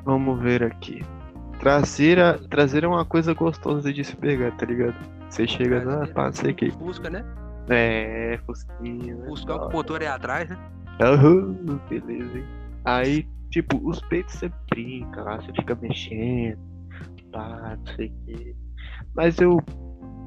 Vamos 0.04 0.40
ver 0.40 0.62
aqui. 0.64 1.04
Traseira, 1.62 2.40
traseira 2.50 2.88
é 2.88 2.90
uma 2.90 3.04
coisa 3.04 3.32
gostosa 3.34 3.92
de 3.92 4.02
se 4.02 4.16
pegar, 4.16 4.50
tá 4.56 4.66
ligado? 4.66 4.96
Você 5.30 5.46
chega 5.46 5.84
lá, 5.84 6.08
pá, 6.08 6.26
não 6.26 6.32
sei 6.32 6.50
o 6.50 6.54
que. 6.56 6.72
Fusca, 6.72 7.08
né? 7.08 7.24
É, 7.68 8.36
Fusquinha. 8.44 9.14
Né? 9.14 9.26
Fusca, 9.28 9.66
o 9.66 9.72
motor 9.72 10.02
é 10.02 10.08
atrás, 10.08 10.50
né? 10.50 10.58
Uhum, 11.00 11.78
beleza, 11.88 12.36
hein? 12.36 12.44
Aí, 12.84 13.28
tipo, 13.50 13.80
os 13.88 14.00
peitos 14.08 14.34
você 14.34 14.50
brinca 14.70 15.22
lá, 15.22 15.36
você 15.36 15.52
fica 15.52 15.78
mexendo, 15.80 16.58
pá, 17.30 17.76
não 17.78 17.94
sei 17.94 18.08
o 18.08 18.26
que. 18.26 18.56
Mas 19.14 19.38
eu. 19.38 19.62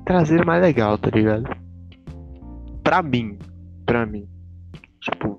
Traseira 0.05 0.43
é 0.43 0.45
mais 0.45 0.61
legal, 0.61 0.97
tá 0.97 1.09
ligado? 1.09 1.49
Pra 2.81 3.03
mim. 3.03 3.37
Pra 3.85 4.05
mim. 4.05 4.25
Tipo, 5.01 5.37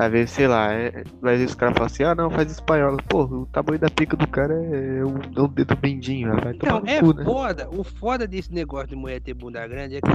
às 0.00 0.10
vezes, 0.10 0.30
sei 0.30 0.48
lá, 0.48 0.72
é, 0.72 1.04
às 1.04 1.20
vezes 1.20 1.50
os 1.50 1.54
caras 1.54 1.74
falam 1.74 1.86
assim, 1.86 2.02
ah 2.04 2.14
não, 2.14 2.30
faz 2.30 2.50
espanhol. 2.50 2.96
Pô, 3.06 3.24
o 3.24 3.46
tamanho 3.46 3.78
da 3.78 3.90
pica 3.90 4.16
do 4.16 4.26
cara 4.26 4.54
é 4.54 5.04
um, 5.04 5.18
é 5.36 5.42
um 5.42 5.48
dedo 5.48 5.76
mendinho, 5.82 6.34
vai 6.40 6.54
Então, 6.54 6.82
é 6.86 7.00
cu, 7.00 7.12
né? 7.12 7.22
foda. 7.22 7.68
O 7.70 7.84
foda 7.84 8.26
desse 8.26 8.50
negócio 8.50 8.88
de 8.88 8.96
mulher 8.96 9.20
ter 9.20 9.34
bunda 9.34 9.66
grande 9.68 9.96
é 9.96 10.00
que 10.00 10.10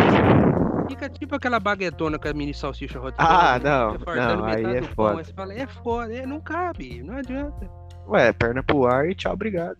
fica 0.89 1.07
tipo 1.07 1.35
aquela 1.35 1.59
baguetona 1.59 2.17
com 2.17 2.27
a 2.27 2.33
mini 2.33 2.51
salsicha 2.51 2.97
rotina. 2.97 3.27
Ah, 3.27 3.59
não, 3.59 3.93
não, 3.93 4.45
aí 4.45 4.65
é 4.77 4.81
foda. 4.81 5.15
Pão, 5.15 5.23
você 5.23 5.33
fala, 5.33 5.53
é 5.53 5.67
foda, 5.67 6.13
é, 6.15 6.25
não 6.25 6.41
cabe, 6.41 7.03
não 7.03 7.17
adianta. 7.17 7.69
Ué, 8.07 8.33
perna 8.33 8.63
pro 8.63 8.87
ar 8.87 9.07
e 9.07 9.13
tchau, 9.13 9.33
obrigado. 9.33 9.77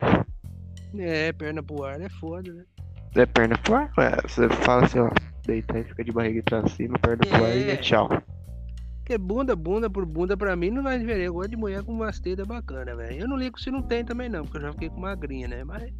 É, 0.99 1.33
perna 1.33 1.63
pro 1.63 1.83
ar 1.83 1.99
é 1.99 2.09
foda, 2.09 2.53
né? 2.53 2.63
É 3.15 3.25
perna 3.25 3.57
pro 3.57 3.73
ar? 3.73 3.91
Ué, 3.97 4.11
você 4.21 4.47
fala 4.49 4.85
assim, 4.85 4.99
ó, 4.99 5.09
deita 5.47 5.79
e 5.79 5.83
fica 5.83 6.03
de 6.03 6.11
barriga 6.11 6.43
pra 6.43 6.67
cima, 6.67 6.99
perna 6.99 7.23
é. 7.25 7.27
pro 7.27 7.43
ar 7.43 7.57
e 7.57 7.71
é 7.71 7.77
tchau. 7.77 8.07
Porque 9.05 9.19
bunda, 9.19 9.55
bunda 9.55 9.87
por 9.87 10.03
bunda, 10.03 10.35
pra 10.35 10.55
mim 10.55 10.71
não 10.71 10.81
vai 10.81 10.97
diferença. 10.97 11.25
Eu 11.25 11.33
gosto 11.33 11.51
de 11.51 11.55
mulher 11.55 11.83
com 11.83 11.91
umas 11.91 12.19
tetas 12.19 12.47
bacana, 12.47 12.95
velho. 12.95 13.21
Eu 13.21 13.27
não 13.27 13.37
ligo 13.37 13.59
se 13.59 13.69
não 13.69 13.83
tem 13.83 14.03
também, 14.03 14.27
não, 14.27 14.41
porque 14.41 14.57
eu 14.57 14.61
já 14.61 14.71
fiquei 14.71 14.89
com 14.89 14.99
magrinha, 14.99 15.47
né? 15.47 15.63
Mas 15.63 15.93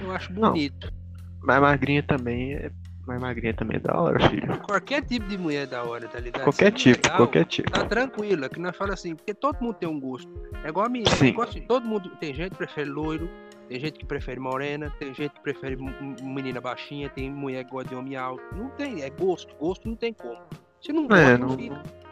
eu 0.00 0.12
acho 0.12 0.32
bonito. 0.32 0.86
Não, 0.86 1.38
mas 1.42 1.60
magrinha 1.60 2.04
também 2.04 2.54
é. 2.54 2.70
Mas 3.04 3.20
magrinha 3.20 3.52
também 3.52 3.78
é 3.78 3.80
da 3.80 4.00
hora, 4.00 4.28
filho. 4.28 4.60
Qualquer 4.62 5.02
tipo 5.02 5.26
de 5.26 5.36
mulher 5.36 5.64
é 5.64 5.66
da 5.66 5.82
hora, 5.82 6.06
tá 6.06 6.20
ligado? 6.20 6.44
Qualquer 6.44 6.70
tipo, 6.72 7.04
legal, 7.04 7.16
qualquer 7.16 7.44
tipo. 7.46 7.70
Tá 7.70 7.84
tranquilo, 7.84 8.44
é 8.44 8.48
que 8.48 8.60
nós 8.60 8.76
fala 8.76 8.94
assim, 8.94 9.16
porque 9.16 9.34
todo 9.34 9.60
mundo 9.60 9.74
tem 9.74 9.88
um 9.88 9.98
gosto. 9.98 10.30
É 10.62 10.68
igual 10.68 10.86
a 10.86 10.88
mim, 10.88 11.02
Sim. 11.18 11.32
Gosto, 11.32 11.60
todo 11.62 11.84
mundo. 11.84 12.10
Tem 12.20 12.32
gente 12.32 12.50
que 12.50 12.58
prefere 12.58 12.88
loiro, 12.88 13.28
tem 13.68 13.80
gente 13.80 13.98
que 13.98 14.06
prefere 14.06 14.38
morena, 14.38 14.92
tem 15.00 15.12
gente 15.12 15.32
que 15.32 15.40
prefere 15.40 15.76
menina 16.22 16.60
baixinha, 16.60 17.08
tem 17.08 17.28
mulher 17.28 17.64
que 17.64 17.72
gosta 17.72 17.88
de 17.88 17.96
homem 17.96 18.16
alto. 18.16 18.42
Não 18.54 18.70
tem, 18.70 19.02
é 19.02 19.10
gosto, 19.10 19.52
gosto 19.56 19.88
não 19.88 19.96
tem 19.96 20.12
como. 20.12 20.38
Se 20.86 20.92
não 20.92 21.08
gosta, 21.08 21.24
é, 21.24 21.36
não, 21.36 21.56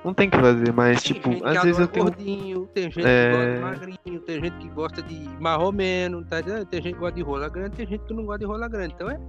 não 0.04 0.12
tem 0.12 0.28
que 0.28 0.36
fazer, 0.36 0.72
mas 0.72 1.00
tem 1.00 1.12
tipo, 1.14 1.46
às 1.46 1.62
vezes 1.62 1.78
eu 1.78 1.86
tenho. 1.86 2.06
Gordinho, 2.06 2.66
tem 2.74 2.90
gente 2.90 3.06
é... 3.06 3.30
que 3.30 3.36
gosta 3.36 3.54
de 3.54 3.60
magrinho, 3.60 4.20
tem 4.20 4.40
gente 4.40 4.58
que 4.58 4.68
gosta 4.68 5.02
de 5.02 5.28
marromeno, 5.40 6.24
tá 6.24 6.40
entendendo? 6.40 6.66
Tem 6.66 6.82
gente 6.82 6.94
que 6.94 6.98
gosta 6.98 7.14
de 7.14 7.22
rola 7.22 7.48
grande, 7.48 7.76
tem 7.76 7.86
gente 7.86 8.04
que 8.04 8.12
não 8.12 8.24
gosta 8.24 8.40
de 8.40 8.46
rola 8.46 8.66
grande, 8.66 8.94
então 8.94 9.08
é. 9.08 9.20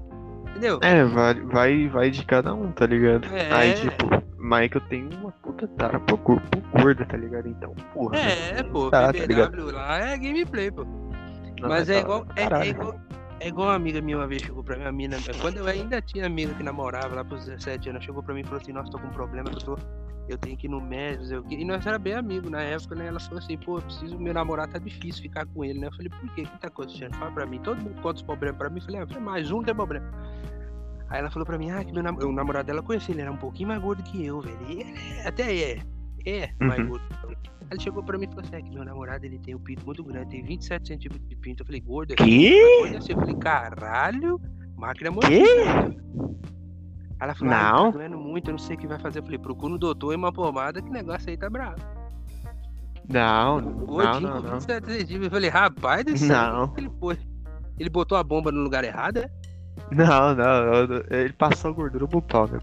Entendeu? 0.50 0.80
É, 0.82 1.04
vai, 1.04 1.34
vai, 1.42 1.88
vai 1.90 2.10
de 2.10 2.26
cada 2.26 2.56
um, 2.56 2.72
tá 2.72 2.88
ligado? 2.88 3.28
É... 3.36 3.54
Aí, 3.54 3.74
tipo, 3.76 4.08
Mike 4.40 4.78
eu 4.78 4.82
tenho 4.82 5.10
uma 5.20 5.32
puta 5.32 5.68
tara 5.78 6.00
pro 6.00 6.18
corpo 6.18 6.62
gorda, 6.82 7.06
tá 7.06 7.18
ligado? 7.18 7.48
Então, 7.48 7.76
porra. 7.94 8.18
É, 8.18 8.64
pô, 8.64 8.90
tá, 8.90 9.12
BBW 9.12 9.72
tá 9.72 9.78
lá 9.78 10.00
é 10.00 10.18
gameplay, 10.18 10.72
pô. 10.72 10.86
Não, 11.62 11.70
mas 11.70 11.88
é, 11.88 11.98
é 11.98 12.00
igual, 12.00 12.26
é, 12.36 12.42
é, 12.42 12.68
igual. 12.70 13.00
É 13.46 13.50
igual 13.50 13.68
uma 13.68 13.76
amiga 13.76 14.02
minha 14.02 14.18
uma 14.18 14.26
vez 14.26 14.42
chegou 14.42 14.64
pra 14.64 14.76
minha 14.76 14.92
mina. 14.92 15.18
Quando 15.40 15.58
eu 15.58 15.68
ainda 15.68 16.02
tinha 16.02 16.26
amiga 16.26 16.52
que 16.56 16.64
namorava 16.64 17.14
lá 17.14 17.24
pros 17.24 17.46
17 17.46 17.92
anos, 17.92 18.04
chegou 18.04 18.24
pra 18.24 18.34
mim 18.34 18.42
e 18.42 18.44
falou 18.44 18.60
assim: 18.60 18.74
Nossa, 18.74 18.90
tô 18.90 18.98
com 18.98 19.06
um 19.06 19.12
problema 19.12 19.52
eu 19.52 19.60
tô 19.60 19.78
eu 20.28 20.36
tenho 20.40 20.58
que 20.58 20.66
ir 20.66 20.70
no 20.72 20.82
médico, 20.82 21.32
eu... 21.32 21.46
e 21.52 21.64
nós 21.64 21.86
era 21.86 22.00
bem 22.00 22.14
amigos 22.16 22.50
na 22.50 22.60
época, 22.60 22.96
né? 22.96 23.06
Ela 23.06 23.20
falou 23.20 23.38
assim, 23.38 23.56
pô, 23.60 23.78
eu 23.78 23.84
preciso, 23.84 24.18
meu 24.18 24.34
namorado 24.34 24.72
tá 24.72 24.80
difícil 24.80 25.22
ficar 25.22 25.46
com 25.46 25.64
ele, 25.64 25.80
né? 25.80 25.86
Eu 25.86 25.92
falei, 25.92 26.10
por 26.10 26.34
quê? 26.34 26.42
O 26.42 26.48
que 26.48 26.60
tá 26.60 26.68
acontecendo? 26.68 27.16
Fala 27.16 27.32
pra 27.32 27.46
mim, 27.46 27.60
todo 27.60 27.80
mundo 27.80 28.02
conta 28.02 28.16
os 28.16 28.24
problemas 28.24 28.58
pra 28.58 28.72
mim. 28.72 28.80
Eu 28.80 28.86
falei, 28.86 29.18
ah, 29.18 29.20
mais 29.20 29.52
um 29.52 29.62
tem 29.62 29.76
problema. 29.76 30.12
Aí 31.10 31.20
ela 31.20 31.30
falou 31.30 31.46
pra 31.46 31.60
mim, 31.60 31.70
ah, 31.70 31.86
que 31.86 31.94
meu 31.94 32.02
nam... 32.02 32.16
o 32.16 32.32
namorado 32.32 32.66
dela 32.66 32.82
conhecia, 32.82 33.14
ele 33.14 33.22
era 33.22 33.32
um 33.32 33.38
pouquinho 33.38 33.68
mais 33.68 33.80
gordo 33.80 34.02
que 34.02 34.26
eu, 34.26 34.42
velho. 34.42 34.58
E 34.68 34.82
é, 35.20 35.28
até 35.28 35.56
é, 35.56 35.80
é 36.26 36.56
uhum. 36.60 36.68
mais 36.68 36.88
gordo. 36.88 37.06
Ela 37.70 37.80
chegou 37.80 38.04
pra 38.04 38.18
mim 38.18 38.26
e 38.26 38.28
falou 38.28 38.44
assim, 38.44 38.56
é 38.56 38.62
que 38.62 38.70
meu 38.70 38.86
namorado, 38.86 39.26
ele 39.26 39.40
tem 39.40 39.56
um 39.56 39.60
pinto 39.60 39.86
muito 39.86 40.04
grande, 40.04 40.30
tem 40.30 40.44
27 40.44 40.88
centímetros 40.88 41.28
de 41.28 41.36
pinto. 41.36 41.64
Eu 41.64 41.66
falei, 41.66 41.82
gordo? 41.82 42.14
É 42.14 42.16
que? 42.16 42.60
Assim. 42.98 43.12
Eu 43.14 43.20
falei, 43.20 43.36
caralho, 43.36 44.42
máquina 44.76 45.12
morreu. 45.12 45.96
Ela 47.20 47.34
falou, 47.34 47.54
não. 47.54 47.92
tá 47.92 47.98
doendo 47.98 48.18
muito, 48.18 48.50
eu 48.50 48.54
não 48.54 48.60
sei 48.60 48.76
o 48.76 48.80
que 48.80 48.88
vai 48.88 49.00
fazer. 49.00 49.20
Eu 49.20 49.24
falei, 49.24 49.40
procura 49.40 49.74
um 49.74 49.78
doutor 49.78 50.14
e 50.14 50.16
uma 50.16 50.32
pomada, 50.32 50.82
que 50.82 50.90
negócio 50.90 51.30
aí 51.30 51.38
tá 51.38 51.50
bravo. 51.50 51.78
Não, 53.08 53.62
não, 53.62 54.20
não, 54.20 54.42
não. 54.42 54.58
Eu 55.24 55.30
falei, 55.30 55.50
rapaz, 55.50 56.04
desse 56.04 56.26
não. 56.28 56.74
ele 56.78 56.90
foi. 57.00 57.18
Ele 57.78 57.90
botou 57.90 58.18
a 58.18 58.24
bomba 58.24 58.52
no 58.52 58.62
lugar 58.62 58.84
errado, 58.84 59.18
é? 59.18 59.30
Não, 59.92 60.34
não, 60.34 60.46
eu- 60.74 61.06
ele 61.10 61.34
passou 61.34 61.74
gordura 61.74 62.08
pro 62.08 62.22
pau, 62.22 62.48
né? 62.48 62.60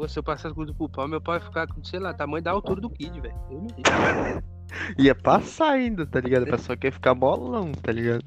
Pô, 0.00 0.08
se 0.08 0.18
eu 0.18 0.22
passasse 0.22 0.54
gordura 0.54 0.74
pro 0.78 0.88
pau, 0.88 1.06
meu 1.06 1.20
pau 1.20 1.34
ia 1.34 1.42
ficar 1.42 1.66
com, 1.66 1.84
sei 1.84 2.00
lá, 2.00 2.14
tamanho 2.14 2.42
da 2.42 2.52
altura 2.52 2.80
do 2.80 2.88
Kid, 2.88 3.20
velho. 3.20 3.34
Eu 3.50 3.60
não. 3.60 4.42
Ia 4.98 5.14
passar 5.14 5.72
ainda, 5.72 6.06
tá 6.06 6.20
ligado? 6.20 6.44
A 6.44 6.56
pessoa 6.56 6.74
quer 6.74 6.90
ficar 6.90 7.14
molão, 7.14 7.70
tá 7.72 7.92
ligado? 7.92 8.24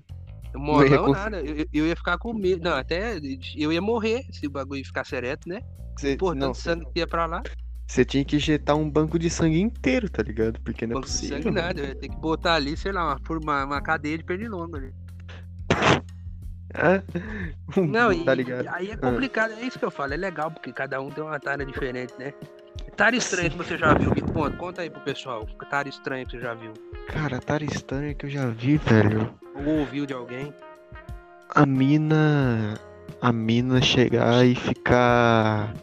Molão 0.53 1.05
cons- 1.05 1.17
nada. 1.17 1.41
Eu, 1.41 1.65
eu 1.73 1.88
ia 1.88 1.95
ficar 1.95 2.19
com 2.19 2.31
medo. 2.31 2.63
Não, 2.63 2.75
até 2.77 3.17
eu 3.55 3.71
ia 3.71 3.81
morrer 3.81 4.23
se 4.31 4.45
o 4.45 4.51
bagulho 4.51 4.86
ficasse 4.86 5.15
ereto, 5.15 5.49
né? 5.49 5.62
Cê, 5.97 6.15
não, 6.21 6.33
tanto 6.36 6.57
sangue 6.57 6.86
que 6.93 6.99
ia 6.99 7.07
pra 7.07 7.25
lá. 7.25 7.41
você 7.88 8.05
tinha 8.05 8.23
que 8.23 8.36
injetar 8.36 8.75
um 8.75 8.88
banco 8.88 9.17
de 9.17 9.29
sangue 9.31 9.59
inteiro, 9.59 10.07
tá 10.12 10.21
ligado? 10.21 10.59
Porque 10.62 10.86
não 10.86 10.91
é 10.91 10.95
Banco 10.95 11.07
de 11.07 11.12
possível. 11.13 11.38
sangue 11.41 11.49
nada. 11.49 11.79
Eu 11.81 11.86
ia 11.88 11.95
ter 11.95 12.09
que 12.09 12.17
botar 12.17 12.53
ali, 12.53 12.77
sei 12.77 12.91
lá, 12.91 13.03
uma, 13.07 13.19
por- 13.19 13.39
uma, 13.41 13.65
uma 13.65 13.81
cadeia 13.81 14.17
de 14.17 14.23
pernilongo 14.23 14.75
ali. 14.75 14.93
Ah, 16.73 17.01
Não, 17.77 18.12
e, 18.12 18.23
tá 18.23 18.33
ligado? 18.33 18.67
aí 18.69 18.91
é 18.91 18.97
complicado. 18.97 19.53
É 19.53 19.62
isso 19.62 19.77
que 19.77 19.86
eu 19.86 19.91
falo. 19.91 20.13
É 20.13 20.17
legal, 20.17 20.51
porque 20.51 20.71
cada 20.71 20.99
um 21.01 21.09
tem 21.09 21.23
uma 21.23 21.39
tara 21.39 21.65
diferente, 21.65 22.13
né? 22.17 22.33
Tara 22.95 23.15
estranha 23.15 23.49
que 23.49 23.57
você 23.57 23.77
já 23.77 23.93
viu. 23.93 24.12
Me 24.13 24.21
conta, 24.21 24.57
conta 24.57 24.81
aí 24.81 24.89
pro 24.89 25.01
pessoal. 25.01 25.47
Tara 25.69 25.89
estranha 25.89 26.25
que 26.25 26.31
você 26.31 26.39
já 26.39 26.53
viu. 26.53 26.73
Cara, 27.07 27.39
tara 27.39 27.63
estranha 27.63 28.13
que 28.13 28.25
eu 28.25 28.29
já 28.29 28.47
vi, 28.47 28.77
velho. 28.77 29.33
Ou 29.55 29.79
ouviu 29.79 30.05
de 30.05 30.13
alguém. 30.13 30.53
A 31.49 31.65
mina. 31.65 32.79
A 33.21 33.31
mina 33.31 33.81
chegar 33.81 34.45
e 34.45 34.55
ficar. 34.55 35.73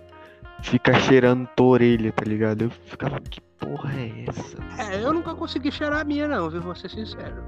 Ficar 0.63 1.01
cheirando 1.01 1.49
tua 1.57 1.67
orelha, 1.67 2.13
tá 2.13 2.25
ligado? 2.25 2.63
Eu 2.63 2.71
ficava, 2.71 3.21
que 3.21 3.41
porra 3.59 3.93
é 3.95 4.25
essa? 4.29 4.57
É, 4.79 5.03
eu 5.03 5.13
nunca 5.13 5.35
consegui 5.35 5.71
cheirar 5.73 6.01
a 6.01 6.05
minha, 6.05 6.29
não, 6.29 6.51
viu? 6.51 6.61
Vou 6.61 6.75
ser 6.75 6.91
sincero. 6.91 7.45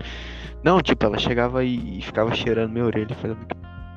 Não, 0.62 0.80
tipo, 0.80 1.04
ela 1.04 1.18
chegava 1.18 1.64
e, 1.64 1.98
e 1.98 2.02
ficava 2.02 2.34
cheirando 2.34 2.72
minha 2.72 2.84
orelha. 2.84 3.14
Falando, 3.16 3.46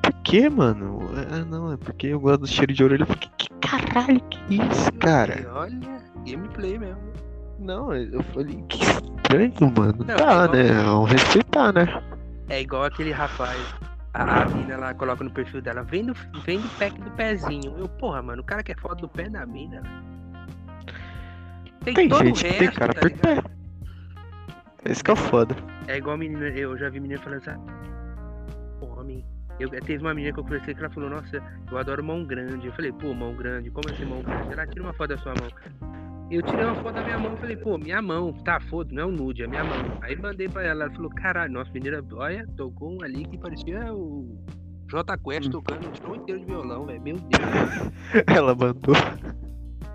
por 0.02 0.12
que, 0.22 0.48
mano? 0.48 1.00
Ah, 1.30 1.44
não, 1.44 1.72
é 1.72 1.76
porque 1.76 2.08
eu 2.08 2.20
gosto 2.20 2.40
do 2.40 2.46
cheiro 2.46 2.72
de 2.72 2.84
orelha. 2.84 3.02
Eu 3.02 3.06
fiquei, 3.06 3.30
que 3.38 3.48
caralho 3.60 4.20
que 4.28 4.38
é 4.38 4.66
isso, 4.66 4.92
cara? 5.00 5.40
E 5.40 5.46
olha, 5.46 6.02
gameplay 6.26 6.78
mesmo. 6.78 7.12
Não, 7.58 7.94
eu 7.94 8.22
falei, 8.34 8.62
que 8.68 8.78
estranho, 8.82 9.72
mano. 9.76 10.04
Não, 10.06 10.16
tá, 10.16 10.44
é 10.52 10.56
né? 10.56 10.82
Vamos 10.82 11.10
respeitar, 11.10 11.72
né? 11.72 12.02
É 12.48 12.60
igual 12.60 12.84
aquele 12.84 13.12
rapaz. 13.12 13.58
A, 14.16 14.44
a 14.44 14.46
mina 14.46 14.78
lá 14.78 14.94
coloca 14.94 15.22
no 15.22 15.30
perfil 15.30 15.60
dela, 15.60 15.82
vem 15.82 16.06
do, 16.06 16.14
vem 16.44 16.58
do 16.58 16.68
pack 16.78 16.98
do 17.00 17.10
pezinho. 17.10 17.76
Eu, 17.78 17.86
porra, 17.86 18.22
mano, 18.22 18.40
o 18.40 18.44
cara 18.44 18.62
quer 18.62 18.78
foto 18.78 19.02
do 19.02 19.08
pé 19.08 19.28
da 19.28 19.44
mina. 19.44 19.82
Tem, 21.84 21.92
Tem 21.94 22.08
todo 22.08 22.24
gente 22.24 22.40
o 22.40 22.48
que 22.48 22.48
tem 22.50 22.60
resto, 22.66 22.78
cara 22.78 22.94
tá 22.94 23.00
por 23.00 23.10
ligado? 23.10 23.42
pé. 23.42 24.90
Esse 24.90 25.04
que 25.04 25.10
é 25.10 25.14
o 25.14 25.16
foda. 25.16 25.54
É 25.86 25.98
igual 25.98 26.14
a 26.14 26.18
menina, 26.18 26.48
eu 26.48 26.76
já 26.78 26.88
vi 26.88 26.98
menina 26.98 27.20
falando 27.20 27.38
assim, 27.46 27.50
"Ah, 27.50 28.84
homem. 28.98 29.24
Eu, 29.60 29.68
teve 29.70 29.98
uma 29.98 30.12
menina 30.14 30.32
que 30.32 30.40
eu 30.40 30.44
conversei 30.44 30.74
que 30.74 30.80
ela 30.80 30.90
falou, 30.90 31.08
nossa, 31.10 31.42
eu 31.70 31.78
adoro 31.78 32.02
mão 32.04 32.24
grande. 32.24 32.66
Eu 32.66 32.72
falei, 32.72 32.92
pô, 32.92 33.12
mão 33.14 33.34
grande, 33.34 33.70
como 33.70 33.88
assim 33.90 34.04
mão 34.04 34.22
grande? 34.22 34.52
Ela 34.52 34.66
tira 34.66 34.82
uma 34.82 34.92
foto 34.92 35.08
da 35.10 35.18
sua 35.18 35.32
mão. 35.34 35.50
Eu 36.30 36.42
tirei 36.42 36.64
uma 36.64 36.74
foto 36.76 36.94
da 36.94 37.02
minha 37.04 37.18
mão 37.18 37.34
e 37.34 37.36
falei, 37.36 37.56
pô, 37.56 37.78
minha 37.78 38.02
mão, 38.02 38.32
tá, 38.32 38.58
foda, 38.60 38.92
não 38.92 39.02
é 39.02 39.06
um 39.06 39.12
nude, 39.12 39.44
é 39.44 39.46
minha 39.46 39.62
mão. 39.62 39.98
Aí 40.02 40.16
mandei 40.16 40.48
pra 40.48 40.62
ela, 40.64 40.84
ela 40.84 40.92
falou, 40.92 41.10
caralho, 41.10 41.52
nossa, 41.52 41.70
menina, 41.72 42.02
olha, 42.12 42.44
tocou 42.56 42.92
um 42.98 43.02
ali 43.04 43.24
que 43.24 43.38
parecia 43.38 43.92
o 43.94 44.36
J 44.88 45.16
Quest 45.18 45.50
tocando 45.50 45.88
o 45.88 45.94
show 45.96 46.16
inteiro 46.16 46.40
de 46.40 46.46
violão, 46.46 46.84
velho. 46.86 47.00
Meu 47.02 47.14
Deus. 47.16 47.92
Ela 48.26 48.54
mandou. 48.54 48.94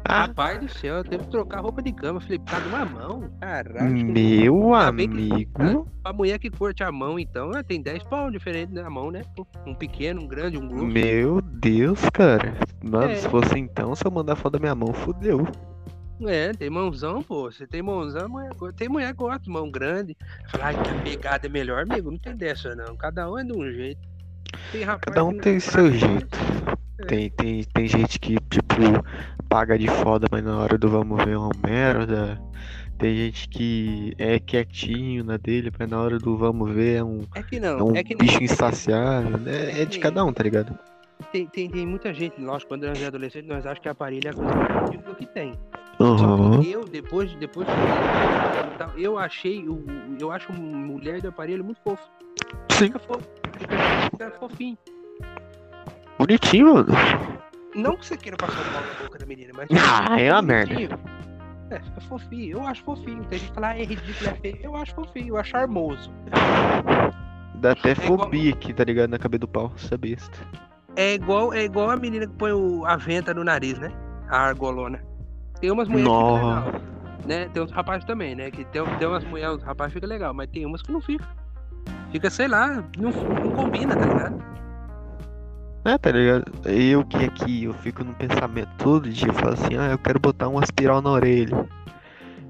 Ah, 0.03 0.21
Rapaz 0.25 0.59
do 0.59 0.67
céu, 0.69 0.95
eu 0.95 1.03
teve 1.03 1.23
que 1.25 1.29
trocar 1.29 1.59
a 1.59 1.61
roupa 1.61 1.81
de 1.81 1.91
cama. 1.93 2.19
Falei, 2.19 2.39
por 2.39 2.45
causa 2.45 2.67
de 2.67 2.75
uma 2.75 2.85
mão? 2.85 3.29
Caralho. 3.39 3.91
meu 3.91 4.71
bem 4.95 5.09
que- 5.09 5.31
amigo. 5.31 5.87
A 6.03 6.11
mulher 6.11 6.39
que 6.39 6.49
curte 6.49 6.81
a 6.83 6.91
mão, 6.91 7.19
então, 7.19 7.51
ela 7.51 7.63
tem 7.63 7.81
10 7.81 8.03
pau 8.03 8.31
diferentes 8.31 8.73
na 8.73 8.89
mão, 8.89 9.11
né? 9.11 9.21
Um 9.67 9.75
pequeno, 9.75 10.21
um 10.23 10.27
grande, 10.27 10.57
um 10.57 10.67
grosso. 10.67 10.85
Meu 10.87 11.39
Deus, 11.41 12.01
cara. 12.09 12.53
Mano, 12.83 13.11
É. 13.11 13.15
se 13.15 13.29
fosse 13.29 13.57
então, 13.59 13.93
se 13.95 14.05
eu 14.05 14.11
mandar 14.11 14.35
foto 14.35 14.53
da 14.53 14.59
minha 14.59 14.73
mão, 14.75 14.91
fudeu. 14.91 15.45
É, 16.27 16.53
tem 16.53 16.69
mãozão, 16.69 17.21
pô. 17.23 17.51
Você 17.51 17.65
tem 17.65 17.81
mãozão, 17.81 18.27
mulher, 18.29 18.51
tem 18.75 18.88
mulher 18.89 19.12
que 19.12 19.17
gosta 19.19 19.39
de 19.39 19.49
mão 19.49 19.69
grande. 19.71 20.15
Fala, 20.49 20.65
ai, 20.67 20.75
que 20.84 20.89
a 20.89 20.95
pegada 21.01 21.47
é 21.47 21.49
melhor, 21.49 21.84
amigo. 21.84 22.12
Não 22.12 22.17
tem 22.17 22.36
dessa, 22.36 22.75
não. 22.75 22.95
Cada 22.95 23.29
um 23.29 23.38
é 23.39 23.43
de 23.43 23.53
um 23.53 23.63
jeito. 23.71 24.01
Tem 24.71 24.84
rapaz 24.84 25.01
Cada 25.15 25.23
um 25.23 25.34
que 25.34 25.39
tem 25.39 25.53
não- 25.53 25.60
seu 25.60 25.91
jeito. 25.91 26.38
É. 26.99 27.05
Tem, 27.05 27.29
tem, 27.31 27.63
tem 27.63 27.88
gente 27.88 28.19
que, 28.19 28.36
tipo, 28.49 28.75
paga 29.49 29.77
de 29.79 29.88
foda, 29.88 30.27
mas 30.31 30.43
na 30.43 30.57
hora 30.60 30.77
do 30.77 30.88
vamos 30.89 31.23
ver 31.23 31.31
é 31.31 31.38
uma 31.38 31.51
merda. 31.65 32.39
Tem 32.99 33.15
gente 33.15 33.49
que 33.49 34.13
é 34.19 34.38
quietinho 34.39 35.23
na 35.23 35.36
dele, 35.38 35.71
mas 35.79 35.89
na 35.89 35.99
hora 35.99 36.19
do 36.19 36.38
vamos 36.38 36.71
ver 36.71 36.97
é 36.97 37.03
um, 37.03 37.21
É 37.34 37.41
que 37.41 37.55
é 37.55 37.60
não, 37.60 37.88
um 37.88 37.95
é 37.95 38.03
que 38.03 38.15
bicho 38.15 38.43
insaciável. 38.43 39.39
né? 39.39 39.81
É 39.81 39.86
de 39.86 39.97
cada 39.97 40.23
um, 40.23 40.31
tá 40.31 40.43
ligado? 40.43 40.77
tem, 41.31 41.47
tem, 41.47 41.69
tem 41.69 41.86
muita 41.88 42.13
gente, 42.13 42.39
lógico, 42.41 42.69
quando 42.69 42.86
nós 42.86 43.01
é 43.01 43.05
adolescente, 43.07 43.47
nós 43.47 43.60
achamos 43.65 43.79
que 43.79 43.89
aparelho 43.89 44.27
é 44.27 44.29
a 44.31 44.34
coisa 44.34 44.53
mais 44.53 44.89
ridícula 44.89 45.15
que 45.15 45.25
tem. 45.25 45.53
Uhum. 46.03 46.61
eu, 46.63 46.83
depois, 46.85 47.33
depois 47.35 47.67
eu- 48.95 48.97
eu 48.97 49.17
achei, 49.17 49.67
o- 49.67 49.73
o- 49.73 50.17
eu 50.19 50.31
acho 50.31 50.51
mulher 50.53 51.21
do 51.21 51.29
aparelho 51.29 51.63
muito 51.63 51.79
fofo. 51.81 52.03
Sim. 52.71 52.85
Fica 52.87 52.99
fofo. 52.99 53.27
Fica, 54.11 54.31
fofinho. 54.39 54.77
Bonitinho, 56.17 56.73
mano. 56.73 56.87
Não 57.75 57.95
que 57.95 58.05
você 58.05 58.17
queira 58.17 58.37
passar 58.37 58.59
o 58.61 58.71
pau 58.71 58.81
na 58.81 58.93
boca 59.05 59.17
da 59.19 59.25
menina, 59.25 59.51
mas. 59.55 59.69
Ah, 59.71 60.19
é 60.19 60.31
uma 60.31 60.41
merda. 60.41 60.73
É, 61.69 61.79
fica 61.79 62.01
fofinho. 62.01 62.57
Eu 62.57 62.67
acho 62.67 62.83
fofinho. 62.83 63.23
Tem 63.25 63.39
gente 63.39 63.49
que 63.49 63.55
fala, 63.55 63.69
ah, 63.69 63.77
é 63.79 63.83
ridículo, 63.83 64.29
é 64.29 64.33
feio. 64.35 64.57
Eu 64.61 64.75
acho 64.75 64.93
fofinho, 64.93 65.29
eu 65.29 65.37
acho 65.37 65.51
charmoso. 65.51 66.11
Dá 67.55 67.71
até 67.71 67.91
igual- 67.91 68.19
fobia 68.19 68.51
aqui, 68.53 68.73
tá 68.73 68.83
ligado? 68.83 69.09
Na 69.09 69.19
cabeça 69.19 69.39
do 69.39 69.47
pau, 69.47 69.71
essa 69.75 69.97
besta. 69.97 70.37
É 70.95 71.13
igual, 71.13 71.53
é 71.53 71.63
igual 71.63 71.89
a 71.89 71.95
menina 71.95 72.27
que 72.27 72.33
põe 72.33 72.51
o- 72.51 72.85
a 72.85 72.97
venta 72.97 73.33
no 73.33 73.43
nariz, 73.43 73.79
né? 73.79 73.89
A 74.29 74.39
argolona. 74.47 75.01
Tem 75.62 75.71
umas 75.71 75.88
mulheres 75.88 76.12
que 76.12 76.17
fica 76.17 76.34
legal. 76.34 76.82
Né? 77.26 77.50
Tem 77.54 77.63
uns 77.63 77.71
rapazes 77.71 78.04
também, 78.06 78.36
né? 78.36 78.52
Que 78.52 78.65
tem, 78.65 78.84
tem 78.97 79.08
umas 79.08 79.24
mulheres, 79.24 79.58
os 79.58 79.63
rapazes 79.63 79.93
fica 79.93 80.08
legal, 80.08 80.34
mas 80.34 80.50
tem 80.50 80.65
umas 80.65 80.82
que 80.82 80.91
não 80.91 81.00
fica. 81.00 81.26
Fica, 82.12 82.30
sei 82.30 82.47
lá, 82.47 82.84
não, 82.97 83.12
não 83.12 83.52
combina, 83.52 83.95
tá 83.95 84.06
ligado? 84.06 84.43
É, 85.86 85.97
tá 85.97 86.12
ligado? 86.12 86.52
Eu 86.65 87.06
que 87.06 87.17
aqui, 87.17 87.63
eu 87.63 87.74
fico 87.76 88.04
no 88.04 88.13
pensamento 88.13 88.69
todo 88.78 89.10
dia, 89.10 89.30
eu 89.30 89.34
falo 89.34 89.54
assim, 89.54 89.78
ah, 89.78 89.91
eu 89.91 89.97
quero 89.97 90.19
botar 90.19 90.47
uma 90.47 90.63
espiral 90.63 91.02
na 91.02 91.10
orelha. 91.12 91.67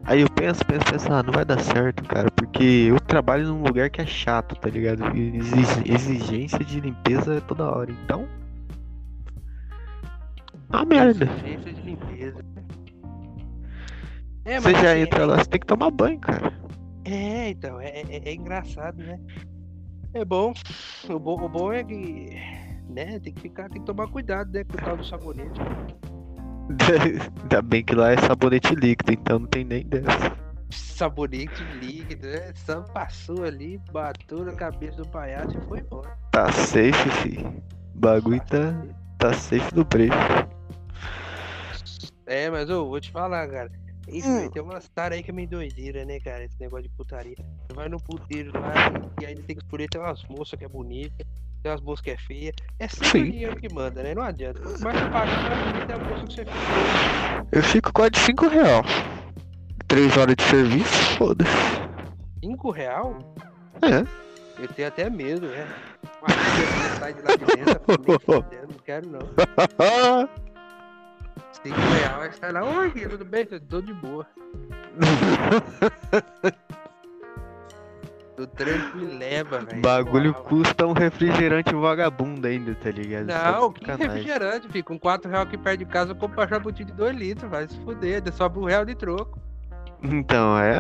Aí 0.04 0.22
eu 0.22 0.30
penso, 0.32 0.66
penso, 0.66 0.86
penso, 0.92 1.14
ah, 1.14 1.22
não 1.22 1.32
vai 1.32 1.46
dar 1.46 1.60
certo, 1.60 2.04
cara, 2.04 2.30
porque 2.32 2.88
eu 2.90 3.00
trabalho 3.00 3.48
num 3.48 3.62
lugar 3.62 3.90
que 3.90 4.02
é 4.02 4.06
chato, 4.06 4.56
tá 4.56 4.68
ligado? 4.70 5.04
Exi- 5.16 5.84
exigência 5.86 6.60
de 6.60 6.80
limpeza 6.80 7.36
é 7.36 7.40
toda 7.42 7.70
hora, 7.70 7.92
então. 7.92 8.28
Ah, 10.72 10.84
merda. 10.86 11.26
Exigência 11.26 11.74
de 11.74 11.82
limpeza. 11.82 12.46
É, 14.46 14.60
Você 14.60 14.72
já 14.74 14.92
assim, 14.92 15.02
entra 15.02 15.26
lá, 15.26 15.38
você 15.38 15.50
tem 15.50 15.60
que 15.60 15.68
tomar 15.68 15.92
banho, 15.92 16.20
cara. 16.20 16.54
É, 17.06 17.50
então, 17.50 17.80
é, 17.80 17.90
é- 17.90 18.30
é 18.30 18.34
engraçado, 18.34 18.98
né? 19.02 19.20
É 20.14 20.26
bom. 20.26 20.54
O 21.10 21.20
bom, 21.20 21.44
o 21.46 21.50
bom 21.50 21.72
é 21.72 21.84
que, 21.84 22.30
né, 22.90 23.20
tem 23.20 23.34
que 23.34 23.42
ficar, 23.42 23.70
tem 23.70 23.82
que 23.82 23.86
tomar 23.88 24.08
cuidado, 24.08 24.52
né, 24.52 24.64
com 24.64 24.78
o 24.78 24.82
tal 24.82 24.98
do 24.98 25.04
sabonete. 25.06 25.60
Ainda 27.44 27.62
bem 27.62 27.84
que 27.84 27.96
lá 27.96 28.12
é 28.12 28.18
sabonete 28.18 28.74
líquido, 28.76 29.12
então 29.14 29.40
não 29.40 29.48
tem 29.48 29.64
nem 29.64 29.84
dessa. 29.86 30.36
Sabonete 30.70 31.64
líquido, 31.64 32.28
né? 32.28 32.52
Só 32.56 32.82
passou 32.82 33.44
ali, 33.44 33.80
bateu 33.92 34.46
na 34.46 34.54
cabeça 34.54 34.98
do 34.98 35.08
palhaço 35.10 35.58
e 35.58 35.68
foi 35.68 35.80
embora. 35.80 36.12
Tá 36.32 36.52
safe, 36.52 37.10
fi. 37.22 37.46
Bagulho 37.96 38.42
tá, 38.42 38.74
tá 39.18 39.34
safe 39.34 39.74
do 39.74 39.84
break. 39.84 40.14
É, 42.26 42.50
mas 42.50 42.70
eu 42.70 42.88
vou 42.88 43.00
te 43.02 43.12
falar, 43.12 43.48
cara. 43.50 43.72
Isso, 44.08 44.28
Hum. 44.28 44.50
tem 44.50 44.62
umas 44.62 44.88
taras 44.90 45.18
aí 45.18 45.24
que 45.24 45.30
é 45.32 45.34
meio 45.34 45.48
doideira, 45.48 46.04
né, 46.06 46.20
cara? 46.20 46.44
Esse 46.44 46.60
negócio 46.60 46.84
de 46.84 46.90
putaria. 46.90 47.36
Você 47.38 47.74
vai 47.74 47.88
no 47.88 48.00
puteiro 48.02 48.52
lá 48.60 48.74
e 49.22 49.26
aí 49.26 49.36
tem 49.36 49.56
que 49.56 49.64
escolher, 49.64 49.88
tem 49.90 50.02
umas 50.02 50.24
moças 50.26 50.58
que 50.58 50.66
é 50.66 50.68
bonita, 50.68 51.24
tem 51.64 51.72
umas 51.72 51.82
moças 51.82 52.02
que 52.02 52.12
é 52.12 52.18
feia. 52.18 52.52
É 52.80 52.88
sempre 52.88 53.08
Sim. 53.10 53.22
o 53.22 53.32
dinheiro 53.32 53.56
que 53.56 53.74
manda, 53.74 54.04
né? 54.04 54.14
Não 54.14 54.24
adianta. 54.24 54.60
Mais 54.82 55.00
você 55.00 55.06
pagar, 55.08 55.42
mais 55.42 55.60
bonita 55.64 55.94
é 55.94 55.96
a 55.96 56.00
moça 56.10 56.26
que 56.28 56.34
você 56.34 56.46
fica. 56.46 57.52
Eu 57.52 57.64
fico 57.64 57.94
quase 57.94 58.12
5 58.16 58.48
real. 58.48 58.84
3 59.88 60.18
horas 60.18 60.36
de 60.36 60.44
serviço, 60.44 61.18
foda-se. 61.18 61.52
Cinco 62.44 62.72
real? 62.72 63.18
É. 63.82 64.62
Eu 64.62 64.68
tenho 64.70 64.88
até 64.88 65.10
medo, 65.10 65.48
né? 65.48 65.68
Sai 66.98 67.14
de 67.14 67.22
lá 67.22 67.36
de 67.36 67.46
dentro, 67.46 67.82
não 68.70 68.80
quero 68.86 69.10
não. 69.10 69.20
Cinco 71.52 71.80
real, 71.80 72.22
aí 72.22 72.32
sai 72.34 72.52
lá, 72.52 72.64
oi, 72.64 72.92
tudo 72.92 73.26
bem? 73.26 73.46
Tô 73.46 73.82
de 73.82 73.94
boa. 73.94 74.26
Tô 78.36 78.48
tranquilo, 78.48 79.18
leva, 79.20 79.60
velho. 79.60 79.82
bagulho 79.82 80.34
custa 80.34 80.88
um 80.88 80.94
refrigerante 80.94 81.76
vagabundo 81.76 82.48
ainda, 82.48 82.74
tá 82.74 82.90
ligado? 82.90 83.32
Só 83.32 83.52
Não, 83.52 83.72
que 83.72 83.86
refrigerante, 83.86 84.68
filho. 84.70 84.84
Com 84.84 84.98
4 84.98 85.30
reais 85.30 85.46
aqui 85.48 85.58
perto 85.58 85.80
de 85.80 85.86
casa, 85.86 86.12
eu 86.12 86.16
compro 86.16 86.40
uma 86.42 86.48
chabutinha 86.48 86.88
de 86.88 86.94
2 86.94 87.16
litros, 87.16 87.52
vai 87.52 87.68
se 87.68 87.78
fuder. 87.82 88.24
Sobe 88.34 88.58
um 88.58 88.64
real 88.66 88.84
de 88.86 88.96
troco. 88.96 89.38
Então, 90.02 90.58
é, 90.58 90.80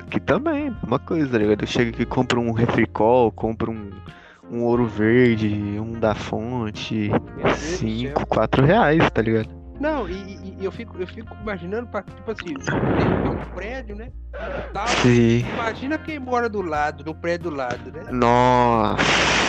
aqui 0.00 0.18
também, 0.20 0.74
uma 0.86 0.98
coisa, 0.98 1.28
tá 1.30 1.36
ligado? 1.38 1.62
Eu 1.62 1.66
chego 1.66 1.90
aqui, 1.90 2.06
compro 2.06 2.40
um 2.40 2.52
refricol, 2.52 3.30
compro 3.30 3.70
um, 3.70 3.90
um 4.50 4.62
ouro 4.62 4.86
verde, 4.86 5.78
um 5.78 5.92
da 5.92 6.14
fonte, 6.14 7.10
Meu 7.10 7.18
Deus 7.18 7.52
do 7.52 7.58
céu. 7.58 7.78
5, 7.78 8.26
4 8.26 8.64
reais, 8.64 9.10
tá 9.10 9.20
ligado? 9.20 9.61
Não, 9.82 10.08
e, 10.08 10.14
e- 10.14 10.64
eu, 10.64 10.70
fico, 10.70 10.96
eu 10.96 11.06
fico 11.08 11.36
imaginando, 11.42 11.88
pra, 11.88 12.02
tipo 12.02 12.30
assim, 12.30 12.54
tem 12.96 13.28
um 13.28 13.36
prédio, 13.52 13.96
né? 13.96 14.12
Tal, 14.72 14.86
Sim. 15.02 15.40
imagina 15.40 15.98
quem 15.98 16.20
mora 16.20 16.48
do 16.48 16.62
lado, 16.62 17.04
no 17.04 17.12
prédio 17.12 17.50
do 17.50 17.56
lado, 17.56 17.90
né? 17.90 18.04
Nossa. 18.12 19.02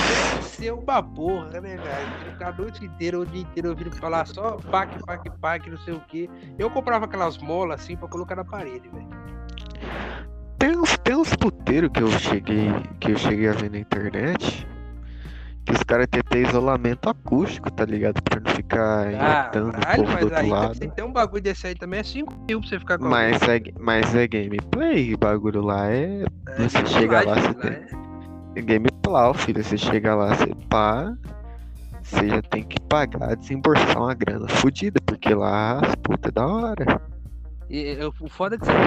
Deve 0.08 0.42
ser 0.42 0.74
uma 0.74 1.04
porra, 1.04 1.62
né, 1.62 1.78
velho? 1.78 2.12
Ficar 2.32 2.50
a 2.50 2.52
noite 2.52 2.84
inteira, 2.84 3.20
o 3.20 3.26
dia 3.28 3.44
inteiro 3.44 3.70
ouvindo 3.70 3.96
falar 3.96 4.26
só 4.26 4.58
pac, 4.72 4.90
pac, 5.06 5.30
pac, 5.40 5.70
não 5.70 5.78
sei 5.78 5.94
o 5.94 6.00
quê. 6.08 6.28
Eu 6.58 6.68
comprava 6.72 7.06
aquelas 7.06 7.38
molas 7.38 7.82
assim 7.82 7.96
pra 7.96 8.08
colocar 8.08 8.36
na 8.36 8.44
parede, 8.44 8.90
velho. 8.90 9.08
Tem 10.58 10.76
uns, 10.76 10.98
tem 10.98 11.16
uns 11.16 11.36
puteiros 11.36 11.92
que 11.94 12.02
eu 12.02 12.10
cheguei, 12.10 12.70
que 13.00 13.12
eu 13.12 13.18
cheguei 13.18 13.50
a 13.50 13.54
ver 13.54 13.70
na 13.70 13.78
internet. 13.78 14.68
Que 15.66 15.72
os 15.74 15.84
caras 15.84 16.08
têm 16.08 16.20
até 16.20 16.40
isolamento 16.40 17.10
acústico, 17.10 17.72
tá 17.72 17.86
ligado? 17.86 18.22
Pra 18.24 18.40
não 18.40 18.52
ficar 18.54 19.08
Ah, 19.08 19.12
irritando 19.12 19.70
o 19.70 19.96
povo 19.96 20.18
do 20.18 20.24
outro 20.26 20.36
aí 20.40 20.50
lado. 20.50 20.80
tem 20.92 21.06
um 21.06 21.14
bagulho 21.14 21.42
desse 21.42 21.68
aí 21.68 21.76
também 21.76 22.00
é 22.02 22.04
5 22.04 22.34
mil 22.50 22.60
pra 22.60 22.70
você 22.70 22.80
ficar 22.80 22.98
com 22.98 23.06
a 23.06 23.10
Mas 23.10 23.42
é, 23.44 23.62
mas 23.80 24.16
é 24.16 24.28
gameplay, 24.28 25.14
o 25.14 25.18
bagulho 25.18 25.62
lá 25.62 25.90
é 25.90 26.24
É, 26.50 26.68
você 26.68 26.78
tem 26.84 26.86
chega 26.88 27.22
lá, 27.24 27.36
você 27.36 27.54
tem- 27.54 27.72
é 28.56 28.62
gameplay, 28.62 29.34
filho. 29.36 29.64
Você 29.64 29.78
chega 29.78 30.16
lá, 30.16 30.34
você 30.36 30.54
pá, 30.70 31.14
você 32.02 32.28
já 32.28 32.42
tem 32.42 32.64
que 32.64 32.80
pagar, 32.90 33.36
desembolsar 33.38 33.98
uma 33.98 34.14
grana 34.14 34.48
fodida, 34.50 35.00
porque 35.06 35.34
lá 35.34 35.80
as 35.80 35.96
putas 35.96 36.30
é 36.30 36.32
da 36.34 36.46
hora. 36.46 37.02
E, 37.76 37.98
o 38.06 38.30
foda 38.30 38.56
é 38.56 38.60
que 38.60 38.68
você, 38.68 38.78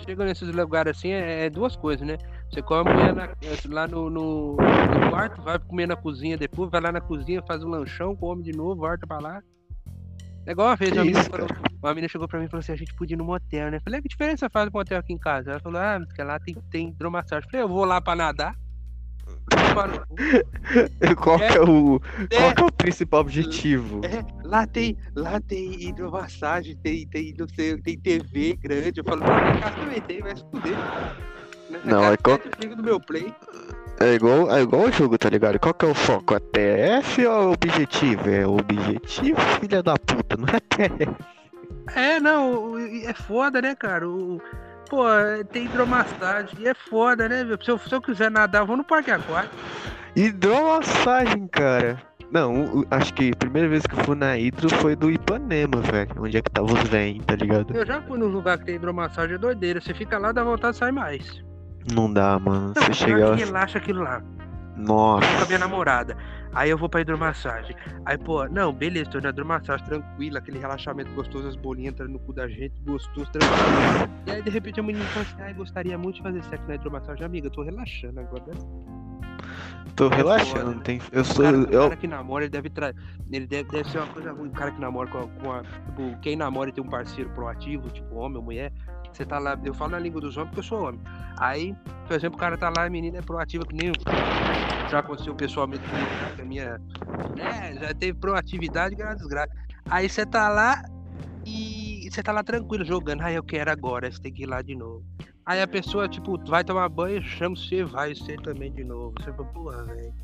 chega 0.00 0.24
nesses 0.24 0.48
lugares 0.48 0.96
assim, 0.96 1.10
é, 1.12 1.46
é 1.46 1.50
duas 1.50 1.76
coisas, 1.76 2.04
né? 2.04 2.18
Você 2.50 2.60
come 2.62 3.12
na- 3.12 3.28
lá 3.68 3.86
no, 3.86 4.10
no, 4.10 4.56
no 4.90 5.08
quarto, 5.08 5.40
vai 5.40 5.56
comer 5.56 5.86
na 5.86 5.94
cozinha 5.94 6.36
depois, 6.36 6.68
vai 6.68 6.80
lá 6.80 6.90
na 6.90 7.00
cozinha, 7.00 7.40
faz 7.46 7.62
um 7.62 7.68
lanchão, 7.68 8.16
come 8.16 8.42
de 8.42 8.50
novo, 8.50 8.80
volta 8.80 9.06
pra 9.06 9.20
lá. 9.20 9.40
É 10.46 10.50
igual 10.50 10.66
uma 10.66 10.74
vez, 10.76 10.90
uma 10.92 11.04
menina, 11.04 11.24
falou, 11.30 11.48
uma 11.80 11.90
menina 11.94 12.08
chegou 12.08 12.26
pra 12.26 12.40
mim 12.40 12.46
e 12.46 12.48
falou 12.48 12.58
assim, 12.60 12.72
a 12.72 12.76
gente 12.76 12.92
podia 12.96 13.14
ir 13.14 13.18
no 13.18 13.24
motel, 13.24 13.70
né? 13.70 13.76
Eu 13.76 13.80
Falei, 13.82 14.00
"Ah, 14.00 14.02
que 14.02 14.08
diferença 14.08 14.50
faz 14.50 14.66
um 14.68 14.72
motel 14.72 14.98
aqui 14.98 15.12
em 15.12 15.18
casa? 15.18 15.52
Ela 15.52 15.60
falou, 15.60 15.80
ah, 15.80 16.00
porque 16.04 16.22
lá 16.22 16.40
tem, 16.40 16.54
tem 16.72 16.88
hidromassagem. 16.88 17.46
Eu 17.46 17.50
Falei, 17.52 17.64
eu 17.64 17.68
vou 17.68 17.84
lá 17.84 18.00
pra 18.00 18.16
nadar. 18.16 18.54
Tomar 19.50 19.88
no 19.88 20.00
cu. 20.00 20.14
Qual 21.20 21.38
que 21.38 21.44
é 21.44 21.60
o, 21.60 22.00
É, 22.30 22.36
qual 22.36 22.54
que 22.54 22.62
é 22.62 22.64
o 22.66 22.72
principal 22.72 23.20
objetivo? 23.20 24.00
É, 24.04 24.24
lá 24.46 24.66
tem, 24.66 24.96
lá 25.14 25.40
tem 25.40 25.88
hidromassagem, 25.88 26.76
tem, 26.76 27.06
tem, 27.06 27.34
não 27.38 27.46
sei, 27.48 27.76
tem 27.78 27.98
TV 27.98 28.56
grande. 28.62 29.00
Eu 29.00 29.04
falo, 29.04 29.22
em 29.22 29.60
casa 29.60 29.76
também 29.76 30.00
tem, 30.00 30.20
vai 30.20 30.36
se 30.36 30.44
fuder. 30.50 30.76
Não, 31.84 32.16
casa 32.16 32.40
é 32.48 32.62
chego 32.62 32.76
no 32.76 32.82
meu 32.82 33.00
play. 33.00 33.34
É 34.00 34.14
igual, 34.14 34.50
é 34.50 34.62
igual 34.62 34.82
o 34.82 34.92
jogo, 34.92 35.16
tá 35.16 35.28
ligado? 35.28 35.58
Qual 35.58 35.72
que 35.72 35.84
é 35.84 35.88
o 35.88 35.94
foco? 35.94 36.34
É 36.34 36.40
TF 36.40 37.26
ou 37.26 37.32
é 37.32 37.46
o 37.46 37.52
objetivo? 37.52 38.30
É 38.30 38.46
o 38.46 38.56
objetivo, 38.56 39.40
filha 39.60 39.82
da 39.82 39.94
puta, 39.96 40.36
não 40.36 40.48
é 40.48 40.60
TF. 40.60 41.16
É, 41.94 42.18
não, 42.18 42.78
é 42.78 43.12
foda, 43.12 43.60
né, 43.62 43.74
cara? 43.74 44.08
O, 44.08 44.40
pô, 44.94 45.04
tem 45.52 45.64
hidromassagem, 45.64 46.56
e 46.60 46.68
é 46.68 46.74
foda, 46.74 47.28
né, 47.28 47.44
velho? 47.44 47.58
Se 47.64 47.70
eu, 47.70 47.78
se 47.78 47.92
eu 47.94 48.00
quiser 48.00 48.30
nadar, 48.30 48.62
eu 48.62 48.66
vou 48.66 48.76
no 48.76 48.84
parque 48.84 49.10
aquático. 49.10 49.54
Hidromassagem, 50.16 51.46
cara. 51.48 51.98
Não, 52.30 52.84
acho 52.90 53.12
que 53.14 53.30
a 53.32 53.36
primeira 53.36 53.68
vez 53.68 53.82
que 53.86 53.94
eu 53.94 54.04
fui 54.04 54.16
na 54.16 54.36
Hidro 54.38 54.68
foi 54.76 54.96
do 54.96 55.10
Ipanema, 55.10 55.80
velho. 55.80 56.10
Onde 56.18 56.36
é 56.36 56.42
que 56.42 56.50
tava 56.50 56.66
os 56.72 56.82
velhos, 56.88 57.24
tá 57.26 57.36
ligado? 57.36 57.74
Eu 57.76 57.86
já 57.86 58.00
fui 58.02 58.18
num 58.18 58.26
lugar 58.28 58.58
que 58.58 58.64
tem 58.64 58.74
hidromassagem, 58.76 59.34
é 59.36 59.38
doideira. 59.38 59.80
Você 59.80 59.94
fica 59.94 60.18
lá, 60.18 60.32
dá 60.32 60.42
vontade 60.42 60.72
de 60.72 60.78
sair 60.78 60.92
mais. 60.92 61.42
Não 61.92 62.12
dá, 62.12 62.38
mano. 62.38 62.72
Não, 62.74 62.82
Você 62.82 62.92
chega 62.92 63.28
lá. 63.30 63.34
relaxa 63.36 63.78
aquilo 63.78 64.02
lá. 64.02 64.22
Nossa. 64.76 65.26
com 65.38 65.42
a 65.44 65.46
minha 65.46 65.58
namorada. 65.58 66.16
Aí 66.52 66.70
eu 66.70 66.78
vou 66.78 66.88
pra 66.88 67.00
hidromassagem. 67.00 67.74
Aí, 68.04 68.16
pô, 68.18 68.46
não, 68.48 68.72
beleza, 68.72 69.10
tô 69.10 69.20
na 69.20 69.30
hidromassagem 69.30 69.84
tranquila, 69.86 70.38
aquele 70.38 70.58
relaxamento 70.58 71.10
gostoso, 71.12 71.48
as 71.48 71.56
bolinhas 71.56 71.94
entrando 71.94 72.12
no 72.12 72.18
cu 72.20 72.32
da 72.32 72.48
gente, 72.48 72.80
gostoso, 72.82 73.30
tranquilo. 73.30 74.10
E 74.26 74.30
aí, 74.30 74.42
de 74.42 74.50
repente, 74.50 74.80
a 74.80 74.82
menina 74.82 75.04
fala 75.06 75.24
assim, 75.24 75.42
ai, 75.42 75.54
gostaria 75.54 75.96
muito 75.98 76.16
de 76.16 76.22
fazer 76.22 76.42
sexo 76.44 76.66
na 76.68 76.74
hidromassagem. 76.76 77.24
Amiga, 77.24 77.50
tô 77.50 77.62
relaxando 77.62 78.20
agora, 78.20 78.44
né? 78.46 78.54
Tô 79.96 80.04
foda, 80.04 80.16
relaxando. 80.16 80.74
né? 80.76 80.80
Tem... 80.82 81.00
Eu 81.12 81.22
O 81.22 81.24
sou. 81.24 81.44
cara, 81.44 81.56
o 81.58 81.62
Eu... 81.70 81.82
cara 81.82 81.96
que 81.96 82.06
namora, 82.08 82.44
ele 82.44 82.50
deve 82.50 82.70
tra... 82.70 82.92
ele 83.30 83.46
deve, 83.46 83.68
deve 83.70 83.88
ser 83.90 83.98
uma 83.98 84.06
coisa 84.08 84.32
ruim. 84.32 84.48
O 84.48 84.52
cara 84.52 84.70
que 84.72 84.80
namora 84.80 85.08
com 85.10 85.18
a, 85.18 85.28
com 85.28 85.52
a- 85.52 85.62
Tipo, 85.62 86.18
quem 86.20 86.36
namora 86.36 86.70
e 86.70 86.72
tem 86.72 86.82
um 86.82 86.88
parceiro 86.88 87.30
proativo, 87.30 87.88
tipo 87.90 88.14
homem 88.16 88.38
ou 88.38 88.42
mulher, 88.42 88.72
você 89.16 89.24
tá 89.24 89.38
lá. 89.38 89.58
Eu 89.64 89.74
falo 89.74 89.92
na 89.92 89.98
língua 89.98 90.20
dos 90.20 90.36
homens 90.36 90.50
porque 90.50 90.60
eu 90.60 90.64
sou 90.64 90.88
homem. 90.88 91.00
Aí, 91.38 91.74
por 92.06 92.16
exemplo, 92.16 92.36
o 92.36 92.40
cara 92.40 92.56
tá 92.56 92.68
lá, 92.68 92.84
a 92.84 92.90
menina 92.90 93.18
é 93.18 93.22
proativa 93.22 93.64
que 93.64 93.74
nem. 93.74 93.92
Já 94.90 94.98
aconteceu 94.98 95.34
pessoalmente 95.34 95.82
comigo, 95.82 96.10
a 96.40 96.44
minha. 96.44 96.80
Né, 97.36 97.74
já 97.74 97.94
teve 97.94 98.18
proatividade, 98.18 98.94
graças 98.94 99.26
graças. 99.26 99.54
Aí 99.90 100.08
você 100.08 100.24
tá 100.24 100.48
lá 100.48 100.82
e 101.44 102.08
você 102.10 102.22
tá 102.22 102.32
lá 102.32 102.42
tranquilo 102.42 102.84
jogando. 102.84 103.22
Ah, 103.22 103.32
eu 103.32 103.42
quero 103.42 103.70
agora, 103.70 104.06
aí 104.06 104.12
você 104.12 104.20
tem 104.20 104.32
que 104.32 104.42
ir 104.44 104.46
lá 104.46 104.62
de 104.62 104.74
novo. 104.74 105.02
Aí 105.46 105.60
a 105.60 105.66
pessoa, 105.66 106.08
tipo, 106.08 106.38
vai 106.46 106.64
tomar 106.64 106.88
banho, 106.88 107.22
chama 107.22 107.54
você, 107.54 107.84
vai 107.84 108.14
você 108.14 108.36
também 108.36 108.72
de 108.72 108.82
novo. 108.84 109.14
Você 109.18 109.32
fala, 109.32 109.48
porra, 109.48 109.84
velho. 109.84 110.14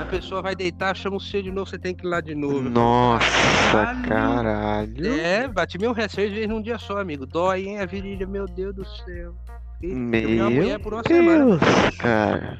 A 0.00 0.04
pessoa 0.04 0.40
vai 0.40 0.54
deitar, 0.54 0.96
chama 0.96 1.18
você 1.18 1.42
de 1.42 1.50
novo, 1.50 1.68
você 1.68 1.78
tem 1.78 1.94
que 1.94 2.06
ir 2.06 2.08
lá 2.08 2.20
de 2.20 2.34
novo. 2.34 2.62
Nossa, 2.70 3.24
Caralho. 3.72 4.08
caralho. 4.08 5.06
É, 5.20 5.48
bati 5.48 5.78
meu 5.78 5.92
ré 5.92 6.08
seis 6.08 6.32
vezes 6.32 6.48
num 6.48 6.62
dia 6.62 6.78
só, 6.78 6.98
amigo. 6.98 7.26
Dói, 7.26 7.66
hein, 7.66 7.80
a 7.80 7.86
virilha, 7.86 8.26
meu 8.26 8.46
Deus 8.46 8.74
do 8.74 8.84
céu. 8.84 9.34
E 9.82 9.88
Meu 9.88 10.28
uma 10.28 11.02
semana. 11.06 11.56
Deus, 11.56 11.96
cara. 11.98 12.58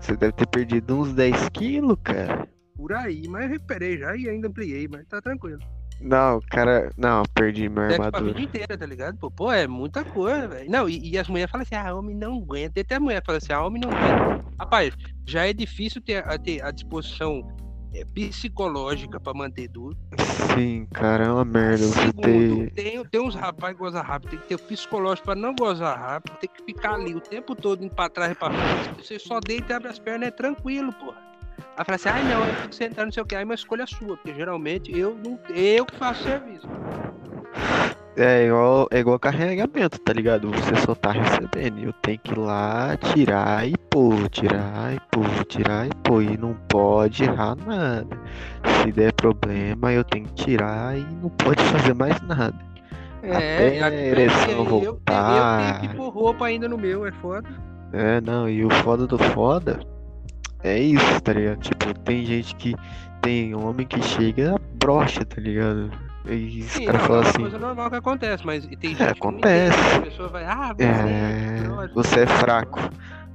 Você 0.00 0.16
deve 0.16 0.32
ter 0.32 0.46
perdido 0.46 0.96
uns 0.96 1.12
10 1.12 1.48
quilos, 1.50 1.96
cara. 2.02 2.48
Por 2.76 2.92
aí, 2.92 3.26
mas 3.28 3.44
eu 3.44 3.50
recuperei 3.50 3.98
já 3.98 4.14
e 4.14 4.28
ainda 4.28 4.48
ampliei, 4.48 4.86
mas 4.86 5.06
tá 5.06 5.20
tranquilo. 5.20 5.58
Não, 6.00 6.40
cara. 6.50 6.90
Não, 6.96 7.22
perdi 7.34 7.68
minha 7.68 7.86
É 7.86 7.90
tipo 7.92 8.02
a 8.02 8.06
vida 8.06 8.16
armadura. 8.18 8.40
inteira, 8.42 8.78
tá 8.78 8.86
ligado? 8.86 9.16
Pô, 9.18 9.30
pô, 9.30 9.50
é 9.50 9.66
muita 9.66 10.04
coisa, 10.04 10.46
velho. 10.48 10.70
Não, 10.70 10.88
e, 10.88 11.10
e 11.12 11.18
as 11.18 11.28
mulheres 11.28 11.50
falam 11.50 11.62
assim, 11.62 11.74
ah, 11.74 11.94
homem 11.94 12.14
não 12.14 12.36
aguenta. 12.38 12.74
Tem 12.74 12.82
até 12.82 12.98
mulher 12.98 13.20
que 13.20 13.26
fala 13.26 13.38
assim, 13.38 13.52
ah, 13.52 13.62
homem 13.64 13.80
não 13.80 13.90
aguenta. 13.90 14.44
Rapaz, 14.60 14.94
já 15.26 15.46
é 15.46 15.52
difícil 15.52 16.00
ter, 16.02 16.24
a- 16.28 16.38
ter 16.38 16.62
a 16.62 16.70
disposição 16.70 17.42
é, 17.94 18.04
psicológica 18.04 19.18
pra 19.18 19.32
manter 19.32 19.68
duro. 19.68 19.96
Sim, 20.54 20.86
cara, 20.92 21.24
é 21.24 21.32
uma 21.32 21.44
merda 21.44 21.78
Segundo, 21.86 22.66
ter. 22.66 22.70
tem, 22.72 23.04
tem 23.04 23.20
uns 23.20 23.34
rapazes 23.34 23.76
que 23.76 23.82
gozam 23.82 24.02
rápido, 24.02 24.30
tem 24.30 24.38
que 24.38 24.46
ter 24.48 24.54
o 24.54 24.58
psicológico 24.58 25.24
pra 25.26 25.34
não 25.34 25.54
gozar 25.54 25.98
rápido, 25.98 26.36
tem 26.38 26.48
que 26.50 26.62
ficar 26.62 26.94
ali 26.94 27.14
o 27.14 27.20
tempo 27.20 27.54
todo 27.54 27.82
indo 27.84 27.94
pra 27.94 28.08
trás 28.10 28.32
e 28.32 28.34
pra 28.34 28.50
frente. 28.50 29.02
Você 29.02 29.18
só 29.18 29.40
deita 29.40 29.72
e 29.72 29.76
abre 29.76 29.88
as 29.88 29.98
pernas, 29.98 30.28
é 30.28 30.30
tranquilo, 30.30 30.92
porra. 30.92 31.24
Aí 31.76 31.84
fala 31.84 31.96
assim, 31.96 32.08
ai 32.08 32.22
não, 32.24 32.46
eu 32.46 32.54
fico 32.54 32.74
sentado, 32.74 33.04
não 33.04 33.12
sei 33.12 33.22
o 33.22 33.26
que, 33.26 33.34
aí 33.36 33.42
é 33.42 33.44
uma 33.44 33.54
escolha 33.54 33.86
sua, 33.86 34.16
porque 34.16 34.32
geralmente 34.34 34.96
eu 34.98 35.14
não 35.22 35.38
eu 35.54 35.84
que 35.84 35.96
faço 35.96 36.22
serviço. 36.24 36.66
É 38.16 38.46
igual, 38.46 38.88
é 38.90 38.98
igual 39.00 39.18
carregamento, 39.18 39.98
tá 39.98 40.10
ligado? 40.14 40.50
Você 40.50 40.74
só 40.76 40.94
tá 40.94 41.10
recebendo. 41.10 41.80
Eu 41.84 41.92
tenho 41.92 42.18
que 42.18 42.32
ir 42.32 42.38
lá, 42.38 42.96
tirar 42.96 43.68
e 43.68 43.76
pôr, 43.90 44.26
tirar 44.30 44.94
e 44.94 45.00
pôr, 45.10 45.44
tirar 45.44 45.86
e 45.86 45.90
pôr. 46.02 46.22
E 46.22 46.38
não 46.38 46.54
pode 46.66 47.24
errar 47.24 47.54
nada. 47.66 48.18
Se 48.82 48.90
der 48.90 49.12
problema, 49.12 49.92
eu 49.92 50.02
tenho 50.02 50.24
que 50.28 50.44
tirar 50.44 50.96
e 50.96 51.02
não 51.22 51.28
pode 51.28 51.62
fazer 51.64 51.94
mais 51.94 52.18
nada. 52.22 52.56
Até 53.22 53.76
É, 53.76 53.82
a 53.82 53.92
ereção 53.94 54.50
eu, 54.50 54.56
eu, 54.56 54.60
eu 54.60 54.66
voltar. 54.92 55.80
tenho 55.80 55.90
que 55.90 55.96
pôr 55.98 56.08
roupa 56.08 56.46
ainda 56.46 56.66
no 56.66 56.78
meu, 56.78 57.04
é 57.04 57.12
foda. 57.12 57.48
É, 57.92 58.18
não, 58.22 58.48
e 58.48 58.64
o 58.64 58.70
foda 58.70 59.06
do 59.06 59.18
foda 59.18 59.78
é 60.68 60.78
isso, 60.78 61.20
tá 61.22 61.32
ligado? 61.32 61.58
Tipo, 61.60 61.94
tem 62.00 62.24
gente 62.24 62.54
que. 62.56 62.74
Tem 63.22 63.54
homem 63.54 63.86
que 63.86 64.00
chega 64.02 64.54
brocha, 64.78 65.24
tá 65.24 65.40
ligado? 65.40 65.90
E 66.28 66.60
os 66.62 66.78
caras 66.78 66.94
é 66.94 66.98
falam 67.06 67.20
uma 67.22 67.28
assim. 67.30 67.40
coisa 67.40 67.58
normal 67.58 67.90
que 67.90 67.96
acontece, 67.96 68.46
mas 68.46 68.66
tem 68.66 68.78
gente 68.94 68.96
que 68.96 69.02
não 69.04 69.10
acontece. 69.10 69.96
A 69.96 70.00
pessoa 70.02 70.28
vai, 70.28 70.44
ah, 70.44 70.74
você 70.76 70.84
É, 70.84 71.62
broxa. 71.64 71.94
você 71.94 72.20
é 72.20 72.26
fraco, 72.26 72.78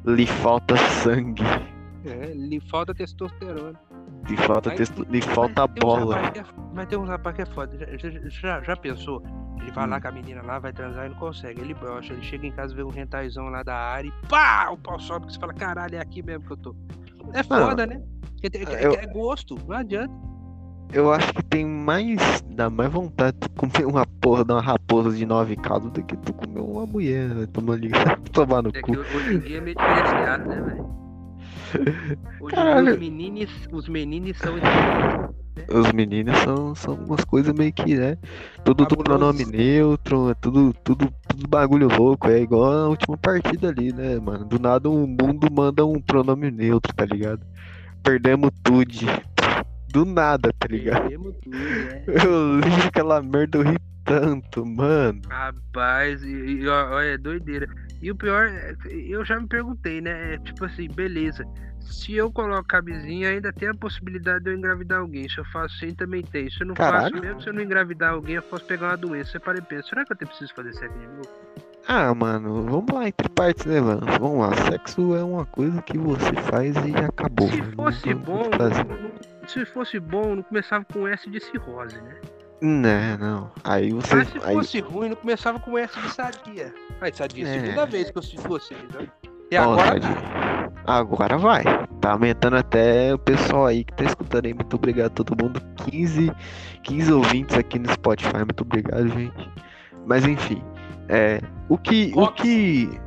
lhe 0.05 0.25
falta 0.27 0.77
sangue, 0.77 1.43
É, 2.05 2.33
lhe 2.33 2.59
falta 2.69 2.93
testosterona. 2.93 3.77
lhe 4.29 4.37
falta, 4.37 4.69
Mas- 4.69 4.77
testo, 4.77 5.05
lhe 5.09 5.21
falta 5.21 5.61
Mas 5.67 5.71
tem 5.73 5.81
bola. 5.81 6.31
que 6.31 6.39
é- 6.39 6.45
mas 6.73 6.87
tem 6.87 6.97
uns 6.99 7.09
rapaz 7.09 7.35
que 7.35 7.41
é 7.41 7.45
foda. 7.47 7.77
Já, 7.97 8.09
já, 8.29 8.61
já- 8.61 8.75
pensou? 8.77 9.21
Ele 9.61 9.71
vai 9.71 9.87
lá 9.87 9.97
Hum. 9.97 10.01
com 10.01 10.07
a 10.07 10.11
menina 10.11 10.41
lá, 10.41 10.57
vai 10.59 10.71
transar 10.71 11.05
e 11.05 11.09
não 11.09 11.15
consegue. 11.17 11.59
Ele 11.61 11.73
brocha, 11.73 12.13
ele 12.13 12.23
chega 12.23 12.47
em 12.47 12.51
casa, 12.51 12.73
vê 12.73 12.83
um 12.83 12.89
rentaizão 12.89 13.45
lá 13.49 13.61
da 13.63 13.75
área 13.75 14.07
e 14.07 14.27
pá! 14.27 14.69
O 14.71 14.77
pau 14.77 14.99
sobe 14.99 15.27
que 15.27 15.33
você 15.33 15.39
fala, 15.39 15.53
caralho, 15.53 15.95
é 15.95 15.99
aqui 15.99 16.21
mesmo 16.23 16.45
que 16.45 16.51
eu 16.53 16.57
tô. 16.57 16.75
É 17.33 17.43
foda, 17.43 17.85
né? 17.85 18.01
Porque 18.33 18.49
tem- 18.49 18.63
é, 18.67 18.85
eu- 18.85 18.93
é 18.93 19.05
gosto, 19.07 19.57
não 19.67 19.75
adianta. 19.77 20.13
Eu 20.93 21.11
acho 21.13 21.33
que 21.33 21.43
tem 21.45 21.65
mais. 21.65 22.41
dá 22.49 22.69
mais 22.69 22.91
vontade 22.91 23.37
de 23.39 23.47
tu 23.47 23.51
comer 23.51 23.85
uma 23.85 24.05
porra 24.19 24.43
de 24.43 24.51
uma 24.51 24.61
raposa 24.61 25.15
de 25.15 25.25
nove 25.25 25.55
caudas 25.55 25.89
do 25.91 26.03
que 26.03 26.17
tu 26.17 26.33
comer 26.33 26.59
uma 26.59 26.85
mulher, 26.85 27.29
né? 27.29 27.47
Toma 27.53 27.73
ali, 27.73 27.89
tomar 28.33 28.61
no 28.61 28.69
É 28.69 28.73
que 28.73 28.81
cu. 28.81 28.99
hoje 28.99 29.35
em 29.35 29.39
dia 29.39 29.57
é 29.57 29.61
meio 29.61 29.75
diferenciado, 29.77 30.49
né, 30.49 30.61
velho? 30.61 31.01
Hoje 32.41 32.53
em 32.53 32.57
Caralho. 32.57 32.83
dia 32.85 32.93
os 32.93 32.99
meninos, 32.99 33.49
os 33.71 33.87
meninos 33.87 34.37
são. 34.37 34.55
Os 35.69 35.91
meninos 35.91 36.37
são, 36.39 36.75
são 36.75 36.95
umas 36.95 37.23
coisas 37.25 37.53
meio 37.53 37.73
que, 37.73 37.95
né? 37.95 38.17
Tudo 38.63 38.85
do 38.85 38.97
pronome 38.97 39.45
neutro, 39.45 40.29
é 40.29 40.33
tudo, 40.35 40.73
tudo, 40.83 41.11
tudo 41.27 41.47
bagulho 41.47 41.87
louco. 41.87 42.27
É 42.29 42.39
igual 42.41 42.71
a 42.71 42.87
última 42.89 43.17
partida 43.17 43.69
ali, 43.69 43.93
né, 43.93 44.19
mano? 44.19 44.45
Do 44.45 44.59
nada 44.59 44.89
o 44.89 45.07
mundo 45.07 45.51
manda 45.51 45.85
um 45.85 46.01
pronome 46.01 46.49
neutro, 46.49 46.93
tá 46.93 47.05
ligado? 47.05 47.45
perdemos 48.03 48.51
tudo. 48.63 49.05
Do 49.91 50.05
nada, 50.05 50.53
tá 50.57 50.67
ligado? 50.67 51.01
Perdemos 51.01 51.35
tudo, 51.43 51.57
né? 51.57 52.03
Eu 52.25 52.59
li 52.59 52.87
aquela 52.87 53.21
merda, 53.21 53.57
eu 53.57 53.63
ri 53.63 53.77
tanto, 54.05 54.65
mano. 54.65 55.21
Rapaz, 55.29 56.23
e, 56.23 56.29
e, 56.29 56.67
ó, 56.67 56.91
olha, 56.95 57.09
é 57.09 57.17
doideira. 57.17 57.67
E 58.01 58.09
o 58.09 58.15
pior, 58.15 58.47
é 58.47 58.75
eu 58.89 59.23
já 59.25 59.39
me 59.39 59.47
perguntei, 59.47 60.01
né? 60.01 60.35
é, 60.35 60.37
Tipo 60.39 60.65
assim, 60.65 60.87
beleza. 60.87 61.45
Se 61.83 62.15
eu 62.15 62.31
coloco 62.31 62.63
camisinha, 62.67 63.29
ainda 63.29 63.51
tem 63.51 63.69
a 63.69 63.73
possibilidade 63.75 64.43
de 64.43 64.49
eu 64.51 64.55
engravidar 64.57 64.99
alguém. 64.99 65.27
Se 65.29 65.37
eu 65.37 65.45
faço 65.45 65.75
assim, 65.75 65.93
também 65.93 66.21
tem. 66.23 66.49
Se 66.49 66.61
eu 66.61 66.67
não 66.67 66.73
Caralho. 66.73 67.11
faço 67.11 67.23
mesmo, 67.23 67.41
se 67.41 67.49
eu 67.49 67.53
não 67.53 67.61
engravidar 67.61 68.13
alguém, 68.13 68.35
eu 68.35 68.41
posso 68.43 68.65
pegar 68.65 68.87
uma 68.89 68.97
doença. 68.97 69.31
Você 69.31 69.39
para 69.39 69.57
e 69.57 69.61
pensa, 69.61 69.89
será 69.89 70.05
que 70.05 70.13
eu 70.13 70.17
te 70.17 70.25
preciso 70.25 70.53
fazer 70.53 70.73
sexo 70.73 70.97
de 70.97 71.07
novo? 71.07 71.29
Ah, 71.87 72.13
mano, 72.13 72.63
vamos 72.63 72.91
lá 72.93 73.07
entre 73.07 73.27
partes, 73.29 73.65
né, 73.65 73.81
mano? 73.81 74.01
Vamos 74.19 74.39
lá, 74.39 74.55
sexo 74.69 75.15
é 75.15 75.23
uma 75.23 75.45
coisa 75.45 75.81
que 75.81 75.97
você 75.97 76.33
faz 76.49 76.75
e 76.75 76.95
acabou. 76.95 77.49
Se 77.49 77.57
Não 77.61 77.71
fosse 77.71 78.01
tem 78.03 78.13
o 78.13 78.19
bom, 78.19 78.43
não- 78.49 78.97
não- 78.97 79.47
se 79.47 79.65
fosse 79.65 79.99
bom, 79.99 80.35
não 80.35 80.43
começava 80.43 80.85
com 80.85 81.07
S 81.07 81.29
de 81.29 81.39
cirrose, 81.39 81.99
né? 82.01 82.15
Né, 82.61 83.17
não. 83.19 83.51
Aí 83.63 83.91
você. 83.91 84.15
Mas 84.15 84.29
se 84.29 84.37
Aí... 84.43 84.53
fosse 84.53 84.79
ruim, 84.79 85.09
não 85.09 85.15
começava 85.15 85.59
com 85.59 85.75
S 85.77 85.99
de 85.99 86.09
sadia. 86.13 86.71
Ai, 87.01 87.11
sadia, 87.11 87.47
É. 87.47 87.59
segunda 87.59 87.85
vez 87.87 88.11
que 88.11 88.17
eu 88.17 88.19
assisti 88.19 88.47
vocês, 88.47 88.79
né? 88.93 89.07
E 89.49 89.57
Ó, 89.57 89.73
agora, 89.73 89.99
Tadinho. 89.99 90.60
Agora 90.85 91.37
vai. 91.37 91.63
Tá 92.01 92.13
aumentando 92.13 92.57
até 92.57 93.13
o 93.13 93.17
pessoal 93.19 93.67
aí 93.67 93.83
que 93.83 93.93
tá 93.93 94.03
escutando 94.03 94.45
aí. 94.45 94.53
Muito 94.53 94.75
obrigado 94.75 95.07
a 95.07 95.09
todo 95.09 95.41
mundo. 95.43 95.61
15, 95.85 96.31
15 96.83 97.13
ouvintes 97.13 97.57
aqui 97.57 97.77
no 97.79 97.91
Spotify. 97.91 98.37
Muito 98.37 98.61
obrigado, 98.61 99.07
gente. 99.09 99.49
Mas 100.05 100.25
enfim. 100.25 100.61
É. 101.09 101.39
O 101.69 101.77
que. 101.77 102.11
O 102.15 102.27
que. 102.31 102.99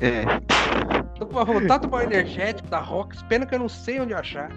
É. 0.00 0.24
tô 1.18 1.26
com 1.26 1.44
vontade 1.44 1.82
de 1.84 1.88
tomar 1.88 2.04
energético 2.04 2.68
da 2.68 2.78
Rox, 2.80 3.22
pena 3.22 3.46
que 3.46 3.54
eu 3.54 3.60
não 3.60 3.68
sei 3.68 4.00
onde 4.00 4.12
achar. 4.12 4.50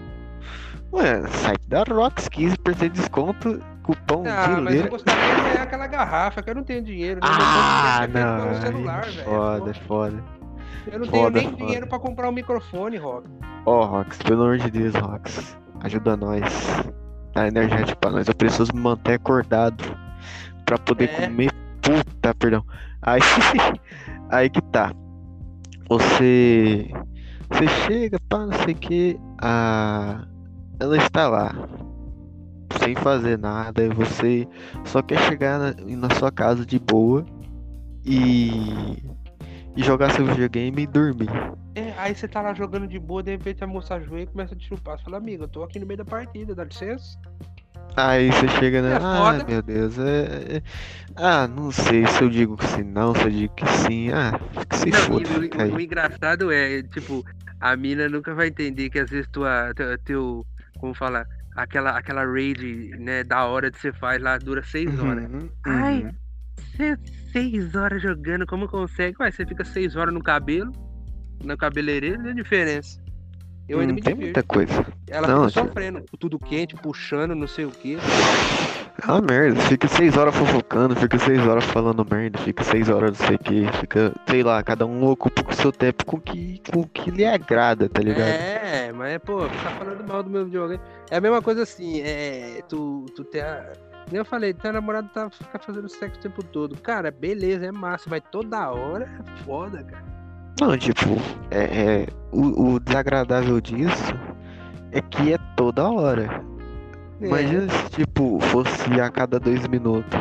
Ué, 0.91 1.27
site 1.27 1.67
da 1.67 1.83
Rox, 1.83 2.27
15% 2.29 2.75
de 2.77 2.89
desconto. 2.89 3.61
Cupom 3.83 4.23
Ah, 4.27 4.55
de 4.55 4.61
mas 4.61 4.75
eu 4.75 4.87
gostaria 4.89 5.35
de 5.35 5.41
ganhar 5.41 5.61
aquela 5.63 5.85
garrafa, 5.85 6.41
que 6.41 6.49
eu 6.49 6.55
não 6.55 6.63
tenho 6.63 6.81
dinheiro. 6.81 7.19
né? 7.21 7.27
Ah, 7.31 8.07
tenho 8.11 8.25
não. 8.25 8.49
um 8.49 8.61
celular, 8.61 9.03
é 9.07 9.11
velho. 9.11 9.25
Foda, 9.25 9.73
foda. 9.87 10.23
Eu 10.91 10.99
não 10.99 11.07
tenho 11.07 11.23
foda, 11.23 11.39
nem 11.39 11.49
foda. 11.49 11.63
dinheiro 11.65 11.87
pra 11.87 11.99
comprar 11.99 12.29
um 12.29 12.31
microfone, 12.31 12.97
Rock. 12.97 13.27
Ó, 13.65 13.85
Rox, 13.85 14.17
pelo 14.19 14.43
amor 14.43 14.57
de 14.57 14.69
Deus, 14.71 14.93
Rox. 14.95 15.57
Ajuda 15.83 16.15
nós. 16.15 16.43
Dá 17.33 17.47
energético 17.47 17.97
pra 17.99 18.11
nós. 18.11 18.27
Eu 18.27 18.35
preciso 18.35 18.71
me 18.73 18.79
manter 18.81 19.13
acordado 19.13 19.83
pra 20.65 20.77
poder 20.77 21.09
É. 21.09 21.27
comer. 21.27 21.51
Puta, 21.81 22.33
perdão. 22.35 22.63
Aí, 23.01 23.19
aí 24.29 24.49
que 24.49 24.61
tá. 24.61 24.91
Você. 25.89 26.89
Você 27.51 27.67
chega, 27.85 28.19
pá, 28.29 28.39
não 28.45 28.53
sei 28.63 28.73
o 28.73 28.77
que. 28.77 29.19
A. 29.41 30.25
Ela 30.79 30.97
está 30.97 31.27
lá. 31.27 31.53
Sem 32.79 32.95
fazer 32.95 33.37
nada. 33.37 33.83
E 33.83 33.89
você 33.89 34.47
só 34.83 35.01
quer 35.01 35.19
chegar 35.21 35.59
na, 35.59 35.73
na 36.07 36.09
sua 36.15 36.31
casa 36.31 36.65
de 36.65 36.79
boa. 36.79 37.25
E. 38.03 39.03
E 39.75 39.83
jogar 39.83 40.11
seu 40.11 40.25
videogame 40.25 40.83
e 40.83 40.87
dormir. 40.87 41.29
É, 41.75 41.91
aí 41.97 42.15
você 42.15 42.27
tá 42.27 42.41
lá 42.41 42.53
jogando 42.53 42.87
de 42.87 42.97
boa, 42.97 43.21
de 43.21 43.31
repente 43.31 43.63
a 43.63 43.67
moça 43.67 43.95
ajoelha 43.95 44.23
e 44.23 44.27
começa 44.27 44.55
a 44.55 44.57
te 44.57 44.67
chupar. 44.67 44.97
Você 44.97 45.03
fala, 45.03 45.17
amigo, 45.17 45.43
eu 45.43 45.47
tô 45.47 45.63
aqui 45.63 45.77
no 45.79 45.85
meio 45.85 45.97
da 45.97 46.05
partida, 46.05 46.55
dá 46.55 46.63
licença? 46.63 47.17
Aí 47.97 48.29
você 48.31 48.47
chega, 48.59 48.81
né? 48.81 48.93
É 48.93 48.97
ah, 49.01 49.43
meu 49.47 49.61
Deus, 49.61 49.97
é, 49.99 50.57
é- 50.57 50.61
Ah, 51.15 51.47
não 51.47 51.71
sei 51.71 52.05
se 52.07 52.21
eu 52.23 52.29
digo 52.29 52.57
que 52.57 52.65
sim, 52.67 52.83
não, 52.83 53.13
se 53.15 53.23
eu 53.23 53.29
digo 53.29 53.53
que 53.55 53.65
sim. 53.67 54.09
Ah, 54.11 54.33
que 54.69 54.75
se 54.77 54.91
Não, 54.91 54.99
foda, 54.99 55.23
e 55.23 55.71
o- 55.71 55.75
o, 55.75 55.79
engraçado 55.79 56.51
é, 56.51 56.81
tipo, 56.83 57.23
a 57.59 57.75
mina 57.75 58.09
nunca 58.09 58.33
vai 58.33 58.47
entender 58.47 58.89
que 58.89 58.99
às 58.99 59.09
vezes 59.09 59.27
tua, 59.31 59.73
teu, 59.75 59.97
teu 59.99 60.45
como 60.77 60.93
fala, 60.93 61.25
aquela, 61.55 61.91
aquela 61.97 62.25
raid, 62.25 62.89
né, 62.99 63.23
da 63.23 63.45
hora 63.45 63.71
que 63.71 63.79
você 63.79 63.93
faz 63.93 64.21
lá 64.21 64.37
dura 64.37 64.61
seis 64.63 64.89
horas. 64.99 65.25
Uhum, 65.29 65.49
Ai, 65.63 66.03
uhum. 66.03 66.11
Você 66.75 66.97
seis 67.35 67.75
horas 67.75 68.01
jogando, 68.01 68.47
como 68.47 68.65
consegue? 68.65 69.17
Ué, 69.19 69.29
você 69.29 69.45
fica 69.45 69.65
seis 69.65 69.93
horas 69.97 70.13
no 70.13 70.23
cabelo, 70.23 70.71
na 71.43 71.57
cabeleireira, 71.57 72.17
não 72.17 72.23
tem 72.23 72.35
diferença. 72.35 72.97
Eu 73.67 73.79
ainda 73.79 73.91
Não 73.91 73.95
me 73.95 74.01
tem 74.01 74.13
divirto. 74.13 74.37
muita 74.37 74.43
coisa. 74.43 74.85
Ela 75.09 75.27
não, 75.27 75.49
fica 75.49 75.65
sofrendo, 75.65 76.01
tudo 76.17 76.39
quente, 76.39 76.75
puxando, 76.75 77.35
não 77.35 77.45
sei 77.47 77.65
o. 77.65 77.71
É 79.05 79.11
uma 79.11 79.19
merda, 79.19 79.59
fica 79.63 79.85
seis 79.89 80.15
horas 80.15 80.33
fofocando, 80.33 80.95
fica 80.95 81.19
seis 81.19 81.45
horas 81.45 81.65
falando 81.65 82.07
merda, 82.09 82.39
fica 82.39 82.63
seis 82.63 82.87
horas 82.87 83.19
não 83.19 83.27
sei 83.27 83.35
o 83.35 83.39
que, 83.39 83.67
fica, 83.79 84.13
sei 84.29 84.41
lá, 84.41 84.63
cada 84.63 84.85
um 84.85 85.03
ocupa 85.03 85.43
com 85.43 85.51
o 85.51 85.55
seu 85.55 85.73
tempo 85.73 86.05
com 86.05 86.15
o 86.15 86.21
que, 86.21 86.61
com 86.71 86.79
o 86.81 86.87
que 86.87 87.11
lhe 87.11 87.25
agrada, 87.25 87.89
tá 87.89 88.01
ligado? 88.01 88.29
É, 88.29 88.93
mas, 88.93 89.17
pô, 89.17 89.41
tá 89.41 89.71
falando 89.77 90.07
mal 90.07 90.23
do 90.23 90.29
meu 90.29 90.45
videogame. 90.45 90.81
É 91.11 91.17
a 91.17 91.21
mesma 91.21 91.41
coisa 91.41 91.63
assim, 91.63 91.99
é. 91.99 92.61
Tu, 92.69 93.05
tu 93.13 93.25
tem 93.25 93.41
a. 93.41 93.73
Eu 94.11 94.23
falei, 94.23 94.53
teu 94.53 94.71
namorado 94.71 95.09
tá 95.13 95.29
fica 95.29 95.57
fazendo 95.59 95.89
sexo 95.89 96.19
o 96.19 96.23
tempo 96.23 96.43
todo. 96.43 96.77
Cara, 96.79 97.09
beleza, 97.11 97.65
é 97.65 97.71
massa, 97.71 98.07
mas 98.09 98.21
toda 98.31 98.69
hora 98.69 99.05
é 99.05 99.43
foda, 99.43 99.83
cara. 99.83 100.03
Não, 100.61 100.77
tipo, 100.77 101.17
é, 101.51 102.03
é- 102.03 102.07
o, 102.31 102.73
o 102.75 102.79
desagradável 102.79 103.59
disso 103.59 104.13
é 104.91 105.01
que 105.01 105.33
é 105.33 105.37
toda 105.55 105.89
hora. 105.89 106.43
É, 107.19 107.25
Imagina 107.27 107.69
se, 107.69 107.89
tipo, 107.91 108.39
fosse 108.39 109.01
a 109.01 109.09
cada 109.09 109.39
dois 109.39 109.67
minutos. 109.67 110.17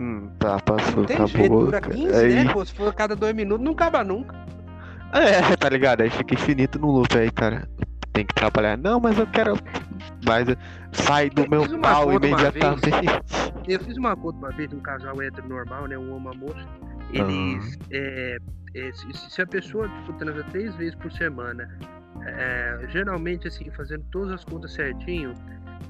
Hum, 0.00 0.30
tá, 0.38 0.58
passou, 0.60 1.06
jeito, 1.06 1.22
acabou. 1.22 1.64
dura 1.66 1.80
15, 1.80 2.16
aí, 2.16 2.44
né? 2.44 2.52
Pô, 2.52 2.64
se 2.64 2.72
for 2.74 2.88
a 2.88 2.92
cada 2.92 3.14
dois 3.14 3.34
minutos, 3.34 3.64
não 3.64 3.72
acaba 3.72 4.02
nunca. 4.02 4.34
É, 5.12 5.40
tá 5.56 5.68
ligado? 5.68 6.00
Aí 6.00 6.10
fica 6.10 6.34
infinito 6.34 6.78
no 6.78 6.90
loop 6.90 7.16
aí, 7.16 7.30
cara. 7.30 7.68
Tem 8.12 8.26
que 8.26 8.34
trabalhar. 8.34 8.76
Não, 8.76 8.98
mas 8.98 9.18
eu 9.18 9.26
quero. 9.26 9.54
Mas 10.26 10.46
sai 10.92 11.30
do 11.30 11.42
Eu 11.42 11.50
meu 11.50 11.80
pau 11.80 12.12
imediatamente. 12.12 12.90
Eu 13.66 13.80
fiz 13.80 13.96
uma 13.96 14.16
conta 14.16 14.38
uma 14.38 14.50
vez 14.50 14.68
de 14.68 14.76
um 14.76 14.80
casal 14.80 15.20
hétero 15.22 15.48
normal, 15.48 15.86
né? 15.86 15.98
Um 15.98 16.14
homem 16.14 16.38
moça. 16.38 16.68
Eles. 17.12 17.78
é, 17.90 18.38
é, 18.74 18.92
se, 18.92 19.42
a 19.42 19.46
pessoa 19.46 19.88
tipo, 19.88 20.12
transa 20.14 20.42
três 20.44 20.74
vezes 20.76 20.94
por 20.94 21.12
semana, 21.12 21.68
é, 22.24 22.86
geralmente, 22.88 23.48
assim, 23.48 23.70
fazendo 23.70 24.04
todas 24.10 24.30
as 24.32 24.44
contas 24.44 24.72
certinho, 24.72 25.34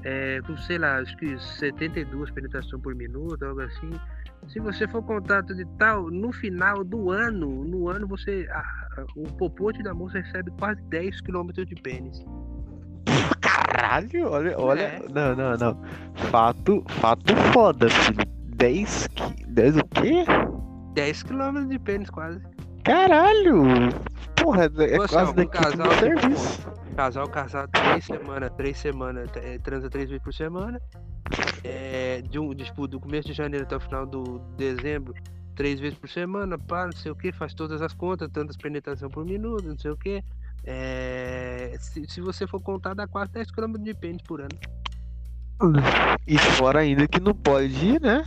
é, 0.03 0.41
com, 0.41 0.57
sei 0.57 0.77
lá, 0.77 0.97
acho 0.97 1.15
que 1.17 1.37
72 1.39 2.29
penetrações 2.31 2.81
por 2.81 2.93
minuto, 2.95 3.41
algo 3.45 3.61
assim. 3.61 3.89
Se 4.47 4.59
você 4.59 4.85
for 4.87 5.01
contar 5.03 5.43
tudo 5.43 5.61
e 5.61 5.65
tal, 5.77 6.11
no 6.11 6.33
final 6.33 6.83
do 6.83 7.09
ano, 7.09 7.63
no 7.63 7.87
ano 7.89 8.05
você. 8.07 8.47
a- 8.51 8.59
a- 8.59 9.05
o 9.15 9.23
popote 9.37 9.81
da 9.81 9.93
moça 9.93 10.19
recebe 10.19 10.51
quase 10.59 10.81
10 10.83 11.21
km 11.21 11.49
de 11.65 11.75
pênis. 11.81 12.23
Caralho, 13.43 14.31
olha, 14.31 14.59
olha. 14.59 14.81
É. 14.81 15.01
Não, 15.13 15.35
não, 15.35 15.57
não. 15.57 15.77
Fato, 16.31 16.83
fato 16.87 17.35
foda, 17.51 17.89
filho. 17.89 18.25
10 18.55 19.07
que. 19.07 19.45
10 19.47 19.77
o 19.77 19.83
quê? 19.85 20.25
10 20.93 21.23
km 21.23 21.67
de 21.67 21.77
pênis 21.79 22.09
quase. 22.09 22.41
Caralho! 22.83 23.63
Porra, 24.41 24.65
é 24.65 24.69
Você, 24.69 24.97
quase 24.97 25.15
ó, 25.15 25.33
daqui 25.33 25.41
do 25.41 25.49
casal, 25.49 25.89
tipo, 25.89 25.99
serviço. 25.99 26.71
Casal 26.95 27.29
casado 27.29 27.69
três 27.71 28.05
semanas, 28.05 28.51
três 28.55 28.77
semanas, 28.77 29.29
eh, 29.35 29.57
transa 29.59 29.89
três 29.89 30.09
vezes 30.09 30.23
por 30.23 30.33
semana. 30.33 30.81
É, 31.63 32.21
de 32.21 32.39
um, 32.39 32.53
de, 32.53 32.65
tipo, 32.65 32.87
do 32.87 32.99
começo 32.99 33.27
de 33.27 33.33
janeiro 33.33 33.65
até 33.65 33.75
o 33.75 33.79
final 33.79 34.05
do 34.05 34.39
dezembro, 34.57 35.13
três 35.55 35.79
vezes 35.79 35.97
por 35.97 36.09
semana, 36.09 36.57
pá, 36.57 36.85
não 36.85 36.91
sei 36.91 37.11
o 37.11 37.15
que, 37.15 37.31
faz 37.31 37.53
todas 37.53 37.81
as 37.81 37.93
contas, 37.93 38.29
tantas 38.31 38.57
penetração 38.57 39.09
por 39.09 39.25
minuto, 39.25 39.67
não 39.67 39.77
sei 39.77 39.91
o 39.91 39.97
que. 39.97 40.23
Se, 41.79 42.05
se 42.07 42.21
você 42.21 42.47
for 42.47 42.61
contar, 42.61 42.93
dá 42.93 43.07
quase 43.07 43.31
10 43.31 43.51
km 43.51 43.73
de 43.79 43.93
pênis 43.93 44.21
por 44.21 44.41
ano. 44.41 44.57
E 46.27 46.37
fora 46.37 46.79
ainda 46.79 47.07
que 47.07 47.19
não 47.19 47.33
pode 47.33 47.67
ir, 47.85 48.01
né? 48.01 48.25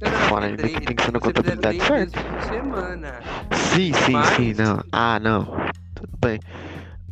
Não, 0.00 0.10
não, 0.10 0.18
Fora 0.28 0.44
é 0.46 0.48
ainda 0.50 0.58
três- 0.62 0.78
que 0.78 0.84
tem 0.86 0.96
que 0.96 1.02
ser 1.02 1.12
na 1.12 1.20
contabilidade 1.20 1.80
certa. 1.80 2.42
semana. 2.42 3.20
Sim, 3.52 3.92
sim, 3.92 4.12
Mas- 4.12 4.26
sim, 4.28 4.54
não. 4.54 4.82
Ah, 4.92 5.18
não. 5.18 5.44
Tudo 5.94 6.16
bem. 6.20 6.38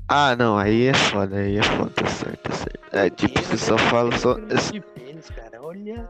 Ah, 0.07 0.37
não, 0.37 0.59
aí 0.59 0.87
é 0.87 0.95
foda, 0.95 1.37
aí 1.37 1.57
é 1.57 1.63
foda, 1.63 1.91
tá 1.91 2.07
certo, 2.07 2.39
tá 2.43 2.53
certo. 2.53 2.81
É, 2.93 3.09
tipo, 3.11 3.41
você 3.43 3.57
só 3.57 3.79
fala 3.79 4.17
só. 4.19 4.35
10 4.35 4.71
km 4.71 4.73
de 4.73 4.81
pênis, 4.81 5.31
cara, 5.31 5.63
olha. 5.63 6.09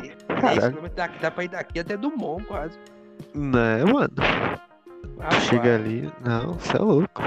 10 0.00 0.16
Caralho. 0.40 0.90
dá, 0.94 1.06
dá 1.08 1.30
pra 1.30 1.44
ir 1.44 1.48
daqui 1.48 1.80
até 1.80 1.96
Dumont, 1.96 2.44
quase. 2.46 2.78
Né, 3.34 3.84
mano? 3.84 4.10
Ah, 5.20 5.30
Chega 5.40 5.74
ali. 5.74 6.10
Não, 6.24 6.54
você 6.54 6.76
é 6.76 6.80
louco. 6.80 7.22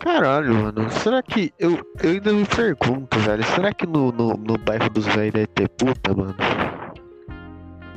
Caralho, 0.00 0.54
mano. 0.54 0.90
Será 0.90 1.22
que. 1.22 1.52
Eu, 1.58 1.78
eu 2.02 2.10
ainda 2.10 2.32
me 2.32 2.44
pergunto, 2.44 3.18
velho. 3.20 3.42
Será 3.44 3.72
que 3.72 3.86
no, 3.86 4.12
no, 4.12 4.34
no 4.34 4.58
bairro 4.58 4.88
dos 4.90 5.06
velhos 5.06 5.32
deve 5.32 5.46
ter 5.48 5.68
puta, 5.70 6.14
mano? 6.14 6.34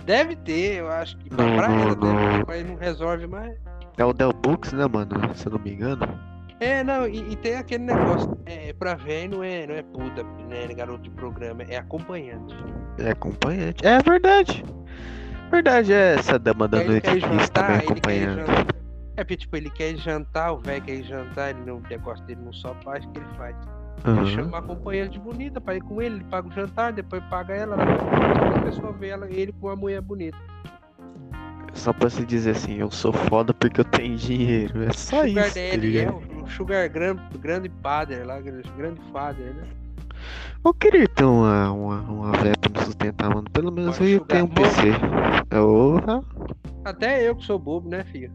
Deve 0.06 0.36
ter, 0.38 0.78
eu 0.80 0.89
acho 0.89 1.18
que 1.18 1.30
pra 1.30 1.45
Não, 1.45 1.56
praia 1.56 1.76
não, 1.76 1.95
não. 1.95 2.43
mas 2.47 2.68
não 2.68 2.76
resolve 2.78 3.28
mais. 3.28 3.56
É 3.97 4.04
o 4.04 4.12
Del 4.14 4.34
Books, 4.34 4.74
né, 4.74 4.88
mano? 4.88 5.12
Se 5.36 5.45
eu 5.47 5.52
não 5.52 5.60
me 5.60 5.72
engano. 5.74 6.20
É, 6.60 6.84
não, 6.84 7.08
e, 7.08 7.20
e 7.32 7.36
tem 7.38 7.56
aquele 7.56 7.84
negócio, 7.86 8.38
é, 8.45 8.74
pra 8.74 8.95
velho 8.95 9.38
não 9.38 9.43
é, 9.43 9.66
não 9.66 9.76
é 9.76 9.82
puta, 9.82 10.24
né, 10.50 10.68
garoto 10.76 11.04
de 11.04 11.10
programa, 11.12 11.64
é 11.64 11.78
acompanhante. 11.78 12.54
É 12.97 13.12
acompanhante. 13.12 13.86
É 13.86 14.00
verdade. 14.00 14.64
Verdade, 15.52 15.93
é 15.93 16.16
essa 16.16 16.38
dama 16.38 16.68
da 16.68 16.80
ele 16.80 16.88
noite 16.88 17.10
aqui 17.10 17.22
também 17.52 17.76
ele 17.76 17.84
quer 17.84 17.91
acompanhando. 17.91 18.80
É 19.18 19.24
porque, 19.24 19.36
tipo, 19.36 19.58
ele 19.58 19.70
quer 19.70 19.97
jantar, 19.97 20.54
o 20.54 20.60
velho 20.60 20.82
quer 20.82 20.93
ir 20.93 21.04
jantar, 21.04 21.50
ele 21.50 21.60
não, 21.66 21.78
o 21.78 21.84
negócio 21.89 22.24
dele 22.26 22.39
não 22.43 22.54
só 22.54 22.74
faz, 22.84 23.04
o 23.04 23.10
que 23.10 23.20
ele 23.20 23.28
faz? 23.38 23.56
Aham. 24.06 24.22
Ele 24.22 24.32
chama 24.32 24.47
uma 24.47 24.62
companheira 24.62 25.20
bonita 25.20 25.60
pra 25.60 25.76
ir 25.76 25.82
com 25.82 26.02
ele, 26.02 26.16
ele 26.16 26.24
paga 26.26 26.47
o 26.47 26.52
jantar, 26.52 26.93
depois 26.93 27.22
paga 27.26 27.54
ela, 27.54 27.76
a 27.76 28.62
pessoa 28.62 28.93
vê 28.93 29.10
ela, 29.10 29.30
ele 29.30 29.52
com 29.52 29.68
uma 29.68 29.76
mulher 29.76 30.02
bonita. 30.02 30.38
Só 31.74 31.91
pra 31.93 32.10
se 32.10 32.26
dizer 32.26 32.52
assim, 32.52 32.76
eu 32.78 32.89
sou 32.89 33.12
foda 33.12 33.54
porque 33.54 33.82
eu 33.82 33.86
tenho 33.86 34.16
dinheiro. 34.16 34.84
É 34.84 34.91
só 34.91 35.28
Sugar 35.28 35.47
isso. 35.47 35.56
tá 35.56 35.76
Daddy, 35.76 36.00
é 36.00 36.12
o 36.12 36.47
Sugar 36.47 36.89
Grand, 36.89 37.18
Grande 37.39 37.72
Father 37.82 38.26
lá, 38.26 38.39
Grande 38.39 39.02
Father, 39.12 39.54
né? 39.54 39.64
Eu 40.63 40.74
queria 40.74 41.07
ter 41.07 41.24
uma, 41.24 41.72
uma, 41.72 42.01
uma 42.01 42.32
véia 42.34 42.55
pra 42.59 42.70
me 42.70 42.86
sustentar, 42.86 43.30
mano. 43.30 43.49
Pelo 43.51 43.72
menos 43.72 43.97
Bora 43.97 44.09
eu 44.09 44.20
ter 44.22 44.43
um 44.43 44.47
PC. 44.47 44.91
Porra. 45.49 46.24
Até 46.84 47.28
eu 47.28 47.36
que 47.36 47.45
sou 47.45 47.57
bobo, 47.59 47.89
né, 47.89 48.03
filho? 48.03 48.32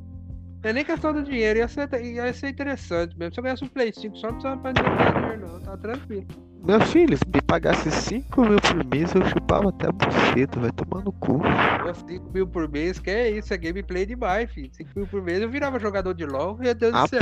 Não 0.62 0.70
é 0.70 0.72
nem 0.72 0.84
questão 0.84 1.12
do 1.12 1.22
dinheiro, 1.22 1.58
ia 1.58 1.68
ser, 1.68 1.86
ia 2.02 2.32
ser 2.32 2.48
interessante 2.48 3.18
mesmo. 3.18 3.34
Se 3.34 3.40
eu 3.40 3.44
ganhasse 3.44 3.64
um 3.64 3.68
Play 3.68 3.92
5, 3.92 4.16
só 4.16 4.28
não 4.28 4.34
precisava 4.34 4.60
pra 4.62 4.72
dinheiro, 4.72 5.46
não, 5.46 5.60
tá 5.60 5.76
tranquilo. 5.76 6.26
Meu 6.64 6.80
filho, 6.80 7.18
se 7.18 7.24
me 7.26 7.42
pagasse 7.42 7.90
5 7.90 8.40
mil 8.40 8.58
por 8.58 8.82
mês, 8.86 9.14
eu 9.14 9.22
chupava 9.26 9.68
até 9.68 9.88
a 9.88 9.92
buceta, 9.92 10.58
vai 10.58 10.70
tomar 10.72 11.04
no 11.04 11.12
cu. 11.12 11.42
Pô, 11.82 11.94
5 12.08 12.30
mil 12.32 12.46
por 12.46 12.66
mês, 12.66 12.98
que 12.98 13.10
é 13.10 13.30
isso, 13.32 13.52
é 13.52 13.58
gameplay 13.58 14.06
demais, 14.06 14.50
filho. 14.50 14.70
5 14.72 14.90
mil 14.96 15.06
por 15.06 15.20
mês 15.20 15.42
eu 15.42 15.50
virava 15.50 15.78
jogador 15.78 16.14
de 16.14 16.24
LOL, 16.24 16.56
meu 16.56 16.74
Deus 16.74 16.94
do 16.94 17.08
céu. 17.08 17.20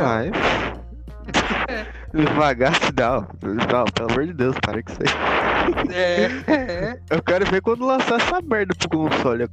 Me 2.12 2.26
pagasse, 2.26 2.92
não. 2.98 3.20
Não, 3.42 3.84
pelo 3.94 4.10
amor 4.10 4.26
de 4.26 4.32
Deus, 4.34 4.56
para 4.60 4.82
com 4.82 4.92
isso 4.92 5.00
aí. 5.02 5.94
É, 5.94 6.52
é. 6.52 7.00
Eu 7.10 7.22
quero 7.22 7.46
ver 7.46 7.60
quando 7.62 7.86
lançar 7.86 8.20
essa 8.20 8.40
merda 8.42 8.74
pro 8.74 8.88
console. 8.90 9.48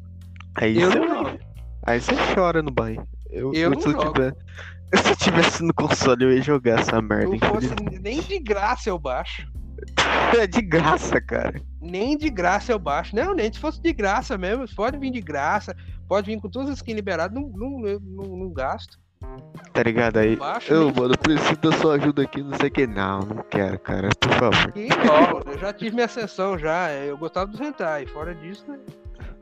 Aí 0.56 0.78
Eu 0.80 0.92
você 0.92 1.00
não. 1.00 1.40
Aí 1.86 2.02
você 2.02 2.14
chora 2.34 2.62
no 2.62 2.72
banho. 2.72 3.08
Eu, 3.30 3.54
Eu 3.54 3.80
se, 3.80 3.88
eu 3.90 3.98
tiver- 3.98 4.36
se 4.96 5.10
eu 5.12 5.16
tivesse 5.16 5.64
no 5.64 5.74
console, 5.74 6.26
eu 6.26 6.34
ia 6.34 6.42
jogar 6.42 6.80
essa 6.80 7.02
merda. 7.02 7.28
Não 7.30 7.40
fosse 7.40 7.70
nem 8.02 8.22
de 8.22 8.40
graça 8.40 8.90
eu 8.90 9.00
baixo. 9.00 9.48
É 10.38 10.46
de 10.46 10.62
graça, 10.62 11.22
cara. 11.22 11.62
Nem 11.82 12.18
de 12.18 12.30
graça 12.30 12.72
eu 12.72 12.78
baixo. 12.80 13.16
Não, 13.16 13.34
nem 13.34 13.52
se 13.52 13.60
fosse 13.60 13.82
de 13.82 13.94
graça 13.94 14.38
mesmo. 14.38 14.66
Pode 14.76 14.98
vir 14.98 15.12
de 15.12 15.22
graça. 15.22 15.76
Pode 16.08 16.28
vir 16.28 16.40
com 16.42 16.50
todas 16.50 16.70
as 16.70 16.78
skins 16.78 16.96
liberadas. 16.96 17.34
Não, 17.34 17.50
não, 17.50 18.00
não, 18.00 18.38
não 18.38 18.54
gasto. 18.54 18.98
Tá 19.74 19.84
ligado 19.84 20.18
aí? 20.18 20.36
Baixo. 20.36 20.74
Eu, 20.74 20.86
nem- 20.86 20.94
mano, 21.02 21.18
preciso 21.18 21.56
da 21.58 21.72
sua 21.74 21.96
ajuda 21.96 22.24
aqui, 22.24 22.42
não 22.42 22.58
sei 22.58 22.68
o 22.68 22.72
que. 22.72 22.88
Não, 22.88 23.20
não 23.20 23.44
quero, 23.50 23.80
cara. 23.80 24.10
Por 24.20 24.32
favor. 24.34 24.74
Eu 25.46 25.58
já 25.58 25.72
tive 25.74 25.96
minha 25.96 26.08
sessão 26.08 26.58
já. 26.58 26.92
Eu 26.92 27.18
gostava 27.18 27.48
dos 27.48 27.60
hentai. 27.62 28.06
Fora 28.08 28.34
disso, 28.36 28.66
né? 28.68 28.78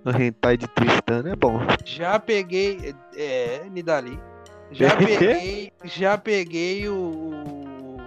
O 0.06 0.10
hentai 0.12 0.58
de 0.58 0.68
Tristana 0.68 1.32
é 1.32 1.36
bom. 1.36 1.60
Já 1.86 2.20
peguei. 2.20 2.94
É, 3.16 3.64
Nidali. 3.72 4.20
Já 4.72 4.96
peguei. 4.98 5.72
Já 5.86 6.18
peguei 6.18 6.90
o. 6.90 7.98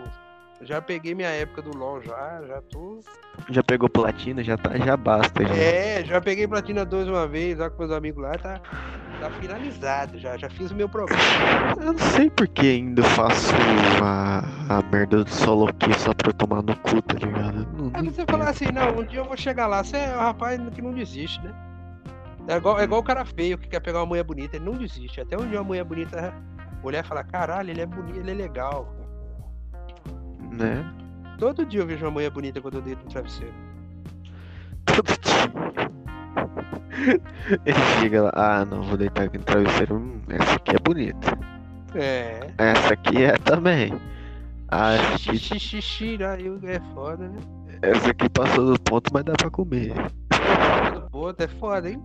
Já 0.62 0.80
peguei 0.82 1.14
minha 1.14 1.30
época 1.30 1.62
do 1.62 1.74
LOL 1.76 2.02
já. 2.02 2.42
Já 2.46 2.60
tô. 2.60 3.00
Já 3.48 3.62
pegou 3.62 3.88
platina, 3.88 4.44
já 4.44 4.58
tá, 4.58 4.76
já 4.76 4.94
basta. 4.94 5.42
Já. 5.42 5.54
É, 5.56 6.04
já 6.04 6.20
peguei 6.20 6.46
Platina 6.46 6.84
2 6.84 7.08
uma 7.08 7.26
vez, 7.26 7.56
lá 7.58 7.70
com 7.70 7.78
meus 7.78 7.90
amigos 7.90 8.22
lá, 8.22 8.32
tá, 8.32 8.60
tá 9.20 9.30
finalizado 9.30 10.18
já, 10.18 10.36
já 10.36 10.48
fiz 10.48 10.70
o 10.70 10.74
meu 10.74 10.88
programa. 10.88 11.22
Eu 11.78 11.92
não 11.92 11.98
sei 11.98 12.30
por 12.30 12.48
que 12.48 12.66
ainda 12.66 13.02
faço 13.02 13.52
a, 14.02 14.42
a 14.78 14.82
merda 14.90 15.22
do 15.22 15.30
solo 15.30 15.68
aqui 15.68 15.92
só 15.98 16.14
pra 16.14 16.30
eu 16.30 16.32
tomar 16.32 16.62
no 16.62 16.74
cu, 16.78 17.02
tá 17.02 17.14
ligado? 17.14 17.68
Não, 17.76 17.90
não 17.90 17.90
Aí 17.94 18.04
você 18.04 18.24
falar 18.24 18.48
assim, 18.48 18.72
não, 18.72 18.98
um 18.98 19.04
dia 19.04 19.20
eu 19.20 19.24
vou 19.24 19.36
chegar 19.36 19.66
lá, 19.66 19.84
você 19.84 19.98
é 19.98 20.16
um 20.16 20.20
rapaz 20.20 20.58
que 20.74 20.80
não 20.80 20.92
desiste, 20.92 21.40
né? 21.42 21.54
É 22.48 22.56
igual, 22.56 22.80
é 22.80 22.84
igual 22.84 23.00
o 23.00 23.04
cara 23.04 23.24
feio 23.24 23.58
que 23.58 23.68
quer 23.68 23.80
pegar 23.80 24.00
uma 24.00 24.06
mulher 24.06 24.24
bonita, 24.24 24.56
ele 24.56 24.64
não 24.64 24.72
desiste. 24.72 25.20
Até 25.20 25.36
um 25.36 25.46
dia 25.46 25.58
uma 25.58 25.64
mulher 25.64 25.84
bonita 25.84 26.34
olhar 26.82 27.04
e 27.04 27.06
falar, 27.06 27.24
caralho, 27.24 27.70
ele 27.70 27.82
é 27.82 27.86
bonito, 27.86 28.18
ele 28.18 28.30
é 28.30 28.34
legal. 28.34 28.92
Né? 30.50 30.84
Todo 31.38 31.64
dia 31.66 31.80
eu 31.80 31.86
vejo 31.86 32.04
uma 32.06 32.10
mulher 32.10 32.30
bonita 32.30 32.60
quando 32.60 32.76
eu 32.76 32.82
deito 32.82 33.04
no 33.04 33.10
travesseiro. 33.10 33.54
Todo 34.86 35.06
dia. 35.06 35.90
Ele 37.66 37.78
chega 38.00 38.22
lá, 38.24 38.32
ah 38.34 38.64
não, 38.64 38.82
vou 38.82 38.96
deitar 38.96 39.24
aqui 39.24 39.38
no 39.38 39.44
travesseiro. 39.44 39.96
Hum, 39.96 40.20
essa 40.28 40.54
aqui 40.56 40.70
é 40.76 40.78
bonita. 40.82 41.38
É. 41.94 42.50
Essa 42.58 42.94
aqui 42.94 43.22
é 43.24 43.32
também. 43.38 43.94
Ah, 44.68 44.92
essa 44.94 45.14
aqui, 45.14 45.38
Xixi, 45.38 45.58
xixi, 45.60 46.18
aí 46.24 46.46
é 46.64 46.80
foda, 46.94 47.28
né? 47.28 47.38
essa 47.82 48.10
aqui 48.10 48.28
passou 48.28 48.72
do 48.72 48.80
ponto, 48.80 49.10
mas 49.12 49.24
dá 49.24 49.32
pra 49.32 49.50
comer. 49.50 49.92
Do 50.94 51.00
ponto 51.10 51.40
é 51.40 51.48
foda, 51.48 51.90
hein? 51.90 52.00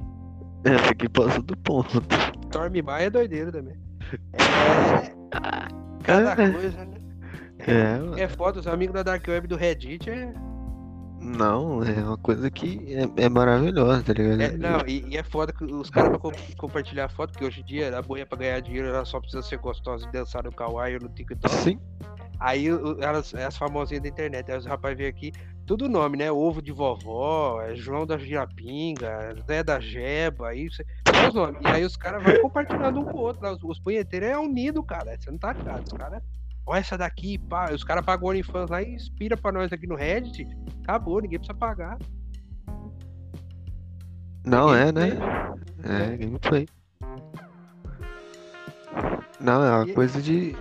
Essa 0.64 0.92
aqui 0.92 1.08
passou 1.10 1.44
do 1.44 1.56
ponto. 1.58 2.02
Dorme 2.50 2.82
mais 2.82 3.04
é 3.04 3.10
doideira 3.10 3.52
também. 3.52 3.76
É. 4.34 5.12
Cada 6.04 6.32
É. 6.42 6.50
coisa, 6.52 6.86
né? 6.86 6.98
É, 7.60 7.98
mano. 8.00 8.20
É 8.20 8.28
foda, 8.28 8.60
os 8.60 8.68
amigos 8.68 8.94
da 8.96 9.04
Dark 9.04 9.28
Web 9.28 9.48
do 9.48 9.56
Reddit 9.56 10.10
é. 10.10 10.34
Não, 11.26 11.84
é 11.84 11.92
uma 12.04 12.18
coisa 12.18 12.50
que 12.52 12.80
é, 13.18 13.24
é 13.26 13.30
maravilhosa, 13.30 14.04
tá 14.04 14.14
ligado? 14.14 14.42
é- 14.42 14.58
não, 14.58 14.80
e, 14.88 15.06
e 15.10 15.18
é 15.18 15.24
foda 15.24 15.52
que 15.52 15.64
os 15.64 15.90
caras 15.90 16.10
pra 16.10 16.20
com- 16.20 16.32
compartilhar 16.58 17.10
foto, 17.10 17.32
porque 17.32 17.46
hoje 17.46 17.62
em 17.62 17.66
dia 17.66 17.98
a 17.98 18.02
boia 18.02 18.26
pra 18.26 18.38
ganhar 18.38 18.60
dinheiro 18.62 18.88
ela 18.88 19.04
só 19.06 19.20
precisa 19.20 19.42
ser 19.42 19.58
gostosa 19.58 20.08
e 20.08 20.12
dançar 20.12 20.44
no 20.44 20.52
Kawaii 20.52 20.96
ou 20.96 21.02
no 21.02 21.10
TikTok. 21.10 21.54
Sim. 21.56 21.80
Aí 22.40 22.68
elas, 23.00 23.34
as 23.34 23.58
famosinhas 23.58 24.04
da 24.04 24.10
internet, 24.10 24.52
aí 24.52 24.58
os 24.58 24.66
rapazes 24.66 24.98
vêm 24.98 25.08
aqui, 25.08 25.32
tudo 25.66 25.88
nome, 25.88 26.18
né? 26.18 26.30
Ovo 26.32 26.62
de 26.62 26.72
vovó, 26.72 27.62
é 27.62 27.76
João 27.76 28.06
da 28.06 28.18
Girapinga, 28.18 29.36
Zé 29.48 29.64
da 29.64 29.80
Jeba, 29.80 30.50
você. 30.54 30.86
Só 31.08 31.30
os 31.30 31.34
nomes. 31.34 31.62
E 31.64 31.68
aí 31.68 31.86
os 31.86 31.96
caras 31.96 32.22
vão 32.24 32.42
compartilhando 32.42 33.00
um 33.00 33.06
com 33.06 33.18
o 33.18 33.22
outro. 33.22 33.42
lá. 33.42 33.54
Os, 33.54 33.64
os 33.64 33.80
punheteiros 33.80 34.28
é 34.30 34.38
unido, 34.38 34.84
cara. 34.84 35.16
Você 35.18 35.32
não 35.32 35.38
tá 35.38 35.54
ligado. 35.54 35.86
Os 35.88 35.94
caras. 35.94 36.22
Olha 36.68 36.80
essa 36.80 36.98
daqui, 36.98 37.38
pá. 37.38 37.72
Os 37.72 37.84
caras 37.84 38.04
pagam 38.06 38.28
o 38.28 38.30
OnlyFans 38.32 38.70
lá 38.70 38.82
e 38.82 38.96
inspira 38.96 39.38
pra 39.38 39.52
nós 39.52 39.72
aqui 39.72 39.86
no 39.86 39.96
Reddit. 39.96 40.48
Acabou, 40.84 41.22
ninguém 41.22 41.38
precisa 41.40 41.58
pagar. 41.58 41.98
Não 44.46 44.74
é, 44.74 44.92
né? 44.92 45.10
Gameplay, 45.10 46.14
É, 46.14 46.18
gameplay. 46.18 46.68
Não, 49.40 49.64
é 49.64 49.72
uma 49.76 49.88
E- 49.90 49.94
coisa 49.94 50.22
de. 50.22 50.56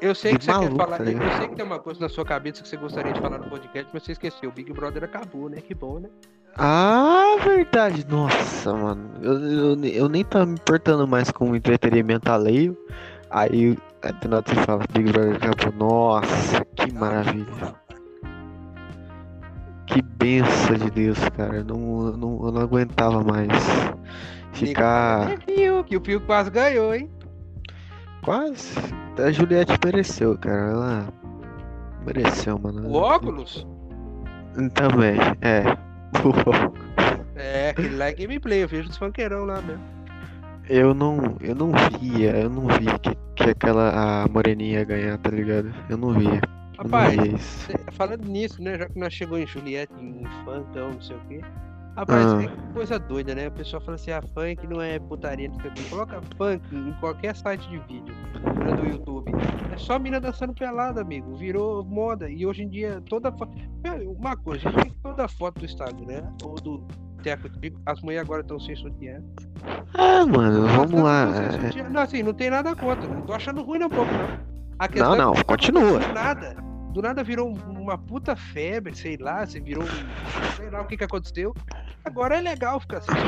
Eu 0.00 0.14
sei 0.14 0.32
De 0.32 0.38
que 0.38 0.44
você 0.44 0.50
maluco, 0.52 0.76
quer 0.76 0.84
falar. 0.84 0.98
tá 0.98 1.04
Eu 1.04 1.32
sei 1.38 1.48
que 1.48 1.56
tem 1.56 1.64
uma 1.64 1.78
coisa 1.78 2.00
na 2.00 2.08
sua 2.08 2.24
cabeça 2.24 2.62
que 2.62 2.68
você 2.68 2.76
gostaria 2.76 3.12
de 3.12 3.20
falar 3.20 3.38
no 3.38 3.48
podcast, 3.48 3.90
mas 3.92 4.02
você 4.02 4.12
esqueceu. 4.12 4.50
O 4.50 4.52
Big 4.52 4.72
Brother 4.72 5.04
acabou, 5.04 5.48
né? 5.48 5.60
Que 5.60 5.74
bom, 5.74 5.98
né? 5.98 6.08
Ah, 6.56 7.36
verdade. 7.42 8.06
Nossa, 8.06 8.72
mano. 8.74 9.10
Eu, 9.22 9.32
eu, 9.74 9.84
eu 9.84 10.08
nem 10.08 10.24
tava 10.24 10.46
me 10.46 10.54
importando 10.54 11.06
mais 11.08 11.30
com 11.30 11.50
o 11.50 11.56
entretenimento 11.56 12.30
alheio. 12.30 12.76
Aí, 13.30 13.76
nada 14.28 14.44
você 14.46 14.54
fala, 14.66 14.84
Big 14.92 15.10
Brother 15.12 15.36
acabou. 15.36 15.72
Nossa, 15.88 16.64
que 16.76 16.92
maravilha. 16.92 17.74
Que 19.86 20.02
benção 20.02 20.76
de 20.76 20.90
Deus, 20.90 21.18
cara. 21.36 21.56
Eu 21.56 21.64
não, 21.64 22.06
eu 22.06 22.16
não, 22.16 22.46
eu 22.46 22.52
não 22.52 22.62
aguentava 22.62 23.22
mais 23.22 23.52
ficar. 24.52 25.38
Que 25.38 25.96
o 25.96 26.00
Pio 26.00 26.20
quase 26.22 26.50
ganhou, 26.50 26.94
hein? 26.94 27.10
Quase. 28.22 28.78
A 29.18 29.30
Juliette 29.30 29.78
mereceu, 29.84 30.36
cara. 30.38 30.70
Ela 30.70 31.08
mereceu, 32.04 32.58
mano. 32.58 32.88
O 32.88 32.94
óculos? 32.94 33.66
Também, 34.74 35.16
é. 35.40 35.64
É, 37.36 37.70
aquele 37.70 37.96
lá 37.96 38.06
é 38.06 38.14
gameplay, 38.14 38.62
eu 38.62 38.68
vejo 38.68 38.88
os 38.88 38.96
funkeirão 38.96 39.44
lá 39.44 39.60
mesmo. 39.60 39.93
Eu 40.68 40.94
não, 40.94 41.36
eu 41.40 41.54
não 41.54 41.72
via, 42.00 42.30
eu 42.36 42.48
não 42.48 42.66
via 42.66 42.98
que, 42.98 43.14
que 43.36 43.50
aquela 43.50 44.24
a 44.24 44.28
moreninha 44.28 44.78
ia 44.78 44.84
ganhar, 44.84 45.18
tá 45.18 45.30
ligado? 45.30 45.74
Eu 45.90 45.96
não 45.98 46.12
via. 46.14 46.40
Eu 46.78 46.84
não 46.84 46.84
Rapaz, 46.84 47.14
via 47.16 47.78
falando 47.92 48.24
nisso, 48.26 48.62
né? 48.62 48.78
Já 48.78 48.88
que 48.88 48.98
nós 48.98 49.12
chegou 49.12 49.38
em 49.38 49.46
Juliette, 49.46 49.92
em 50.00 50.24
funkão, 50.44 50.92
não 50.92 51.00
sei 51.02 51.16
o 51.16 51.20
quê. 51.28 51.40
Rapaz, 51.96 52.26
Ah. 52.26 52.38
que 52.38 52.72
coisa 52.72 52.98
doida, 52.98 53.34
né? 53.34 53.46
O 53.48 53.52
pessoal 53.52 53.80
fala 53.80 53.94
assim, 53.94 54.10
ah, 54.10 54.20
funk 54.20 54.66
não 54.66 54.82
é 54.82 54.98
putaria, 54.98 55.48
não 55.48 55.60
sei 55.60 55.70
o 55.70 55.74
quê. 55.74 55.82
Coloca 55.88 56.20
funk 56.36 56.74
em 56.74 56.92
qualquer 56.94 57.36
site 57.36 57.68
de 57.68 57.78
vídeo 57.80 58.14
né, 58.64 58.74
do 58.74 58.88
YouTube. 58.88 59.30
É 59.72 59.76
só 59.76 59.96
mina 59.98 60.20
dançando 60.20 60.52
pelada, 60.52 61.02
amigo. 61.02 61.36
Virou 61.36 61.84
moda. 61.84 62.28
E 62.28 62.44
hoje 62.44 62.64
em 62.64 62.68
dia, 62.68 63.00
toda 63.08 63.30
foto. 63.30 63.52
Uma 64.18 64.36
coisa, 64.36 64.68
a 64.68 64.72
gente 64.72 64.82
tem 64.82 64.90
que 64.90 64.98
toda 64.98 65.28
foto 65.28 65.60
do 65.60 65.64
Instagram 65.66 66.24
ou 66.42 66.56
do 66.56 66.84
Teco 67.24 67.48
Tico, 67.48 67.80
as 67.86 68.00
mulheres 68.02 68.26
agora 68.26 68.42
estão 68.42 68.60
sem 68.60 68.76
sutiã. 68.76 69.20
Ah, 69.94 70.26
mano, 70.26 70.68
vamos 70.68 71.02
lá. 71.02 71.30
é-. 71.74 71.88
Não, 71.88 72.02
assim, 72.02 72.22
não 72.22 72.34
tem 72.34 72.50
nada 72.50 72.76
contra. 72.76 73.08
Não 73.08 73.22
tô 73.22 73.32
achando 73.32 73.62
ruim 73.62 73.78
não, 73.78 73.88
pouco, 73.88 74.10
não. 74.12 74.54
Não, 74.96 75.14
é 75.14 75.18
não, 75.18 75.32
que 75.32 75.44
continua. 75.44 75.98
Do 75.98 76.12
nada. 76.12 76.56
Do 76.92 77.02
nada 77.02 77.24
virou 77.24 77.48
um- 77.48 77.80
uma 77.80 77.96
puta 77.98 78.36
febre, 78.36 78.94
sei 78.94 79.16
lá, 79.16 79.44
você 79.46 79.58
virou 79.58 79.82
um. 79.84 80.52
Sei 80.56 80.68
lá 80.70 80.82
o 80.82 80.86
que 80.86 80.96
que 80.96 81.04
aconteceu. 81.04 81.54
Agora 82.04 82.36
é 82.36 82.40
legal 82.42 82.78
ficar 82.78 82.98
assistindo. 82.98 83.24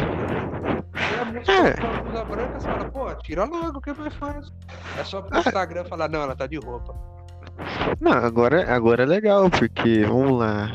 Tem 0.92 1.18
a 1.20 1.24
música 1.24 1.52
É. 1.52 2.24
branca, 2.24 2.60
você 2.60 2.68
fala, 2.68 2.84
pô, 2.90 3.14
tira 3.22 3.44
logo, 3.44 3.78
o 3.78 3.80
que 3.80 3.92
mais 3.94 4.14
faz? 4.14 4.52
É 4.98 5.04
só 5.04 5.22
pro 5.22 5.38
Instagram 5.38 5.84
falar, 5.84 6.08
não, 6.08 6.20
ela 6.20 6.36
tá 6.36 6.46
de 6.46 6.58
roupa. 6.58 6.94
Não, 8.00 8.12
agora, 8.12 8.70
agora 8.74 9.02
é 9.04 9.06
legal, 9.06 9.48
porque, 9.48 10.04
vamos 10.04 10.38
lá. 10.38 10.68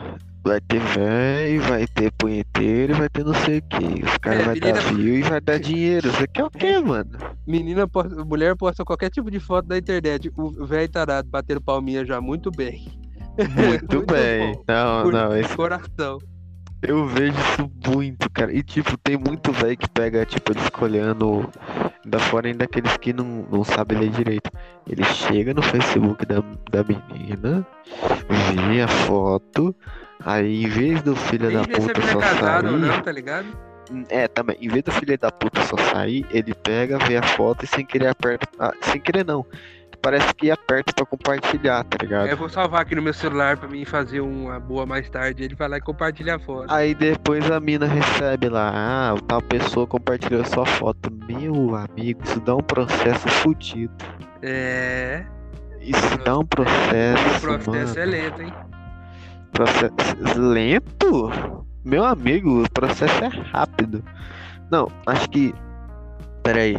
Vai 0.44 0.60
ter 0.60 0.80
velho, 0.80 1.62
vai 1.62 1.86
ter 1.86 2.12
punheteiro, 2.14 2.96
vai 2.96 3.08
ter 3.10 3.24
não 3.24 3.34
sei 3.36 3.60
o 3.60 3.62
que. 3.62 4.04
Os 4.06 4.18
caras 4.18 4.40
É, 4.42 4.44
vai 4.46 4.54
menina- 4.56 4.74
dar 4.74 4.94
view 4.94 5.16
e 5.20 5.22
vai 5.22 5.40
dar 5.42 5.60
dinheiro. 5.60 6.12
Você 6.12 6.28
quer 6.28 6.44
o 6.46 6.50
quê, 6.50 6.80
mano? 6.80 7.12
Menina, 7.46 7.88
posta- 7.88 8.26
mulher 8.26 8.56
posta 8.56 8.84
qualquer 8.84 9.12
tipo 9.12 9.30
de 9.30 9.40
foto 9.40 9.68
na 9.70 9.78
internet. 9.78 10.32
O 10.36 10.66
velho 10.66 10.90
tarado 10.90 11.30
batendo 11.30 11.62
palminha 11.62 12.04
já 12.04 12.20
muito 12.20 12.50
bem. 12.50 12.88
Muito, 13.38 13.38
Muito 13.98 14.12
bem. 14.14 14.54
bom. 14.56 14.64
Não, 14.68 15.04
Por- 15.04 15.14
não, 15.14 15.38
esse 15.38 15.56
Coração. 15.56 16.18
Eu 16.82 17.06
vejo 17.06 17.34
isso 17.38 17.72
muito, 17.94 18.28
cara. 18.32 18.52
E 18.52 18.64
tipo, 18.64 18.98
tem 18.98 19.16
muito 19.16 19.52
velho 19.52 19.78
que 19.78 19.88
pega, 19.88 20.26
tipo, 20.26 20.52
ele 20.52 20.60
escolhendo. 20.62 21.48
Da 22.04 22.18
fora 22.18 22.48
ainda 22.48 22.64
aqueles 22.66 22.98
que 22.98 23.14
não, 23.14 23.46
não 23.52 23.64
sabem 23.64 24.00
ler 24.00 24.10
direito. 24.10 24.50
Ele 24.90 25.04
chega 25.04 25.54
no 25.54 25.62
Facebook 25.62 26.26
da, 26.26 26.38
da 26.72 26.84
menina, 26.84 27.64
vê 28.68 28.82
a 28.82 28.88
foto, 28.88 29.76
aí 30.26 30.64
em 30.64 30.68
vez 30.68 31.02
do 31.02 31.16
filho 31.16 31.48
Nem 31.48 31.58
da 31.58 31.64
puta 31.64 32.02
só 32.02 32.20
é 32.20 32.22
casada 32.22 32.72
ou 32.72 32.80
sair. 32.80 32.88
não, 32.90 33.02
tá 33.02 33.12
ligado? 33.12 33.48
É, 34.10 34.28
também, 34.28 34.56
em 34.62 34.70
vez 34.70 34.84
do 34.84 34.92
filho 34.92 35.18
da 35.18 35.32
puta 35.32 35.62
só 35.64 35.76
sair, 35.78 36.26
ele 36.32 36.54
pega, 36.54 36.98
vê 37.00 37.18
a 37.18 37.24
foto 37.24 37.66
e 37.66 37.68
sem 37.68 37.86
querer 37.86 38.08
aperta. 38.08 38.48
ah, 38.60 38.72
sem 38.82 39.00
querer 39.02 39.26
não. 39.26 39.46
Parece 40.02 40.34
que 40.34 40.50
aperta 40.50 40.92
pra 40.96 41.06
compartilhar, 41.06 41.84
tá 41.84 41.98
ligado? 42.02 42.28
Eu 42.28 42.36
vou 42.36 42.50
salvar 42.50 42.82
aqui 42.82 42.96
no 42.96 43.04
meu 43.04 43.14
celular 43.14 43.56
pra 43.58 43.68
mim 43.70 43.86
fazer 43.86 44.20
uma 44.20 44.60
boa 44.60 44.84
mais 44.84 45.08
tarde. 45.10 45.44
Ele 45.44 45.54
vai 45.54 45.68
lá 45.70 45.78
e 45.78 45.82
compartilha 45.82 46.38
a 46.38 46.40
foto. 46.40 46.74
Aí 46.74 46.96
depois 46.96 47.52
a 47.52 47.60
mina 47.60 47.86
recebe 47.86 48.50
lá, 48.50 48.72
ah, 48.74 49.16
tal 49.28 49.42
pessoa 49.44 49.86
compartilhou 49.86 50.44
sua 50.46 50.66
foto. 50.66 51.12
Meu 51.28 51.76
amigo, 51.76 52.20
isso 52.24 52.40
dá 52.40 52.56
um 52.56 52.64
processo 52.64 53.28
fudido. 53.30 53.94
É. 54.42 55.24
Isso 55.82 56.18
dá 56.26 56.38
um 56.38 56.42
O 56.42 56.48
processo, 56.48 57.42
processo 57.42 58.00
é 58.00 58.06
mano. 58.06 58.12
lento, 58.12 58.42
hein? 58.42 58.54
Processo 59.52 60.40
lento? 60.40 61.32
Meu 61.84 62.06
amigo, 62.06 62.64
o 62.64 62.72
processo 62.72 63.24
é 63.24 63.28
rápido. 63.28 64.04
Não, 64.72 64.88
acho 65.06 65.30
que. 65.30 65.54
Pera 66.44 66.62
aí. 66.62 66.76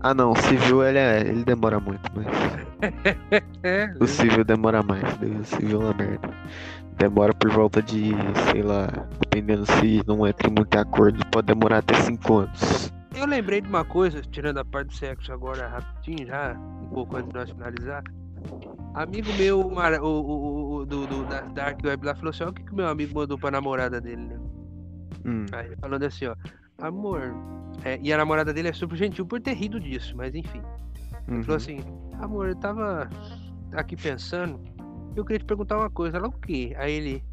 Ah 0.00 0.14
não, 0.14 0.32
o 0.32 0.36
civil 0.36 0.84
ele, 0.84 0.98
é... 0.98 1.20
ele 1.20 1.44
demora 1.44 1.80
muito, 1.80 2.02
mas. 2.14 2.26
O 4.00 4.06
civil 4.06 4.44
demora 4.44 4.82
mais. 4.82 5.02
O 5.40 5.44
civil 5.44 5.80
é 5.80 5.84
uma 5.84 5.94
merda. 5.94 6.30
Demora 6.98 7.34
por 7.34 7.50
volta 7.50 7.82
de, 7.82 8.12
sei 8.50 8.62
lá, 8.62 8.86
dependendo 9.20 9.66
se 9.66 10.02
não 10.06 10.26
entra 10.26 10.48
em 10.48 10.52
muito 10.52 10.74
acordo, 10.78 11.24
pode 11.30 11.46
demorar 11.46 11.78
até 11.78 11.94
5 11.94 12.34
anos. 12.38 12.92
Eu 13.14 13.26
lembrei 13.26 13.60
de 13.60 13.68
uma 13.68 13.84
coisa, 13.84 14.22
tirando 14.22 14.58
a 14.58 14.64
parte 14.64 14.88
do 14.88 14.94
sexo 14.94 15.32
agora 15.32 15.68
rapidinho, 15.68 16.26
já, 16.26 16.52
um 16.54 16.88
pouco 16.88 17.16
antes 17.16 17.28
de 17.28 17.34
nós 17.34 17.50
finalizar. 17.50 18.02
Amigo 18.94 19.30
meu, 19.34 19.60
o, 19.60 20.06
o, 20.06 20.74
o- 20.76 20.86
do, 20.86 21.06
do- 21.06 21.24
da 21.26 21.42
Dark 21.42 21.80
Web 21.84 22.06
lá, 22.06 22.14
falou 22.14 22.30
assim: 22.30 22.44
ó, 22.44 22.48
o 22.48 22.52
que, 22.52 22.62
que 22.64 22.74
meu 22.74 22.88
amigo 22.88 23.14
mandou 23.14 23.38
pra 23.38 23.50
namorada 23.50 24.00
dele, 24.00 24.22
né? 24.24 24.40
Hum, 25.26 25.44
Aí, 25.52 25.76
falando 25.76 26.02
assim, 26.04 26.26
ó, 26.26 26.34
amor. 26.80 27.34
é, 27.84 27.98
e 28.02 28.12
a 28.12 28.16
namorada 28.16 28.54
dele 28.54 28.68
é 28.68 28.72
super 28.72 28.96
gentil 28.96 29.26
por 29.26 29.40
ter 29.40 29.52
rido 29.54 29.78
disso, 29.78 30.16
mas 30.16 30.34
enfim. 30.34 30.62
Ele 31.28 31.36
uhum. 31.38 31.42
falou 31.42 31.56
assim, 31.56 31.80
amor, 32.20 32.48
eu 32.48 32.56
tava 32.56 33.08
aqui 33.72 33.96
pensando, 33.96 34.60
eu 35.14 35.24
queria 35.24 35.40
te 35.40 35.44
perguntar 35.44 35.76
uma 35.76 35.90
coisa, 35.90 36.16
ela 36.16 36.28
o 36.28 36.32
quê? 36.32 36.74
Aí 36.78 36.92
ele. 36.92 37.24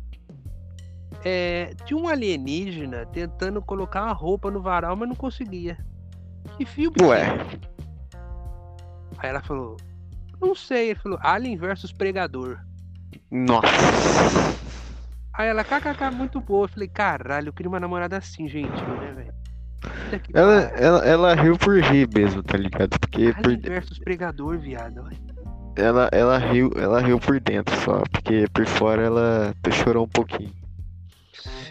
É, 1.24 1.74
tinha 1.86 1.98
um 1.98 2.08
alienígena 2.10 3.06
tentando 3.06 3.62
colocar 3.62 4.04
uma 4.04 4.14
roupa 4.14 4.52
no 4.52 4.62
varal, 4.62 4.96
mas 4.98 5.08
não 5.08 5.16
conseguia. 5.16 5.78
Que 6.58 6.66
filme? 6.66 6.98
Ué. 7.02 7.22
é? 7.22 7.38
Aí 9.20 9.30
ela 9.30 9.42
falou, 9.42 9.78
não 10.48 10.56
sei, 10.56 10.90
ele 10.92 11.00
falou, 11.00 11.20
Alien 11.22 11.58
versus 11.58 11.92
Pregador. 11.92 12.60
Nossa. 13.32 13.68
Aí 15.36 15.48
ela, 15.48 15.64
kkk, 15.64 16.12
muito 16.12 16.40
boa. 16.40 16.66
Eu 16.66 16.70
falei, 16.70 16.88
caralho, 16.88 17.50
eu 17.50 17.54
queria 17.54 17.70
uma 17.70 17.80
namorada 17.80 18.18
assim, 18.18 18.48
gentil, 18.48 18.98
né, 19.00 19.12
velho? 19.14 19.34
Ela, 20.34 20.62
ela, 20.76 21.06
ela 21.06 21.34
riu 21.36 21.58
por 21.58 21.80
rir 21.80 22.08
mesmo, 22.14 22.44
tá 22.44 22.58
ligado? 22.58 23.00
Porque 23.00 23.34
por, 23.34 23.46
Alien 23.46 23.62
versus 23.62 24.00
Pregador, 24.00 24.58
viado. 24.60 25.02
olha. 25.04 25.18
ela, 25.76 26.10
ela, 26.12 26.38
riu, 26.38 26.72
ela 26.76 27.00
riu 27.00 27.20
por 27.20 27.40
dentro 27.40 27.76
só, 27.82 28.02
porque 28.12 28.46
por 28.54 28.66
fora 28.66 29.02
ela 29.02 29.54
chorou 29.84 30.06
um 30.06 30.10
pouquinho. 30.10 30.54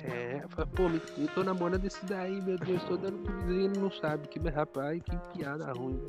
É, 0.05 0.41
eu 0.43 0.49
falei, 0.49 0.71
pô, 0.75 0.89
me- 0.89 1.03
eu 1.19 1.29
tô 1.29 1.45
namorando 1.45 1.85
esse 1.85 2.05
daí, 2.07 2.41
meu 2.41 2.59
Deus, 2.59 2.83
tô 2.85 2.97
dando 2.97 3.19
pro 3.19 3.33
vizinho, 3.43 3.67
ele 3.71 3.81
não 3.81 3.91
sabe. 3.93 4.27
Que 4.29 4.39
rapaz, 4.49 5.01
que 5.03 5.39
piada 5.39 5.73
ruim. 5.73 6.01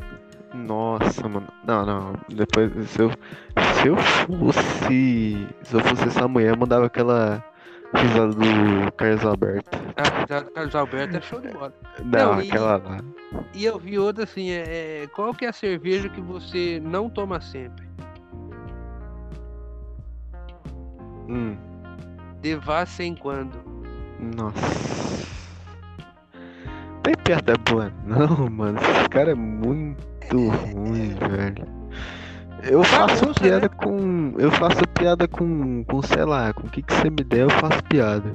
Nossa, 0.54 1.28
mano. 1.28 1.48
Não, 1.66 1.86
não. 1.86 2.14
Depois, 2.30 2.72
se 2.90 3.02
eu, 3.02 3.10
se 3.82 3.88
eu 3.88 3.98
fosse. 3.98 5.48
Se 5.64 5.74
eu 5.76 5.80
fosse 5.82 6.08
essa 6.08 6.28
mulher, 6.28 6.50
eu 6.52 6.58
mandava 6.58 6.86
aquela 6.86 7.44
risada 7.96 8.34
do 8.34 8.92
Carlos 8.98 9.26
Alberto. 9.26 9.70
Ah, 9.98 10.26
tá- 10.26 10.44
Carlos 10.44 10.76
Alberto 10.76 11.18
é 11.18 11.22
show 11.22 11.42
de 11.42 11.50
bola. 11.50 11.74
Não, 12.04 12.34
Não, 12.34 12.40
aquela 12.40 12.78
lá. 12.78 12.98
E 13.54 13.66
eu 13.66 13.80
vi 13.80 13.98
outra 13.98 14.24
assim, 14.26 14.52
é, 14.52 15.04
é, 15.04 15.08
qual 15.08 15.34
que 15.34 15.46
é 15.46 15.50
a 15.50 15.54
cerveja 15.54 16.08
que 16.10 16.22
você 16.22 16.80
não 16.84 17.10
toma 17.10 17.42
sempre? 17.42 17.84
Hum, 21.28 21.56
De 22.42 22.56
vez 22.56 23.00
em 23.00 23.16
quando. 23.16 23.58
nossa. 24.20 25.34
Tem 27.04 27.14
piada 27.24 27.54
boa, 27.70 27.92
não, 28.06 28.50
mano. 28.50 28.80
Esse 28.80 29.10
cara 29.10 29.32
é 29.32 29.36
muito 29.36 29.98
ruim, 30.50 31.16
velho. 31.16 31.68
Eu 32.64 32.82
faço 32.84 33.22
Bagunça, 33.26 33.42
piada 33.42 33.68
né? 33.68 33.76
com. 33.76 34.34
Eu 34.38 34.52
faço 34.52 34.88
piada 34.98 35.28
com. 35.28 35.84
com 35.84 36.02
sei 36.02 36.24
lá, 36.24 36.54
com 36.54 36.66
o 36.66 36.70
que, 36.70 36.82
que 36.82 36.94
você 36.94 37.10
me 37.10 37.18
der, 37.24 37.42
eu 37.42 37.50
faço 37.50 37.84
piada. 37.84 38.34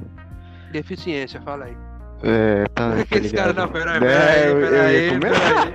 Deficiência, 0.71 1.41
fala 1.41 1.65
aí. 1.65 1.75
É, 2.21 2.63
tá. 2.75 2.91
tá 2.95 3.01
Aqueles 3.01 3.31
caras, 3.31 3.55
ligado? 3.55 3.55
não, 3.55 3.67
peraí, 3.69 3.95
É, 3.95 3.99
peraí, 3.99 4.45
eu- 4.49 4.59
eu 4.59 4.61
ia 4.61 4.69
peraí, 4.69 5.09
começar. 5.09 5.65
peraí. 5.65 5.73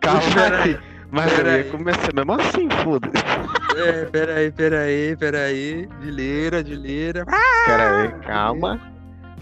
Calma 0.00 0.20
Peraí, 0.34 0.62
aí. 0.70 0.78
Mas 1.12 1.30
eu 1.30 1.36
peraí. 1.44 1.58
ia 1.58 1.70
começar 1.70 2.12
mesmo 2.14 2.32
assim, 2.32 2.68
foda-se. 2.82 3.78
É, 3.78 4.04
peraí, 4.06 4.50
peraí, 4.50 5.16
peraí. 5.16 5.88
Dileira, 6.00 6.64
dileira. 6.64 7.24
Pera 7.66 8.00
aí, 8.02 8.08
calma. 8.26 8.80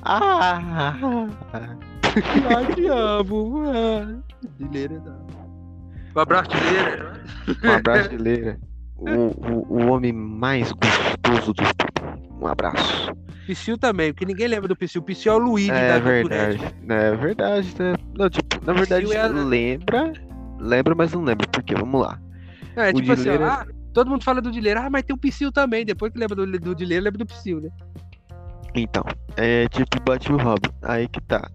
Ah! 0.03 0.93
Ai, 2.57 2.75
te 2.75 2.87
amo. 2.87 4.23
Dileira 4.59 5.01
não. 5.05 5.27
Um 6.17 6.21
abraço, 6.21 6.51
dileira. 6.51 7.13
Um 7.65 7.71
abraço, 7.71 8.17
Leira. 8.17 8.59
O, 8.97 9.09
o, 9.09 9.67
o 9.85 9.87
homem 9.91 10.13
mais 10.13 10.73
gostoso 10.73 11.53
do 11.55 11.63
estado. 11.63 12.21
Um 12.41 12.47
abraço. 12.47 13.13
Psyu 13.47 13.79
também, 13.79 14.13
porque 14.13 14.25
ninguém 14.27 14.49
lembra 14.49 14.69
do 14.69 14.77
Psyu. 14.77 15.03
Psyu 15.03 15.33
é 15.33 15.37
o 15.37 15.39
Luigi 15.39 15.71
É 15.71 15.89
da 15.89 15.99
verdade. 15.99 16.61
É 16.89 17.17
verdade, 17.17 17.75
né? 17.79 17.95
Não, 18.19 18.29
tipo, 18.29 18.65
na 18.65 18.73
verdade, 18.73 19.13
é 19.13 19.21
a- 19.21 19.27
lembra. 19.29 20.13
Lembra, 20.59 20.95
mas 20.95 21.13
não 21.13 21.23
lembra. 21.23 21.47
Por 21.49 21.63
quê? 21.63 21.75
Vamos 21.75 22.01
lá. 22.03 22.21
É, 22.77 22.91
O 22.91 22.95
tipo 22.95 23.13
assim, 23.13 23.29
ó, 23.29 23.33
Dileira- 23.33 23.53
ah, 23.53 23.67
todo 23.93 24.11
mundo 24.11 24.23
fala 24.25 24.41
do 24.43 24.51
Dileira, 24.51 24.83
ah, 24.87 24.91
mas 24.91 25.03
tem 25.05 25.15
o 25.15 25.19
Psyu 25.19 25.51
também. 25.53 25.85
Depois 25.85 26.13
que 26.13 26.19
lembra 26.19 26.35
do, 26.37 26.47
do 26.47 26.75
Dileira, 26.75 27.05
lembra 27.05 27.19
do 27.19 27.27
Psyu, 27.27 27.61
né? 27.61 27.71
Então, 28.75 29.05
é 29.37 29.67
tipo 29.69 30.01
Batman 30.05 30.43
Robin. 30.43 30.71
Aí 30.83 31.09
que 31.09 31.21
tá. 31.23 31.49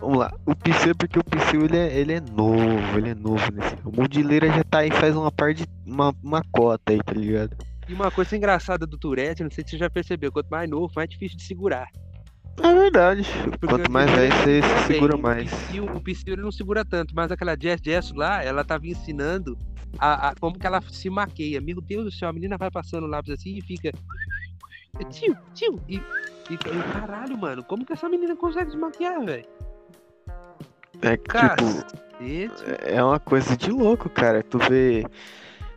Vamos 0.00 0.18
lá. 0.18 0.30
O 0.46 0.54
Psyu, 0.54 0.94
porque 0.96 1.18
o 1.18 1.24
Psyu 1.24 1.64
ele 1.64 1.76
é, 1.76 1.98
ele 1.98 2.12
é 2.14 2.20
novo, 2.20 2.98
ele 2.98 3.10
é 3.10 3.14
novo 3.14 3.52
nesse 3.52 3.74
ramo. 3.76 4.02
O 4.02 4.08
Dileira 4.08 4.48
já 4.48 4.62
tá 4.64 4.78
aí 4.78 4.90
faz 4.90 5.16
uma 5.16 5.30
parte, 5.30 5.64
uma, 5.84 6.14
uma 6.22 6.42
cota 6.52 6.92
aí, 6.92 6.98
tá 7.02 7.12
ligado? 7.12 7.56
E 7.88 7.94
uma 7.94 8.10
coisa 8.10 8.36
engraçada 8.36 8.86
do 8.86 8.96
Tourette, 8.98 9.42
não 9.42 9.50
sei 9.50 9.64
se 9.64 9.70
você 9.70 9.78
já 9.78 9.90
percebeu, 9.90 10.30
quanto 10.30 10.48
mais 10.48 10.68
novo, 10.70 10.92
mais 10.94 11.08
difícil 11.08 11.36
de 11.38 11.44
segurar. 11.44 11.88
É 12.62 12.74
verdade. 12.74 13.22
Porque 13.60 13.66
Quanto 13.66 13.88
o 13.88 13.92
mais 13.92 14.10
velho, 14.10 14.32
você 14.34 14.60
se 14.62 14.86
segura 14.86 15.16
mais. 15.16 15.50
O 15.52 15.56
Psyu, 15.56 15.84
o 15.84 16.00
Psyu 16.00 16.32
ele 16.34 16.42
não 16.42 16.52
segura 16.52 16.84
tanto, 16.84 17.14
mas 17.14 17.30
aquela 17.32 17.56
Jess 17.60 17.80
Jess 17.82 18.12
lá, 18.12 18.42
ela 18.42 18.64
tava 18.64 18.86
ensinando 18.86 19.56
a, 19.98 20.28
a- 20.28 20.34
como 20.38 20.58
que 20.58 20.66
ela 20.66 20.80
se 20.82 21.08
maqueia. 21.08 21.60
Meu 21.60 21.80
Deus 21.80 22.04
do 22.04 22.10
céu, 22.12 22.28
a 22.28 22.32
menina 22.32 22.56
vai 22.58 22.70
passando 22.70 23.04
o 23.04 23.08
lápis 23.08 23.32
assim 23.32 23.56
e 23.56 23.62
fica. 23.62 23.90
Tio, 25.10 25.36
tio! 25.54 25.80
E, 25.88 25.96
e, 25.96 26.54
e 26.54 26.92
caralho, 26.92 27.38
mano, 27.38 27.62
como 27.62 27.86
que 27.86 27.92
essa 27.92 28.08
menina 28.08 28.34
consegue 28.36 28.70
se 28.72 28.76
maquiar, 28.76 29.24
velho? 29.24 29.44
É 31.02 31.16
que, 31.16 31.32
tipo, 31.32 31.98
é 32.84 33.02
uma 33.02 33.20
coisa 33.20 33.56
de 33.56 33.70
louco, 33.70 34.08
cara. 34.08 34.42
Tu 34.42 34.58
vê. 34.58 35.04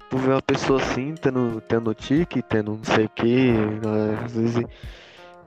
Tu 0.10 0.18
vê 0.18 0.32
uma 0.32 0.42
pessoa 0.42 0.82
assim, 0.82 1.16
tendo, 1.16 1.62
tendo 1.62 1.94
tique, 1.94 2.42
tendo 2.42 2.74
não 2.76 2.84
sei 2.84 3.06
o 3.06 3.10
que, 3.10 3.54
às 4.26 4.34
vezes. 4.34 4.66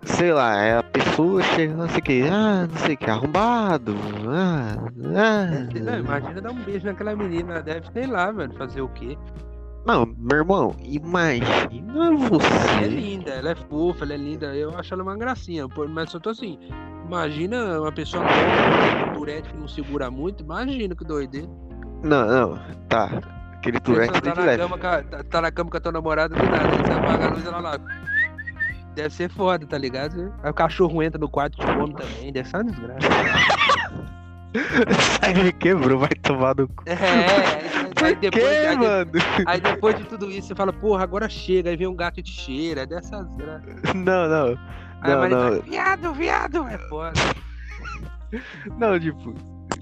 Sei 0.05 0.33
lá, 0.33 0.63
é 0.63 0.79
a 0.79 0.83
pessoa 0.83 1.43
chega, 1.43 1.75
não 1.75 1.89
sei 1.89 1.99
o 1.99 2.03
que, 2.03 2.23
ah, 2.31 2.67
não 2.71 2.79
sei 2.79 2.95
o 2.95 2.99
que, 2.99 3.11
arrombado, 3.11 3.95
ah, 4.29 4.77
ah. 5.17 5.81
Não, 5.83 5.99
imagina 5.99 6.43
dar 6.43 6.51
um 6.51 6.63
beijo 6.63 6.85
naquela 6.85 7.17
menina, 7.17 7.63
deve, 7.63 7.91
sei 7.91 8.07
lá, 8.07 8.31
velho, 8.31 8.53
fazer 8.53 8.83
o 8.83 8.89
quê? 8.91 9.17
Não, 9.87 10.07
meu 10.17 10.39
irmão, 10.39 10.75
imagina 10.83 11.45
Ela 11.95 12.09
é 12.09 12.17
você. 12.17 12.89
linda, 12.89 13.31
ela 13.33 13.51
é 13.51 13.55
fofa, 13.55 14.05
ela 14.05 14.15
é 14.15 14.17
linda, 14.17 14.47
eu 14.55 14.77
acho 14.79 14.95
ela 14.95 15.03
uma 15.03 15.17
gracinha, 15.17 15.67
mas 15.91 16.13
eu 16.15 16.21
tô 16.21 16.31
assim, 16.31 16.59
imagina 17.07 17.81
uma 17.81 17.93
pessoa 17.93 18.25
nova, 18.25 18.67
um 19.19 19.25
que 19.43 19.57
não 19.57 19.69
segura 19.69 20.11
muito, 20.11 20.43
imagina 20.43 20.95
que 20.97 21.05
doideira. 21.05 21.49
Não, 22.03 22.27
não, 22.27 22.59
tá. 22.89 23.11
Aquele 23.55 23.79
Você 23.85 24.11
tem 24.11 24.21
tá 24.23 24.31
de 24.33 24.39
na, 24.41 24.45
leve. 24.45 24.63
cama, 24.63 24.79
tá, 24.79 25.03
tá 25.25 25.41
na 25.41 25.51
cama 25.53 25.71
com 25.71 25.77
a 25.77 25.81
tua 25.81 25.93
namorada 25.93 26.35
do 26.35 26.47
nada, 26.51 26.69
você 26.69 26.93
apaga 26.93 27.27
a 27.27 27.31
luz 27.31 27.47
ela 27.47 27.61
lá. 27.61 27.79
Deve 28.95 29.11
ser 29.15 29.29
foda, 29.31 29.67
tá 29.67 29.77
ligado? 29.77 30.33
Aí 30.43 30.51
o 30.51 30.55
cachorro 30.55 31.03
entra 31.03 31.19
no 31.19 31.29
quarto 31.29 31.59
de 31.59 31.67
come 31.67 31.95
também, 31.95 32.33
deve 32.33 32.49
ser 32.49 32.57
uma 32.59 32.65
desgraça. 32.65 32.99
Aí 35.23 35.35
me 35.35 35.53
quebrou, 35.53 35.99
vai 35.99 36.11
tomar 36.23 36.55
no 36.57 36.69
cu. 36.69 36.85
É, 36.87 36.95
aí, 38.05 38.17
depois, 38.17 38.61
quê, 38.61 38.67
aí, 38.67 38.77
de- 38.77 38.87
mano? 38.87 39.11
aí 39.47 39.61
depois 39.61 39.97
de 39.97 40.05
tudo 40.05 40.31
isso, 40.31 40.49
você 40.49 40.55
fala, 40.55 40.73
porra, 40.73 41.03
agora 41.05 41.29
chega, 41.29 41.71
aí 41.71 41.77
vem 41.77 41.87
um 41.87 41.95
gato 41.97 42.21
e 42.21 42.23
te 42.23 42.33
cheira, 42.33 42.83
é 42.83 42.87
dessas. 42.87 43.27
Não, 43.95 44.29
não. 44.29 44.59
Aí 45.01 45.13
a 45.13 45.15
Não, 45.15 45.19
Maria 45.21 45.37
não. 45.37 45.43
fala, 45.51 45.63
viado, 45.63 46.15
viado, 46.15 46.69
é 46.69 46.79
foda. 46.89 47.21
Não, 48.79 48.99
tipo, 48.99 49.35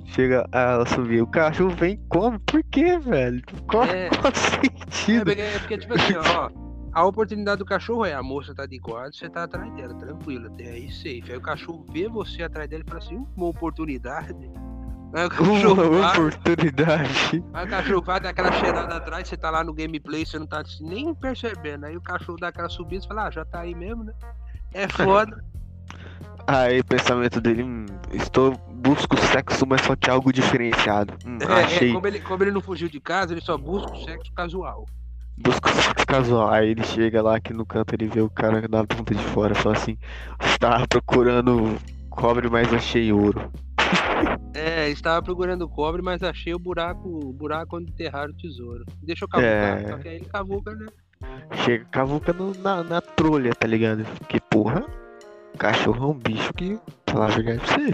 chega 0.07 0.47
a 0.53 0.85
subir, 0.87 1.23
o 1.23 1.27
cachorro 1.27 1.71
vem 1.71 1.95
e 1.95 1.97
come. 2.09 2.39
Por 2.41 2.63
quê, 2.65 2.99
velho? 2.99 3.43
Qual, 3.69 3.85
É. 3.85 4.09
qual 4.21 4.33
É 4.33 4.37
sentido? 4.37 5.25
porque, 5.25 5.41
é 5.41 5.59
porque, 5.59 5.79
tipo 5.79 5.95
assim, 5.95 6.15
ó, 6.17 6.51
a 6.93 7.05
oportunidade 7.07 7.59
do 7.61 7.65
cachorro 7.65 8.05
é 8.05 8.13
a 8.13 8.23
moça 8.23 8.55
tá 8.55 8.67
de 8.67 8.79
guarda, 8.79 9.13
você 9.13 9.29
tá 9.29 9.45
atrás 9.45 9.73
dela, 9.75 9.95
tranquilo, 9.95 10.49
até 10.49 10.65
aí 10.71 10.91
safe. 10.91 11.25
Aí 11.31 11.37
o 11.37 11.41
cachorro 11.41 11.87
vê 11.91 12.09
você 12.09 12.43
atrás 12.43 12.69
dela 12.69 12.83
e 12.87 12.89
fala 12.91 12.99
assim, 13.03 13.17
"Hum, 13.17 13.27
uma 13.37 13.47
oportunidade. 13.47 14.35
Aí 15.13 15.27
o 15.27 15.31
cachorro 15.31 15.83
Uma 15.85 15.99
vai, 15.99 16.19
oportunidade. 16.19 17.45
aí 17.53 17.65
o 17.65 17.69
cachorro 17.69 18.03
vai 18.03 18.21
dar 18.21 18.31
aquela 18.31 18.53
cheirada 18.53 18.97
atrás, 18.97 19.29
você 19.29 19.37
tá 19.37 19.51
lá 19.51 19.65
no 19.65 19.75
gameplay, 19.75 20.25
você 20.25 20.39
não 20.39 20.47
tá 20.47 20.63
nem 20.81 21.15
percebendo. 21.15 21.87
Aí 21.87 21.97
o 21.97 22.03
cachorro 22.03 22.39
dá 22.39 22.49
aquela 22.49 22.69
subida 22.69 23.05
e 23.05 23.09
fala, 23.09 23.27
ah, 23.27 23.31
já 23.31 23.45
tá 23.45 23.61
aí 23.61 23.75
mesmo, 23.75 24.05
né? 24.05 24.15
É 24.73 24.89
foda. 24.89 25.45
Aí 26.47 26.81
o 26.81 26.85
pensamento 26.85 27.41
dele, 27.41 27.63
hum, 27.63 27.87
estou, 28.13 28.57
busco 28.69 29.17
sexo, 29.17 29.65
mas 29.67 29.81
só 29.83 29.95
que 29.97 30.11
algo 30.11 30.33
diferenciado. 30.33 31.15
Hum, 31.25 31.39
É, 31.41 31.61
é, 31.61 31.65
achei, 31.65 31.93
como, 31.93 32.07
ele, 32.07 32.21
como 32.21 32.43
ele 32.43 32.51
não 32.51 32.61
fugiu 32.61 32.89
de 32.89 33.01
casa, 33.01 33.33
ele 33.33 33.41
só 33.41 33.57
busca 33.57 33.93
o 33.93 33.97
sexo 34.05 34.33
casual. 34.35 34.87
busco 35.37 35.69
sexo 35.71 36.07
casual. 36.07 36.51
Aí 36.51 36.71
ele 36.71 36.83
chega 36.85 37.23
lá 37.23 37.37
aqui 37.37 37.53
no 37.53 37.67
canto, 37.67 37.95
ele 37.95 38.07
vê 38.09 38.21
o 38.21 38.31
cara 38.31 38.67
da 38.69 38.85
ponta 38.87 39.15
de 39.15 39.23
fora, 39.25 39.55
fala 39.55 39.77
assim, 39.77 39.97
estava 40.45 40.87
procurando 40.89 41.79
cobre, 42.11 42.49
mas 42.51 42.73
achei 42.73 43.13
ouro. 43.13 43.51
É, 44.55 44.89
estava 44.91 45.23
procurando 45.23 45.69
cobre, 45.69 46.03
mas 46.03 46.23
achei 46.23 46.53
o 46.55 46.59
buraco, 46.59 47.09
o 47.09 47.33
buraco 47.33 47.77
onde 47.79 47.91
enterraram 47.91 48.33
o 48.33 48.37
tesouro. 48.37 48.85
Deixa 49.03 49.25
eu 49.25 49.29
cavucar. 49.29 49.83
É. 49.83 49.89
Só 49.89 49.97
que 49.99 50.09
aí 50.09 50.17
ele 50.17 50.25
cavuca, 50.27 50.75
né? 50.75 50.87
Chega, 51.65 51.85
cavuca 51.87 52.33
no- 52.33 52.55
na, 52.55 52.83
na 52.83 53.01
trolha, 53.01 53.55
tá 53.55 53.67
ligado? 53.67 54.05
Porque, 54.19 54.39
porra, 54.41 54.85
cachorro 55.59 56.05
é 56.05 56.09
um 56.09 56.15
bicho 56.19 56.53
que, 56.55 56.79
falar 57.07 57.27
a 57.27 57.29
verdade 57.29 57.61
pra 57.61 57.75
você. 57.75 57.91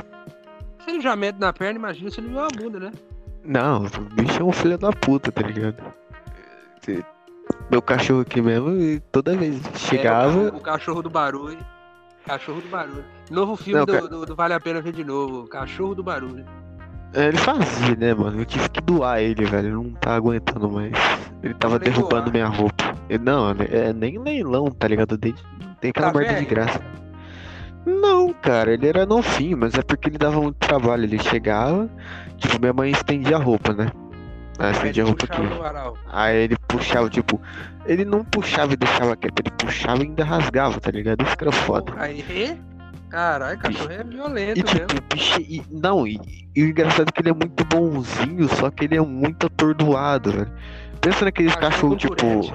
Se 0.84 0.90
ele 0.90 1.00
já 1.00 1.14
mete 1.14 1.36
na 1.38 1.52
perna, 1.52 1.78
imagina 1.78 2.10
se 2.10 2.18
ele 2.20 2.28
viu 2.28 2.38
uma 2.38 2.48
bunda, 2.48 2.80
né? 2.80 2.92
Não, 3.44 3.84
o 3.84 4.00
bicho 4.14 4.40
é 4.40 4.44
um 4.44 4.52
filho 4.52 4.76
da 4.78 4.90
puta, 4.90 5.30
tá 5.30 5.42
ligado? 5.42 5.76
Meu 7.70 7.82
cachorro 7.82 8.20
aqui 8.22 8.40
mesmo, 8.40 8.70
e 8.80 8.98
toda 9.12 9.36
vez 9.36 9.60
É, 9.66 9.76
chegava. 9.76 10.38
o, 10.48 10.50
ca- 10.50 10.56
o 10.56 10.60
cachorro 10.60 11.02
do 11.02 11.10
barulho. 11.10 11.58
Cachorro 12.28 12.60
do 12.60 12.68
barulho. 12.68 13.04
Novo 13.30 13.56
filme 13.56 13.78
Não, 13.80 13.86
do, 13.86 13.92
ca- 13.92 14.00
do- 14.06 14.26
do 14.26 14.36
Vale 14.36 14.54
a 14.54 14.60
Pena 14.60 14.80
Ver 14.80 14.92
de 14.92 15.02
Novo. 15.04 15.48
Cachorro 15.48 15.94
do 15.94 16.02
barulho. 16.02 16.44
É, 17.14 17.28
Ele 17.28 17.38
fazia, 17.38 17.96
né, 17.96 18.12
mano? 18.14 18.40
Eu 18.40 18.44
tive 18.44 18.68
que 18.68 18.80
doar 18.82 19.20
ele, 19.22 19.44
velho. 19.46 19.68
Ele 19.68 19.74
não 19.74 19.90
tá 19.92 20.14
aguentando 20.14 20.70
mais. 20.70 20.92
Ele 21.42 21.54
tava 21.54 21.78
derrubando 21.78 22.30
doar. 22.30 22.32
minha 22.32 22.46
roupa. 22.46 22.94
Ele- 23.08 23.24
não, 23.24 23.50
é 23.50 23.92
nem 23.94 24.18
leilão, 24.18 24.66
tá 24.66 24.86
ligado? 24.86 25.16
Desde- 25.16 25.42
Tem 25.80 25.90
aquela 25.90 26.12
Tá 26.12 26.18
merda 26.18 26.38
de 26.38 26.44
graça. 26.44 26.80
Não, 27.86 28.32
cara, 28.34 28.74
ele 28.74 28.86
era 28.86 29.06
novinho, 29.06 29.56
mas 29.56 29.74
é 29.74 29.82
porque 29.82 30.08
ele 30.10 30.18
dava 30.18 30.40
muito 30.40 30.56
trabalho. 30.56 31.04
Ele 31.04 31.18
chegava, 31.18 31.88
tipo, 32.36 32.58
minha 32.60 32.72
mãe 32.72 32.90
estendia 32.90 33.36
a 33.36 33.40
roupa, 33.40 33.72
né? 33.72 33.86
Ela 34.58 34.68
Aí 34.68 34.72
estendia 34.74 35.02
a 35.04 35.06
ele 35.06 35.10
roupa 35.10 35.24
aqui. 35.26 36.00
Aí 36.10 36.36
ele 36.36 36.56
puxava, 36.66 37.08
tipo, 37.08 37.40
ele 37.86 38.04
não 38.04 38.24
puxava 38.24 38.72
e 38.72 38.76
deixava 38.76 39.16
quieto, 39.16 39.40
ele 39.40 39.50
puxava 39.56 39.98
e 40.02 40.06
ainda 40.06 40.24
rasgava, 40.24 40.80
tá 40.80 40.90
ligado? 40.90 41.22
Isso 41.24 41.36
que 41.36 41.44
era 41.44 41.52
foda. 41.52 41.92
Aí, 41.96 42.58
caralho, 43.08 43.58
cachorro 43.58 43.90
é 43.92 44.02
violento 44.04 44.58
E 44.58 44.64
mesmo. 44.64 44.86
tipo, 44.86 44.98
o 44.98 45.14
bicho. 45.14 45.40
e- 45.40 45.62
não, 45.70 46.06
e, 46.06 46.18
e 46.56 46.62
o 46.64 46.66
engraçado 46.68 47.08
é 47.08 47.12
que 47.12 47.20
ele 47.22 47.30
é 47.30 47.34
muito 47.34 47.64
bonzinho, 47.66 48.48
só 48.56 48.68
que 48.70 48.84
ele 48.86 48.96
é 48.96 49.00
muito 49.00 49.46
atordoado, 49.46 50.32
velho. 50.32 50.52
Pensa 51.00 51.24
naqueles 51.24 51.54
Cachorro 51.54 51.96
cachorros, 51.96 52.50
tipo. 52.50 52.54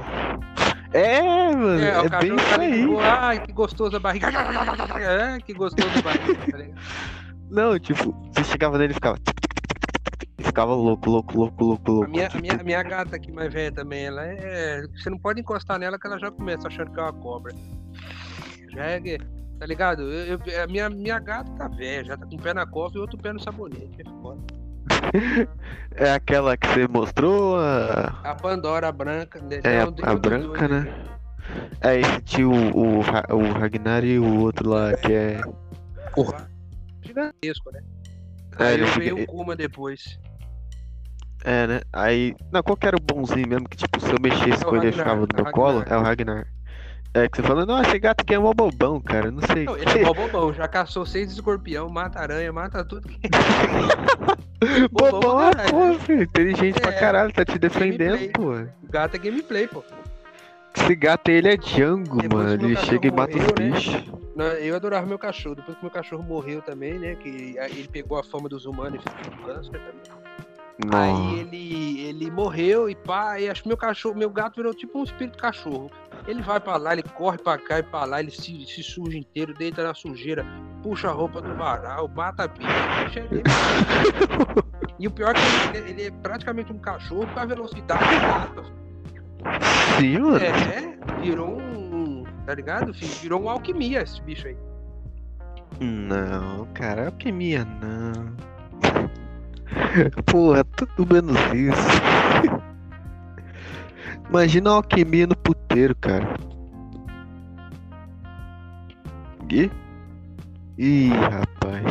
É, 0.91 1.21
mano, 1.53 1.79
É, 1.79 2.05
é, 2.05 2.09
bem 2.19 2.35
isso 2.35 2.45
tá 2.49 2.55
ali, 2.55 2.65
aí. 2.65 2.81
tipo, 2.81 2.99
ai, 2.99 3.39
que 3.39 3.51
gostoso 3.53 3.95
a 3.95 3.99
barriga. 3.99 4.27
É, 4.99 5.39
que 5.39 5.53
gostoso 5.53 5.89
a 5.97 6.01
barriga. 6.01 6.35
tá 6.51 6.57
ligado? 6.57 6.79
Não, 7.49 7.79
tipo, 7.79 8.13
você 8.35 8.43
chegava 8.43 8.77
nele 8.77 8.91
e 8.91 8.93
ficava. 8.95 9.17
Ficava 10.39 10.73
louco, 10.73 11.09
louco, 11.09 11.37
louco, 11.37 11.63
louco, 11.63 11.91
A 11.91 11.93
louco. 11.93 12.09
minha, 12.09 12.27
a 12.33 12.41
minha, 12.41 12.53
a 12.59 12.63
minha 12.63 12.83
gata 12.83 13.15
aqui 13.15 13.31
mais 13.31 13.51
velha 13.53 13.71
também, 13.71 14.05
ela 14.05 14.23
é. 14.25 14.81
Você 14.95 15.09
não 15.09 15.17
pode 15.19 15.39
encostar 15.39 15.77
nela 15.79 15.97
que 15.99 16.07
ela 16.07 16.19
já 16.19 16.31
começa 16.31 16.67
achando 16.67 16.91
que 16.91 16.99
é 16.99 17.03
uma 17.03 17.13
cobra. 17.13 17.53
Já 18.73 18.83
é. 18.85 18.99
Tá 19.59 19.65
ligado? 19.67 20.01
Eu, 20.01 20.39
eu- 20.45 20.63
a 20.63 20.67
minha, 20.67 20.89
minha 20.89 21.19
gata 21.19 21.49
tá 21.53 21.67
velha, 21.67 22.03
já 22.03 22.17
tá 22.17 22.25
com 22.25 22.35
um 22.35 22.39
pé 22.39 22.53
na 22.53 22.65
cova 22.65 22.95
e 22.95 22.99
outro 22.99 23.17
pé 23.17 23.31
no 23.31 23.39
sabonete. 23.39 24.01
É 24.01 24.09
foda. 24.21 24.41
É 25.95 26.11
aquela 26.11 26.57
que 26.57 26.67
você 26.67 26.87
mostrou, 26.87 27.55
a, 27.57 28.07
A 28.23 28.35
Pandora 28.35 28.91
branca. 28.91 29.39
né? 29.41 29.59
é, 29.63 29.85
Não, 29.85 29.93
a, 30.01 30.11
a 30.11 30.15
branca, 30.15 30.67
dois, 30.67 30.71
né? 30.71 31.05
É 31.81 31.99
esse 31.99 32.21
tio, 32.21 32.51
o, 32.51 32.99
Ra- 33.01 33.25
o 33.29 33.51
Ragnar 33.53 34.03
e 34.03 34.17
o 34.17 34.39
outro 34.41 34.69
lá, 34.71 34.91
que 34.97 35.13
é. 35.13 35.39
Gigantesco, 37.03 37.71
né? 37.71 37.81
É, 38.59 38.63
Aí 38.65 38.73
ele 38.75 38.83
eu 38.83 38.87
veio 38.87 39.21
o 39.21 39.25
Kuma 39.25 39.55
depois. 39.55 40.19
É, 41.43 41.67
né? 41.67 41.81
Aí. 41.91 42.35
Não, 42.51 42.63
qual 42.63 42.77
que 42.77 42.87
era 42.87 42.95
o 42.95 42.99
bonzinho 42.99 43.47
mesmo? 43.47 43.67
Que 43.67 43.77
tipo, 43.77 43.99
se 43.99 44.09
eu 44.11 44.17
mexesse 44.21 44.63
É 44.63 44.65
com 44.65 44.75
ele, 44.77 44.87
ele 44.87 44.97
ficava 44.97 45.21
no 45.21 45.27
é 45.33 45.43
meu 45.43 45.51
colo? 45.51 45.83
É 45.87 45.97
o 45.97 46.01
Ragnar. 46.01 46.47
É 47.15 47.29
que 47.29 47.37
você 47.37 47.43
fala, 47.43 47.63
não, 47.65 47.79
esse 47.79 47.99
gato 47.99 48.21
aqui 48.21 48.33
é 48.33 48.39
mó 48.39 48.53
bobão, 48.53 48.99
cara. 48.99 49.29
Não 49.29 49.41
sei. 49.41 49.65
Não, 49.65 49.77
ele 49.77 49.99
é 49.99 50.03
mó 50.03 50.13
bobão, 50.13 50.51
já 50.51 50.67
caçou 50.67 51.05
seis 51.05 51.31
escorpião, 51.31 51.87
mata 51.87 52.19
aranha, 52.19 52.51
mata 52.51 52.83
tudo 52.83 53.07
bobão 54.91 55.19
bobão 55.21 55.41
é 55.43 55.51
pra 55.51 55.63
caralho. 55.65 55.93
pô, 55.93 55.99
filho. 55.99 56.23
Inteligente 56.23 56.79
pra 56.81 56.91
É, 56.91 56.99
caralho, 56.99 57.31
tá 57.33 57.45
te 57.45 57.59
defendendo, 57.59 58.17
gameplay. 58.17 58.31
pô. 58.31 58.87
Gato 58.89 59.15
é 59.15 59.19
gameplay, 59.19 59.67
pô. 59.67 59.83
Esse 60.75 60.95
gato 60.95 61.29
aí, 61.29 61.35
ele 61.37 61.49
é 61.49 61.57
Django, 61.57 62.21
Depois 62.21 62.45
mano. 62.45 62.65
Ele 62.65 62.75
chega 62.77 63.07
e 63.07 63.11
mata 63.11 63.37
os 63.37 63.43
né? 63.45 63.51
bichos. 63.53 64.03
Não, 64.35 64.45
Eu 64.45 64.75
adorava 64.75 65.05
meu 65.05 65.19
cachorro. 65.19 65.55
Depois 65.55 65.77
que 65.77 65.83
meu 65.83 65.91
cachorro 65.91 66.23
morreu 66.23 66.61
também, 66.61 66.97
né? 66.97 67.15
Que 67.15 67.57
aí 67.59 67.71
ele 67.71 67.87
pegou 67.87 68.17
a 68.17 68.23
fama 68.23 68.49
dos 68.49 68.65
humanos 68.65 68.99
e 69.05 69.09
ficou 69.09 69.37
com 69.37 69.43
câncer 69.53 69.71
também. 69.71 70.23
Aí 70.91 71.13
Nossa. 71.13 71.35
ele, 71.39 72.01
ele 72.01 72.31
morreu 72.31 72.89
e 72.89 72.95
pá, 72.95 73.39
e 73.39 73.47
acho 73.47 73.61
que 73.61 73.67
meu 73.67 73.77
cachorro, 73.77 74.15
meu 74.15 74.29
gato 74.29 74.55
virou 74.55 74.73
tipo 74.73 74.99
um 74.99 75.03
espírito 75.03 75.37
cachorro. 75.37 75.91
Ele 76.27 76.41
vai 76.41 76.59
pra 76.59 76.77
lá, 76.77 76.93
ele 76.93 77.03
corre 77.03 77.37
pra 77.37 77.59
cá 77.59 77.77
e 77.77 77.83
pra 77.83 78.05
lá, 78.05 78.19
ele 78.19 78.31
se, 78.31 78.65
se 78.65 78.81
suja 78.81 79.17
inteiro, 79.17 79.53
deita 79.53 79.83
na 79.83 79.93
sujeira, 79.93 80.43
puxa 80.81 81.09
a 81.09 81.11
roupa 81.11 81.41
do 81.41 81.53
varal, 81.55 82.07
mata 82.07 82.45
a 82.45 82.47
bicha. 82.47 82.69
bicho 83.05 83.19
é. 83.19 84.63
E 84.99 85.07
o 85.07 85.11
pior 85.11 85.31
é 85.31 85.33
que 85.33 85.77
ele, 85.77 85.89
ele 85.91 86.03
é 86.03 86.11
praticamente 86.11 86.71
um 86.71 86.77
cachorro 86.77 87.27
com 87.33 87.39
a 87.39 87.45
velocidade 87.45 88.03
do 88.03 88.21
gato. 88.21 88.73
Sim, 89.97 90.19
mano. 90.19 90.37
É, 90.37 91.21
virou 91.21 91.57
um. 91.59 92.23
Tá 92.45 92.55
ligado, 92.55 92.93
filho? 92.93 93.11
Virou 93.21 93.43
um 93.43 93.49
alquimia 93.49 94.01
esse 94.01 94.21
bicho 94.21 94.47
aí. 94.47 94.57
Não, 95.79 96.65
cara, 96.73 97.07
alquimia 97.07 97.65
não. 97.65 98.33
Porra, 100.25 100.63
tudo 100.63 101.13
menos 101.13 101.37
isso. 101.53 102.63
Imagina 104.29 104.71
a 104.71 104.73
alquimia 104.75 105.27
no 105.27 105.35
puteiro, 105.35 105.95
cara. 105.95 106.37
Gui? 109.47 109.71
Ih, 110.77 111.09
rapaz. 111.09 111.83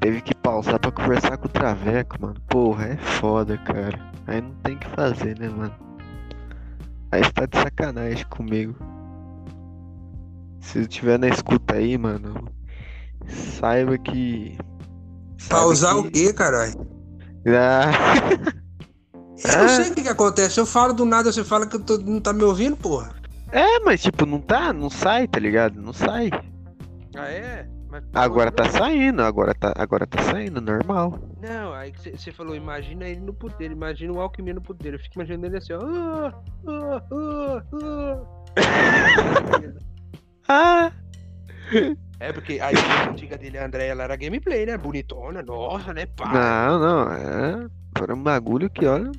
Teve 0.00 0.20
que 0.22 0.34
pausar 0.58 0.80
pra 0.80 0.90
conversar 0.90 1.36
com 1.36 1.46
o 1.46 1.50
Traveco, 1.50 2.16
mano. 2.20 2.34
Porra, 2.48 2.86
é 2.88 2.96
foda, 2.96 3.56
cara. 3.58 3.98
Aí 4.26 4.40
não 4.40 4.50
tem 4.64 4.74
o 4.74 4.78
que 4.78 4.88
fazer, 4.90 5.38
né, 5.38 5.48
mano? 5.48 5.74
Aí 7.12 7.22
você 7.22 7.30
tá 7.32 7.46
de 7.46 7.56
sacanagem 7.58 8.26
comigo. 8.26 8.74
Se 10.60 10.78
eu 10.78 10.82
estiver 10.82 11.18
na 11.18 11.28
escuta 11.28 11.74
aí, 11.74 11.96
mano, 11.96 12.48
saiba 13.28 13.96
que. 13.98 14.58
saiba 15.38 15.62
Pausar 15.62 15.94
que- 15.94 16.00
o 16.00 16.10
quê, 16.10 16.32
caralho? 16.32 16.74
Ah, 17.46 17.90
Eu 19.44 19.58
não 19.62 19.68
sei 19.68 19.90
o 19.92 19.94
que, 19.94 20.02
que 20.02 20.08
acontece. 20.08 20.58
Eu 20.58 20.66
falo 20.66 20.92
do 20.92 21.04
nada, 21.04 21.32
você 21.32 21.44
fala 21.44 21.64
que 21.64 21.76
eu 21.76 21.80
tô- 21.84 21.98
não 21.98 22.20
tá 22.20 22.32
me 22.32 22.42
ouvindo, 22.42 22.76
porra. 22.76 23.12
é, 23.52 23.78
mas 23.80 24.02
tipo, 24.02 24.26
não 24.26 24.40
tá, 24.40 24.72
não 24.72 24.90
sai, 24.90 25.28
tá 25.28 25.38
ligado? 25.38 25.80
Não 25.80 25.92
sai. 25.92 26.28
Ah, 27.16 27.28
é? 27.28 27.68
Agora 28.14 28.50
tá 28.50 28.64
saindo, 28.70 29.22
agora 29.22 29.54
tá, 29.54 29.72
agora 29.76 30.06
tá 30.06 30.20
saindo, 30.22 30.60
normal. 30.60 31.18
Não, 31.40 31.72
aí 31.74 31.92
você 31.92 32.32
falou, 32.32 32.56
imagina 32.56 33.06
ele 33.06 33.20
no 33.20 33.32
puteiro, 33.34 33.74
imagina 33.74 34.12
o 34.12 34.20
Alckmin 34.20 34.54
no 34.54 34.62
puteiro. 34.62 34.96
Eu 34.96 35.00
fico 35.00 35.16
imaginando 35.18 35.46
ele 35.46 35.58
assim, 35.58 35.72
ó. 35.74 35.80
Ah, 35.80 36.34
ah, 36.66 37.02
ah, 37.12 37.62
ah. 40.48 40.90
Ah! 40.90 40.92
É 42.18 42.32
porque 42.32 42.58
a 42.58 42.70
antiga 43.10 43.36
dele, 43.36 43.58
a 43.58 43.66
André, 43.66 43.86
ela 43.88 44.04
era 44.04 44.16
gameplay, 44.16 44.64
né? 44.66 44.76
Bonitona, 44.78 45.42
nossa, 45.42 45.92
né? 45.92 46.06
Pá. 46.06 46.32
Não, 46.32 46.78
não, 46.80 47.12
é. 47.12 47.68
Foi 47.96 48.14
um 48.14 48.22
bagulho 48.22 48.70
que, 48.70 48.86
olha. 48.86 49.12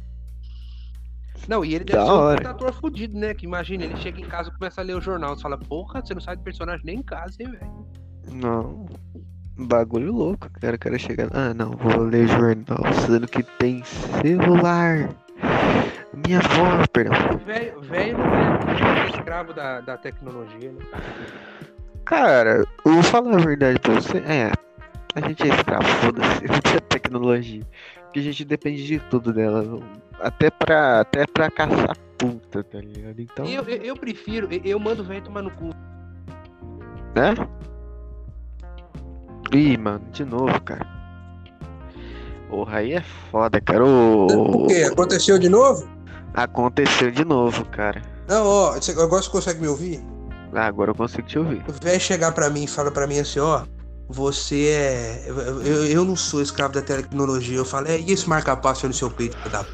Não, 1.48 1.64
e 1.64 1.76
ele 1.76 1.86
deve 1.86 2.00
Da 2.00 2.06
ser 2.06 2.12
um 2.12 2.16
hora. 2.16 2.38
puta 2.38 2.50
ator 2.50 2.74
fudido, 2.74 3.18
né? 3.18 3.34
Que 3.34 3.46
imagina, 3.46 3.86
ele 3.86 3.96
chega 3.98 4.20
em 4.20 4.26
casa 4.26 4.50
e 4.50 4.54
começa 4.58 4.82
a 4.82 4.84
ler 4.84 4.96
o 4.96 5.02
jornal. 5.02 5.36
Você 5.36 5.44
fala, 5.44 5.58
porra, 5.58 6.02
você 6.04 6.14
não 6.14 6.22
sai 6.22 6.36
do 6.36 6.44
personagem 6.44 6.86
nem 6.86 6.98
em 6.98 7.04
casa, 7.04 7.36
hein, 7.40 7.52
velho? 7.52 7.88
Não. 8.32 8.86
Bagulho 9.58 10.14
louco, 10.14 10.50
cara. 10.62 10.76
O 10.76 10.80
cara 10.80 10.98
chega. 10.98 11.30
Ah, 11.34 11.54
não, 11.54 11.72
vou 11.72 11.98
ler 12.04 12.28
jornal, 12.28 12.84
sendo 13.06 13.28
que 13.28 13.44
tem 13.44 13.84
celular. 13.84 15.10
Minha 16.26 16.40
avó, 16.40 16.86
perdão. 16.92 17.14
Velho 17.46 17.82
velho 17.82 18.18
não 18.18 18.26
é 18.34 19.10
escravo 19.10 19.54
da, 19.54 19.82
da 19.82 19.98
tecnologia, 19.98 20.72
né? 20.72 20.86
Cara, 22.06 22.66
eu 22.86 22.94
vou 22.94 23.04
falar 23.04 23.36
a 23.36 23.40
verdade 23.40 23.80
pra 23.80 23.94
você. 23.96 24.18
É, 24.20 24.52
a 25.16 25.28
gente 25.28 25.44
é 25.44 25.54
escravo, 25.54 25.84
foda-se. 25.84 26.46
da 26.74 26.80
tecnologia. 26.82 27.64
Porque 28.04 28.20
a 28.20 28.24
gente 28.24 28.44
depende 28.46 28.86
de 28.86 29.00
tudo 29.00 29.32
dela. 29.34 29.80
Até 30.20 30.50
pra, 30.50 31.02
até 31.02 31.26
pra 31.28 31.52
caçar 31.52 31.96
puta, 32.18 32.64
tá 32.64 32.80
ligado? 32.80 33.20
Então, 33.20 33.46
Eu, 33.46 33.64
eu, 33.64 33.78
eu 33.84 33.96
prefiro, 33.96 34.48
eu, 34.52 34.62
eu 34.64 34.80
mando 34.80 35.02
o 35.02 35.06
velho 35.06 35.22
tomar 35.22 35.42
no 35.42 35.52
cu. 35.52 35.68
né? 37.16 37.34
Ih, 39.52 39.78
mano, 39.78 40.02
de 40.12 40.24
novo, 40.26 40.62
cara. 40.62 40.86
Porra, 42.50 42.78
aí 42.78 42.94
é 42.94 43.04
foda, 43.32 43.60
cara. 43.62 43.86
O 43.86 44.68
quê? 44.68 44.88
Aconteceu 44.92 45.38
de 45.40 45.50
novo? 45.50 45.88
Aconteceu 46.34 47.12
de 47.12 47.26
novo, 47.26 47.66
cara. 47.66 48.02
Não, 48.28 48.46
ó, 48.46 48.70
agora 48.74 49.22
você 49.24 49.30
consegue 49.30 49.62
me 49.62 49.68
ouvir? 49.68 50.04
Ah, 50.54 50.66
agora 50.66 50.92
eu 50.92 50.96
consigo 50.96 51.28
te 51.28 51.38
ouvir. 51.38 51.64
O 51.68 51.74
velho 51.84 52.00
chegar 52.00 52.32
pra 52.32 52.50
mim 52.50 52.64
e 52.64 52.68
fala 52.68 52.92
pra 52.92 53.06
mim 53.08 53.20
assim, 53.20 53.40
ó, 53.40 53.64
você 54.08 54.68
é. 54.68 55.24
Eu, 55.28 55.86
eu- 55.86 56.06
não 56.06 56.16
sou 56.16 56.42
escravo 56.42 56.74
da 56.74 56.82
tecnologia. 56.82 57.58
Eu 57.58 57.66
falo, 57.66 57.88
é, 57.88 58.00
e 58.00 58.12
esse 58.12 58.28
marca-passo 58.28 58.86
aí 58.86 58.90
no 58.90 58.94
seu 58.96 59.10
peito, 59.12 59.38
da 59.50 59.64
p-?" 59.64 59.70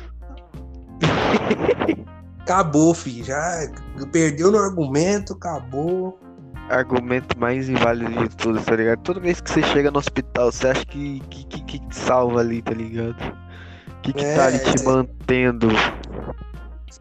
Acabou, 2.41 2.93
filho. 2.93 3.23
Já 3.25 3.69
perdeu 4.11 4.51
no 4.51 4.57
argumento, 4.57 5.33
acabou. 5.33 6.19
Argumento 6.69 7.37
mais 7.39 7.69
inválido 7.69 8.11
de 8.11 8.35
tudo, 8.37 8.61
tá 8.63 8.75
ligado? 8.75 8.99
Toda 9.01 9.19
vez 9.19 9.39
que 9.39 9.49
você 9.51 9.63
chega 9.63 9.91
no 9.91 9.99
hospital, 9.99 10.51
você 10.51 10.67
acha 10.69 10.85
que 10.85 11.19
que, 11.29 11.45
que, 11.45 11.61
que 11.63 11.79
te 11.79 11.95
salva 11.95 12.39
ali, 12.41 12.61
tá 12.61 12.73
ligado? 12.73 13.15
O 13.87 14.01
que, 14.01 14.13
que 14.13 14.25
tá 14.25 14.45
ali 14.47 14.57
É, 14.57 14.59
te 14.59 14.77
é. 14.77 14.83
mantendo? 14.83 15.67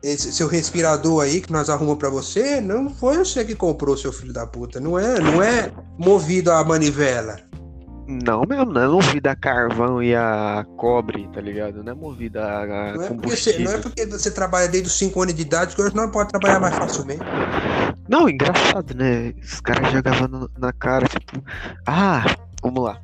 Esse 0.03 0.33
seu 0.33 0.47
respirador 0.49 1.23
aí 1.25 1.41
que 1.41 1.51
nós 1.53 1.71
arrumamos 1.71 1.99
pra 1.99 2.11
você, 2.11 2.61
não 2.61 2.91
foi 2.91 3.19
você 3.19 3.45
que 3.45 3.55
comprou, 3.57 3.97
seu 3.97 4.13
filho 4.13 4.33
da 4.33 4.47
puta. 4.47 4.79
Não 4.81 4.99
é, 4.99 5.21
não 5.21 5.43
é 5.43 5.73
movido 5.99 6.51
a 6.53 6.63
manivela. 6.65 7.39
Não 8.07 8.43
mesmo, 8.47 8.67
não 8.67 8.83
é 8.83 8.89
movida 8.89 9.31
a 9.33 9.37
carvão 9.37 10.03
e 10.03 10.15
a 10.15 10.67
cobre, 10.77 11.27
tá 11.33 11.41
ligado? 11.41 11.83
Não 11.83 11.93
é 11.93 11.95
movida 11.95 12.45
a, 12.45 12.93
a 12.93 12.97
Não 12.97 13.03
é, 13.03 13.11
porque 13.11 13.29
você, 13.29 13.55
combustível. 13.55 13.65
não 13.65 13.73
é 13.73 13.79
porque 13.79 14.07
você 14.07 14.31
trabalha 14.31 14.69
desde 14.69 14.89
os 14.89 14.99
5 14.99 15.23
anos 15.23 15.35
de 15.35 15.43
idade 15.43 15.75
que 15.75 15.83
hoje 15.83 15.95
não 15.97 16.11
pode 16.11 16.29
trabalhar 16.31 16.61
mais 16.61 16.77
facilmente. 16.77 17.25
Não, 18.09 18.29
engraçado, 18.29 18.95
né? 18.95 19.33
Os 19.43 19.61
caras 19.61 19.93
jogavam 19.93 20.49
na 20.59 20.73
cara, 20.73 21.07
tipo, 21.07 21.43
ah, 21.87 22.25
vamos 22.63 22.83
lá. 22.83 23.01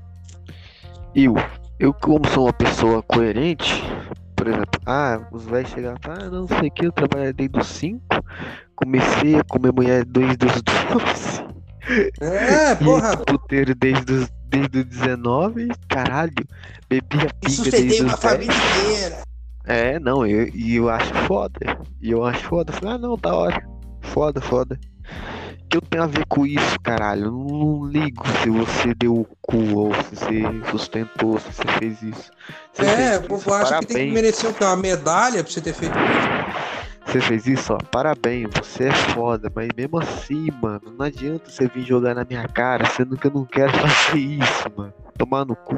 Eu, 1.14 1.34
eu 1.78 1.92
como 1.94 2.28
sou 2.28 2.44
uma 2.46 2.52
pessoa 2.52 3.02
coerente, 3.02 3.82
por 4.36 4.46
exemplo, 4.48 4.80
ah, 4.86 5.20
os 5.32 5.44
velhos 5.44 5.70
chegavam 5.70 5.98
ah, 6.04 6.30
não 6.30 6.46
sei 6.46 6.68
o 6.68 6.70
que, 6.70 6.86
eu 6.86 6.92
trabalhei 6.92 7.32
desde 7.32 7.58
os 7.58 7.66
5, 7.66 8.02
comecei 8.76 9.36
a 9.36 9.44
comer 9.44 9.72
mulher 9.72 10.04
desde 10.04 10.46
os 10.46 10.62
12, 10.62 11.44
É, 12.20 12.74
porra, 12.84 13.16
puteiro 13.16 13.74
desde 13.74 14.12
os, 14.12 14.30
desde 14.48 14.78
os 14.80 14.84
19, 14.84 15.68
caralho, 15.88 16.32
bebia 16.88 17.28
pinga 17.40 17.54
sustentei 17.54 17.88
desde 17.88 18.04
os 18.04 18.18
10. 18.18 18.20
família 18.20 18.54
inteira. 18.54 19.30
É, 19.64 20.00
não, 20.00 20.26
eu, 20.26 20.48
e 20.48 20.76
eu 20.76 20.88
acho 20.88 21.14
foda. 21.26 21.78
E 22.00 22.10
eu 22.10 22.24
acho 22.24 22.44
foda. 22.46 22.72
Eu 22.72 22.76
falei, 22.76 22.94
ah, 22.94 22.98
não, 22.98 23.16
da 23.16 23.34
hora. 23.34 23.79
Foda, 24.02 24.40
foda. 24.40 24.78
O 25.64 25.68
que 25.70 25.76
eu 25.76 25.80
tenho 25.82 26.02
a 26.02 26.06
ver 26.06 26.24
com 26.26 26.44
isso, 26.44 26.80
caralho? 26.82 27.26
Eu 27.26 27.30
não 27.32 27.84
ligo 27.86 28.24
se 28.42 28.50
você 28.50 28.92
deu 28.94 29.14
o 29.20 29.24
cu 29.40 29.56
ou 29.78 29.94
se 29.94 30.16
você 30.16 30.42
sustentou, 30.70 31.38
se 31.38 31.52
você 31.52 31.62
fez 31.78 32.02
isso. 32.02 32.30
Você 32.72 32.84
É, 32.84 33.18
o 33.18 33.22
povo 33.22 33.54
acha 33.54 33.78
que 33.78 33.86
tem 33.86 33.86
que 33.86 33.92
parabéns. 33.94 34.12
merecer 34.14 34.50
o 34.50 34.54
quê? 34.54 34.64
Uma 34.64 34.76
medalha 34.76 35.44
pra 35.44 35.52
você 35.52 35.60
ter 35.60 35.72
feito 35.72 35.94
isso. 35.96 36.80
Você 37.06 37.20
fez 37.20 37.46
isso, 37.46 37.72
ó, 37.72 37.78
parabéns, 37.90 38.48
você 38.62 38.84
é 38.84 38.92
foda, 38.92 39.50
mas 39.54 39.68
mesmo 39.76 39.98
assim, 39.98 40.48
mano, 40.62 40.92
não 40.96 41.06
adianta 41.06 41.50
você 41.50 41.66
vir 41.66 41.84
jogar 41.84 42.14
na 42.14 42.24
minha 42.24 42.46
cara, 42.46 42.84
sendo 42.86 43.16
que 43.16 43.26
eu 43.26 43.32
não 43.32 43.44
quero 43.44 43.70
fazer 43.78 44.18
isso, 44.18 44.70
mano. 44.76 44.92
Tomar 45.18 45.44
no 45.44 45.56
cu. 45.56 45.76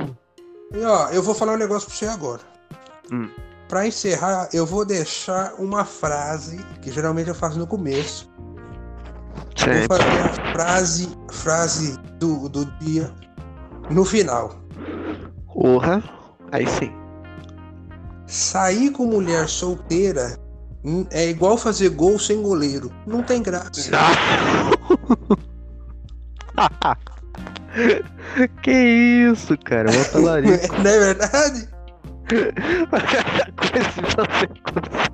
E 0.75 0.83
ó, 0.85 1.09
eu 1.11 1.23
vou 1.23 1.35
falar 1.35 1.53
um 1.55 1.59
negócio 1.59 1.89
pra 1.89 1.97
você 1.97 2.07
agora. 2.07 2.41
Hum. 3.11 3.29
Pra 3.73 3.87
encerrar, 3.87 4.51
eu 4.53 4.67
vou 4.67 4.85
deixar 4.85 5.55
uma 5.55 5.83
frase, 5.83 6.59
que 6.83 6.93
geralmente 6.93 7.29
eu 7.29 7.35
faço 7.35 7.59
no 7.59 7.67
começo. 7.67 8.31
Vou 8.37 9.47
Sempre. 9.57 9.87
fazer 9.89 10.21
a 10.21 10.29
frase, 10.53 11.09
frase 11.31 11.97
do, 12.19 12.51
do 12.51 12.67
dia 12.81 13.11
no 13.89 14.05
final. 14.05 14.61
Porra, 15.55 16.05
aí 16.53 16.67
sim. 16.67 16.93
Sair 18.27 18.91
com 18.91 19.07
mulher 19.07 19.49
solteira 19.49 20.39
é 21.11 21.31
igual 21.31 21.57
fazer 21.57 21.89
gol 21.89 22.19
sem 22.19 22.43
goleiro. 22.43 22.93
Não 23.07 23.23
tem 23.23 23.43
graça. 23.43 23.71
que 28.63 28.71
isso, 28.71 29.57
cara? 29.65 29.91
Bota 29.91 30.19
larica. 30.19 30.69
Não 30.77 30.91
é 30.91 30.99
verdade? 30.99 31.72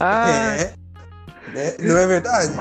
Ah, 0.00 0.56
É. 0.56 0.74
Né? 1.52 1.76
Não 1.80 1.96
é 1.96 2.06
verdade? 2.06 2.52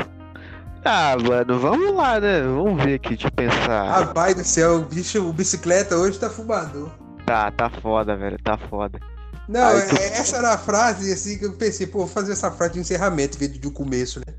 ah, 0.83 1.15
mano, 1.21 1.59
vamos 1.59 1.95
lá, 1.95 2.19
né? 2.19 2.41
Vamos 2.41 2.83
ver 2.83 2.95
aqui, 2.95 3.17
eu 3.23 3.31
pensar. 3.31 3.89
Rapaz 3.89 4.35
do 4.35 4.43
céu, 4.43 4.77
o 4.77 4.85
bicho, 4.85 5.23
o 5.27 5.31
bicicleta 5.33 5.95
hoje 5.95 6.19
tá 6.19 6.29
fumador. 6.29 6.89
Tá, 7.25 7.51
tá 7.51 7.69
foda, 7.81 8.15
velho, 8.17 8.37
tá 8.43 8.57
foda. 8.69 8.99
Não, 9.47 9.69
é- 9.77 9.85
tu- 9.85 9.95
essa 9.97 10.37
era 10.37 10.53
a 10.53 10.57
frase 10.57 11.11
assim 11.13 11.37
que 11.37 11.45
eu 11.45 11.53
pensei, 11.53 11.85
pô, 11.87 11.99
vou 11.99 12.07
fazer 12.07 12.31
essa 12.33 12.51
frase 12.51 12.73
de 12.73 12.79
encerramento, 12.79 13.37
de 13.37 13.47
do 13.59 13.71
começo, 13.71 14.19
né? 14.19 14.33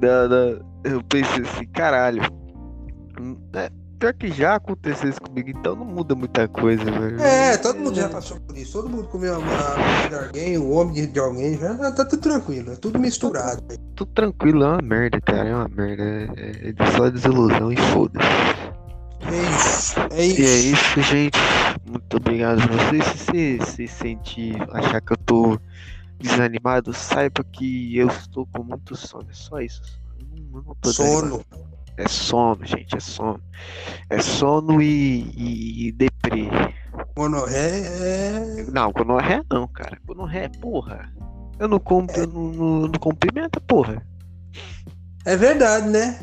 Não, 0.00 0.28
não, 0.28 0.80
eu 0.84 1.02
pensei 1.04 1.42
assim, 1.42 1.66
caralho. 1.66 2.22
Hum, 3.20 3.36
É, 3.54 3.70
pior 3.98 4.14
que 4.14 4.30
já 4.32 4.54
aconteceu 4.54 5.10
isso 5.10 5.20
comigo, 5.20 5.50
então 5.50 5.74
não 5.76 5.84
muda 5.84 6.14
muita 6.14 6.46
coisa, 6.48 6.84
velho. 6.84 7.20
É, 7.20 7.56
todo 7.58 7.78
mundo 7.80 7.94
já 7.96 8.08
passou 8.08 8.38
por 8.40 8.56
isso. 8.56 8.72
Todo 8.72 8.88
mundo 8.88 9.04
comeu 9.08 9.38
uma 9.38 9.46
mulher 9.46 10.08
de 10.08 10.14
alguém, 10.14 10.58
o 10.58 10.70
homem 10.70 11.06
de- 11.10 11.18
alguém, 11.18 11.58
já 11.58 11.74
tá 11.92 12.04
tudo 12.04 12.20
tranquilo, 12.22 12.72
é 12.72 12.76
tudo 12.76 12.98
misturado. 12.98 13.62
velho. 13.66 13.80
Tudo 13.96 14.10
tranquilo, 14.12 14.62
é 14.64 14.68
uma 14.68 14.82
merda, 14.82 15.20
cara, 15.20 15.48
é 15.48 15.54
uma 15.54 15.68
merda. 15.68 16.02
É, 16.36 16.74
é 16.76 16.90
só 16.96 17.10
desilusão 17.10 17.72
e 17.72 17.76
foda-se. 17.76 18.26
É 19.20 19.42
isso, 19.42 20.00
é 20.12 20.24
isso. 20.24 20.40
E 20.40 20.44
é 20.44 20.56
isso, 20.72 21.02
gente. 21.02 21.38
Muito 21.84 22.16
obrigado 22.16 22.60
a 22.62 22.66
vocês. 22.66 23.04
Se 23.04 23.58
você 23.58 23.58
se 23.66 23.88
sentir, 23.88 24.56
achar 24.72 25.00
que 25.00 25.12
eu 25.12 25.16
tô 25.18 25.58
desanimado, 26.18 26.92
saiba 26.92 27.44
que 27.52 27.96
eu 27.96 28.08
estou 28.08 28.46
com 28.46 28.62
muito 28.62 28.94
sono. 28.96 29.26
É 29.30 29.34
só 29.34 29.60
isso. 29.60 29.82
Eu 30.18 30.26
não, 30.26 30.58
eu 30.60 30.64
não 30.68 30.74
tô 30.80 30.92
Sono. 30.92 31.08
desanimado. 31.22 31.67
É 31.98 32.06
sono, 32.06 32.64
gente. 32.64 32.96
É 32.96 33.00
sono. 33.00 33.42
É 34.08 34.20
sono 34.20 34.80
e, 34.80 35.22
e, 35.36 35.88
e 35.88 35.92
deprê. 35.92 36.48
Monorré 37.16 37.80
é. 37.80 38.66
Não, 38.72 38.92
gonorré 38.92 39.42
não, 39.50 39.66
cara. 39.66 39.98
Gonorré, 40.06 40.48
porra. 40.60 41.12
Eu 41.58 41.66
não, 41.66 41.80
comp, 41.80 42.08
eu 42.16 42.28
não, 42.28 42.52
não, 42.52 42.80
não 42.82 43.00
cumprimenta, 43.00 43.60
porra. 43.60 44.00
É 45.24 45.36
verdade, 45.36 45.88
né? 45.88 46.20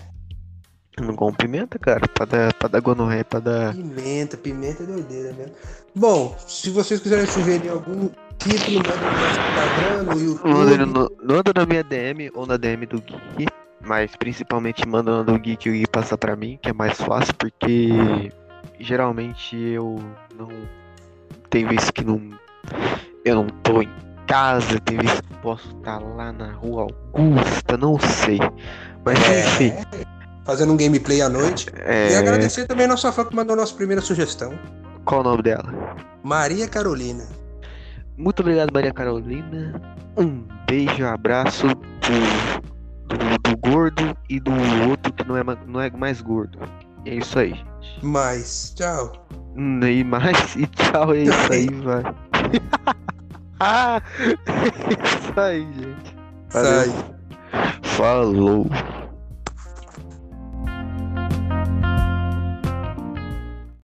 Eu 0.97 1.07
não 1.07 1.15
cumprimenta, 1.15 1.77
cara. 1.77 2.07
Pra 2.07 2.25
dar, 2.25 2.53
pra 2.53 2.69
dar 2.69 2.79
gonorré, 2.79 3.25
pra 3.25 3.41
dar. 3.41 3.73
Pimenta, 3.73 4.37
pimenta 4.37 4.83
é 4.83 4.85
doideira 4.85 5.33
mesmo. 5.33 5.53
Bom, 5.93 6.37
se 6.47 6.69
vocês 6.69 7.01
quiserem 7.01 7.25
sugerir 7.25 7.67
algum 7.67 8.09
título, 8.37 8.77
manda 8.77 9.11
no 9.11 9.27
Instagram, 9.27 10.03
no 10.03 10.57
Manda 10.57 10.71
YouTube. 10.71 10.85
no, 10.85 11.33
manda 11.33 11.51
na 11.53 11.65
minha 11.65 11.83
DM 11.83 12.31
ou 12.33 12.47
na 12.47 12.55
DM 12.55 12.85
do 12.85 13.01
Gui. 13.01 13.47
Mas 13.85 14.15
principalmente 14.15 14.87
manda 14.87 15.17
na 15.17 15.23
do 15.23 15.37
Gui 15.39 15.55
que 15.55 15.69
o 15.69 15.73
Gui 15.73 15.87
passa 15.87 16.17
pra 16.17 16.35
mim, 16.35 16.57
que 16.61 16.69
é 16.69 16.73
mais 16.73 16.99
fácil, 16.99 17.33
porque 17.35 18.31
geralmente 18.79 19.55
eu 19.55 19.99
não. 20.37 20.49
Tem 21.49 21.65
vezes 21.65 21.91
que 21.91 22.03
não. 22.03 22.19
Eu 23.23 23.35
não 23.35 23.47
tô 23.63 23.81
em 23.81 23.89
casa, 24.27 24.79
tem 24.79 24.97
vezes 24.97 25.21
que 25.21 25.33
posso 25.37 25.67
estar 25.77 25.99
lá 25.99 26.31
na 26.33 26.51
rua 26.53 26.87
Augusta, 27.13 27.77
não 27.77 27.99
sei. 27.99 28.39
Mas 29.05 29.19
enfim, 29.19 29.69
É, 29.69 29.83
fazendo 30.43 30.73
um 30.73 30.77
gameplay 30.77 31.21
à 31.21 31.29
noite. 31.29 31.67
E 31.75 32.13
é, 32.13 32.17
agradecer 32.17 32.65
também 32.65 32.85
a 32.85 32.89
nossa 32.89 33.11
fã 33.11 33.23
que 33.23 33.35
mandou 33.35 33.53
a 33.53 33.57
nossa 33.57 33.73
primeira 33.75 34.01
sugestão. 34.01 34.57
qual 35.05 35.21
o 35.21 35.23
nome 35.23 35.43
dela? 35.43 35.95
Maria 36.23 36.67
Carolina. 36.67 37.23
Muito 38.17 38.39
obrigado, 38.39 38.71
Maria 38.73 38.93
Carolina. 38.93 39.79
Um 40.17 40.43
beijo, 40.67 41.03
um 41.03 41.07
abraço 41.07 41.67
do, 43.07 43.49
do 43.49 43.57
gordo 43.57 44.17
e 44.29 44.39
do 44.39 44.51
outro 44.89 45.13
que 45.13 45.27
não 45.27 45.37
é, 45.37 45.43
não 45.67 45.81
é 45.81 45.89
mais 45.91 46.21
gordo. 46.21 46.59
É 47.05 47.15
isso 47.15 47.37
aí. 47.39 47.53
Mais. 48.01 48.73
Tchau. 48.75 49.25
E 49.57 50.03
mais, 50.03 50.55
e 50.55 50.67
tchau, 50.67 51.13
é 51.13 51.19
isso 51.19 51.53
aí, 51.53 51.67
vai. 51.81 52.03
Isso 54.45 55.39
aí, 55.39 55.65
gente. 55.73 56.15
Sai. 56.49 56.91
Falou. 57.83 58.67